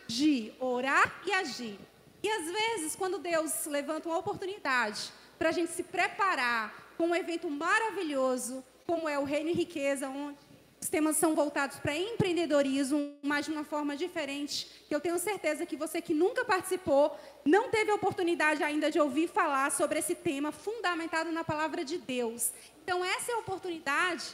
agir, 0.09 0.54
orar 0.59 1.22
e 1.26 1.32
agir. 1.32 1.78
E 2.22 2.28
às 2.28 2.50
vezes, 2.50 2.96
quando 2.96 3.18
Deus 3.18 3.66
levanta 3.66 4.09
uma 4.09 4.18
oportunidade 4.18 5.12
para 5.38 5.50
a 5.50 5.52
gente 5.52 5.70
se 5.70 5.84
preparar 5.84 6.74
com 6.96 7.09
um 7.09 7.14
evento 7.14 7.48
maravilhoso, 7.48 8.64
como 8.84 9.09
é 9.09 9.16
o 9.16 9.24
Reino 9.24 9.50
e 9.50 9.52
Riqueza, 9.52 10.09
onde 10.09 10.47
os 10.81 10.89
temas 10.89 11.16
são 11.16 11.35
voltados 11.35 11.79
para 11.79 11.97
empreendedorismo, 11.97 13.16
mas 13.22 13.47
de 13.47 13.53
uma 13.53 13.64
forma 13.64 13.97
diferente, 13.97 14.66
que 14.87 14.95
eu 14.95 15.01
tenho 15.01 15.18
certeza 15.18 15.66
que 15.66 15.76
você 15.76 16.01
que 16.01 16.14
nunca 16.14 16.45
participou, 16.45 17.18
não 17.45 17.68
teve 17.68 17.91
a 17.91 17.95
oportunidade 17.95 18.62
ainda 18.62 18.91
de 18.91 19.01
ouvir 19.01 19.29
falar 19.29 19.72
sobre 19.72 19.99
esse 19.99 20.14
tema 20.14 20.53
fundamentado 20.53 21.33
na 21.33 21.43
palavra 21.43 21.85
de 21.85 21.99
Deus. 21.99 22.53
Então, 22.83 23.05
essa 23.05 23.33
é 23.33 23.35
a 23.35 23.39
oportunidade 23.39 24.24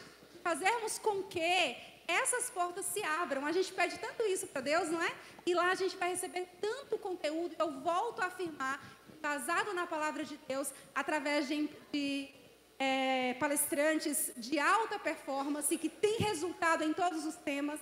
fazermos 0.42 0.98
com 0.98 1.22
que 1.22 1.76
essas 2.06 2.50
portas 2.50 2.84
se 2.84 3.02
abram. 3.02 3.46
A 3.46 3.52
gente 3.52 3.72
pede 3.72 3.98
tanto 3.98 4.22
isso 4.24 4.46
para 4.46 4.60
Deus, 4.60 4.90
não 4.90 5.02
é? 5.02 5.12
E 5.46 5.54
lá 5.54 5.70
a 5.70 5.74
gente 5.74 5.96
vai 5.96 6.10
receber 6.10 6.46
tanto 6.60 6.98
conteúdo. 6.98 7.56
Eu 7.58 7.80
volto 7.80 8.20
a 8.20 8.26
afirmar, 8.26 8.80
basado 9.22 9.72
na 9.72 9.86
palavra 9.86 10.22
de 10.24 10.36
Deus, 10.46 10.70
através 10.94 11.48
de, 11.48 11.70
de 11.90 12.28
é, 12.78 13.34
palestrantes 13.34 14.32
de 14.36 14.58
alta 14.58 14.98
performance 14.98 15.76
que 15.78 15.88
tem 15.88 16.18
resultado 16.18 16.82
em 16.84 16.92
todos 16.92 17.24
os 17.24 17.36
temas. 17.36 17.80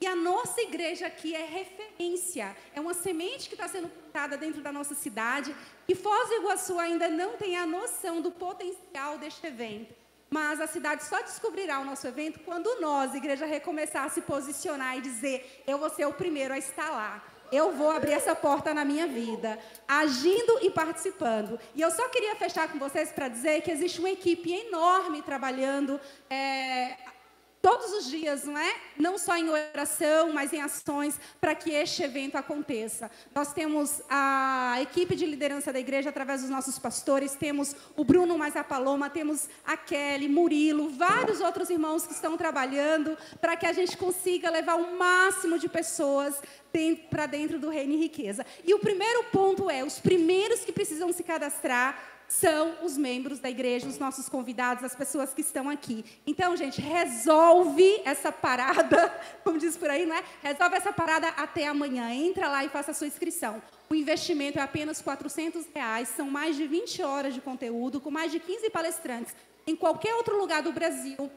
E 0.00 0.06
a 0.06 0.14
nossa 0.14 0.60
igreja 0.60 1.06
aqui 1.06 1.34
é 1.34 1.44
referência, 1.44 2.54
é 2.74 2.80
uma 2.80 2.92
semente 2.92 3.48
que 3.48 3.54
está 3.54 3.66
sendo 3.66 3.88
plantada 3.88 4.36
dentro 4.36 4.60
da 4.60 4.70
nossa 4.70 4.94
cidade. 4.94 5.56
E 5.88 5.94
Foz 5.94 6.28
do 6.28 6.34
Iguaçu 6.34 6.78
ainda 6.78 7.08
não 7.08 7.36
tem 7.36 7.56
a 7.56 7.66
noção 7.66 8.20
do 8.20 8.30
potencial 8.30 9.16
deste 9.16 9.46
evento. 9.46 9.94
Mas 10.28 10.60
a 10.60 10.66
cidade 10.66 11.04
só 11.04 11.22
descobrirá 11.22 11.78
o 11.78 11.84
nosso 11.84 12.06
evento 12.06 12.40
quando 12.40 12.80
nós, 12.80 13.14
igreja, 13.14 13.46
recomeçar 13.46 14.04
a 14.04 14.08
se 14.08 14.20
posicionar 14.20 14.98
e 14.98 15.00
dizer: 15.00 15.62
eu 15.66 15.78
vou 15.78 15.88
ser 15.88 16.04
o 16.04 16.12
primeiro 16.12 16.52
a 16.52 16.58
estar 16.58 16.90
lá. 16.90 17.24
Eu 17.52 17.72
vou 17.72 17.90
abrir 17.90 18.12
essa 18.12 18.34
porta 18.34 18.74
na 18.74 18.84
minha 18.84 19.06
vida, 19.06 19.58
agindo 19.86 20.58
e 20.62 20.70
participando. 20.70 21.58
E 21.74 21.80
eu 21.80 21.90
só 21.90 22.08
queria 22.08 22.36
fechar 22.36 22.70
com 22.70 22.78
vocês 22.78 23.10
para 23.10 23.28
dizer 23.28 23.62
que 23.62 23.70
existe 23.70 24.00
uma 24.00 24.10
equipe 24.10 24.52
enorme 24.52 25.22
trabalhando 25.22 26.00
é, 26.28 26.96
todos 27.66 27.92
os 27.94 28.08
dias, 28.08 28.44
não 28.44 28.56
é? 28.56 28.76
Não 28.96 29.18
só 29.18 29.36
em 29.36 29.48
oração, 29.48 30.32
mas 30.32 30.52
em 30.52 30.60
ações 30.60 31.18
para 31.40 31.52
que 31.52 31.72
este 31.72 32.00
evento 32.04 32.36
aconteça. 32.36 33.10
Nós 33.34 33.52
temos 33.52 34.00
a 34.08 34.78
equipe 34.80 35.16
de 35.16 35.26
liderança 35.26 35.72
da 35.72 35.80
igreja 35.80 36.10
através 36.10 36.42
dos 36.42 36.50
nossos 36.50 36.78
pastores, 36.78 37.34
temos 37.34 37.74
o 37.96 38.04
Bruno 38.04 38.38
mais 38.38 38.54
a 38.54 38.62
Paloma, 38.62 39.10
temos 39.10 39.48
a 39.66 39.76
Kelly, 39.76 40.28
Murilo, 40.28 40.90
vários 40.90 41.40
outros 41.40 41.68
irmãos 41.68 42.06
que 42.06 42.12
estão 42.12 42.36
trabalhando 42.36 43.18
para 43.40 43.56
que 43.56 43.66
a 43.66 43.72
gente 43.72 43.96
consiga 43.96 44.48
levar 44.48 44.76
o 44.76 44.96
máximo 44.96 45.58
de 45.58 45.68
pessoas 45.68 46.40
para 47.10 47.26
dentro 47.26 47.58
do 47.58 47.68
reino 47.68 47.94
e 47.94 47.96
riqueza. 47.96 48.46
E 48.64 48.74
o 48.74 48.78
primeiro 48.78 49.24
ponto 49.32 49.68
é, 49.68 49.82
os 49.82 49.98
primeiros 49.98 50.60
que 50.60 50.70
precisam 50.70 51.12
se 51.12 51.24
cadastrar 51.24 52.15
são 52.28 52.74
os 52.82 52.96
membros 52.96 53.38
da 53.38 53.48
igreja, 53.48 53.86
os 53.86 53.98
nossos 53.98 54.28
convidados, 54.28 54.82
as 54.84 54.94
pessoas 54.94 55.32
que 55.32 55.40
estão 55.40 55.68
aqui. 55.68 56.04
Então, 56.26 56.56
gente, 56.56 56.80
resolve 56.80 58.00
essa 58.04 58.32
parada, 58.32 59.08
como 59.44 59.58
diz 59.58 59.76
por 59.76 59.88
aí, 59.90 60.06
não 60.06 60.16
é? 60.16 60.24
Resolve 60.42 60.76
essa 60.76 60.92
parada 60.92 61.28
até 61.28 61.66
amanhã. 61.66 62.10
Entra 62.12 62.48
lá 62.48 62.64
e 62.64 62.68
faça 62.68 62.90
a 62.90 62.94
sua 62.94 63.06
inscrição. 63.06 63.62
O 63.88 63.94
investimento 63.94 64.58
é 64.58 64.62
apenas 64.62 65.00
400 65.00 65.64
reais, 65.74 66.08
são 66.08 66.28
mais 66.28 66.56
de 66.56 66.66
20 66.66 67.02
horas 67.02 67.34
de 67.34 67.40
conteúdo, 67.40 68.00
com 68.00 68.10
mais 68.10 68.32
de 68.32 68.40
15 68.40 68.70
palestrantes. 68.70 69.34
Em 69.66 69.76
qualquer 69.76 70.14
outro 70.14 70.38
lugar 70.38 70.62
do 70.62 70.72
Brasil, 70.72 71.30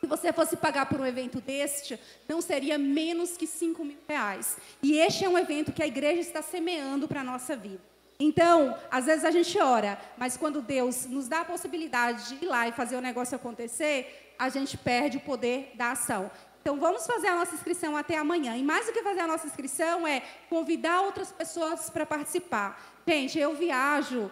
se 0.00 0.06
você 0.06 0.32
fosse 0.32 0.56
pagar 0.56 0.86
por 0.86 1.00
um 1.00 1.06
evento 1.06 1.40
deste, 1.40 1.98
não 2.28 2.40
seria 2.40 2.76
menos 2.76 3.36
que 3.36 3.46
5 3.46 3.84
mil 3.84 3.98
reais. 4.08 4.56
E 4.82 4.98
este 4.98 5.24
é 5.24 5.28
um 5.28 5.38
evento 5.38 5.72
que 5.72 5.82
a 5.82 5.86
igreja 5.86 6.20
está 6.20 6.42
semeando 6.42 7.06
para 7.06 7.20
a 7.20 7.24
nossa 7.24 7.54
vida. 7.54 7.91
Então, 8.24 8.78
às 8.88 9.06
vezes 9.06 9.24
a 9.24 9.32
gente 9.32 9.58
ora, 9.58 10.00
mas 10.16 10.36
quando 10.36 10.62
Deus 10.62 11.06
nos 11.06 11.26
dá 11.26 11.40
a 11.40 11.44
possibilidade 11.44 12.36
de 12.36 12.44
ir 12.44 12.48
lá 12.48 12.68
e 12.68 12.72
fazer 12.72 12.94
o 12.94 13.00
negócio 13.00 13.34
acontecer, 13.34 14.32
a 14.38 14.48
gente 14.48 14.78
perde 14.78 15.16
o 15.16 15.20
poder 15.20 15.72
da 15.74 15.90
ação. 15.90 16.30
Então, 16.60 16.78
vamos 16.78 17.04
fazer 17.04 17.26
a 17.26 17.34
nossa 17.34 17.56
inscrição 17.56 17.96
até 17.96 18.16
amanhã. 18.16 18.56
E 18.56 18.62
mais 18.62 18.86
do 18.86 18.92
que 18.92 19.02
fazer 19.02 19.18
a 19.18 19.26
nossa 19.26 19.48
inscrição 19.48 20.06
é 20.06 20.22
convidar 20.48 21.00
outras 21.00 21.32
pessoas 21.32 21.90
para 21.90 22.06
participar. 22.06 22.80
Gente, 23.04 23.40
eu 23.40 23.56
viajo 23.56 24.30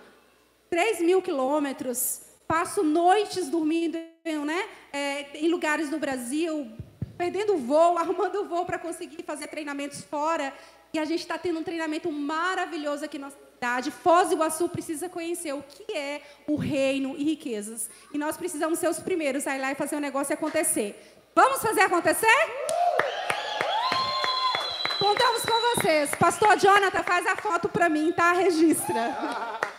3 0.71 1.01
mil 1.01 1.21
quilômetros, 1.21 2.23
passo 2.47 2.85
noites 2.85 3.49
dormindo 3.49 3.99
né, 4.25 4.69
é, 4.93 5.37
em 5.37 5.49
lugares 5.49 5.91
no 5.91 5.99
Brasil, 5.99 6.71
perdendo 7.19 7.57
voo, 7.57 7.99
arrumando 7.99 8.47
voo 8.49 8.65
para 8.65 8.79
conseguir 8.79 9.25
fazer 9.25 9.49
treinamentos 9.49 10.05
fora. 10.05 10.55
E 10.93 10.99
a 11.01 11.05
gente 11.05 11.21
está 11.21 11.37
tendo 11.37 11.59
um 11.59 11.65
treinamento 11.65 12.11
maravilhoso 12.13 13.05
aqui 13.05 13.19
na 13.19 13.33
cidade. 13.61 13.91
Foz 13.91 14.29
do 14.29 14.35
Iguaçu 14.35 14.69
precisa 14.71 15.09
conhecer 15.09 15.53
o 15.53 15.63
que 15.63 15.93
é 15.93 16.23
o 16.47 16.57
reino 16.57 17.15
e 17.19 17.25
riquezas. 17.25 17.91
E 18.13 18.17
nós 18.17 18.37
precisamos 18.37 18.79
ser 18.79 18.89
os 18.89 18.99
primeiros 18.99 19.47
a 19.47 19.55
ir 19.55 19.61
lá 19.61 19.71
e 19.71 19.75
fazer 19.75 19.97
o 19.97 20.01
negócio 20.01 20.33
acontecer. 20.33 20.99
Vamos 21.35 21.61
fazer 21.61 21.83
acontecer? 21.83 22.27
Contamos 24.99 25.43
com 25.43 25.77
vocês. 25.77 26.11
Pastor 26.15 26.59
Jonathan, 26.59 27.03
faz 27.03 27.27
a 27.27 27.37
foto 27.37 27.69
para 27.69 27.89
mim, 27.89 28.13
tá? 28.13 28.33
Registra. 28.33 29.70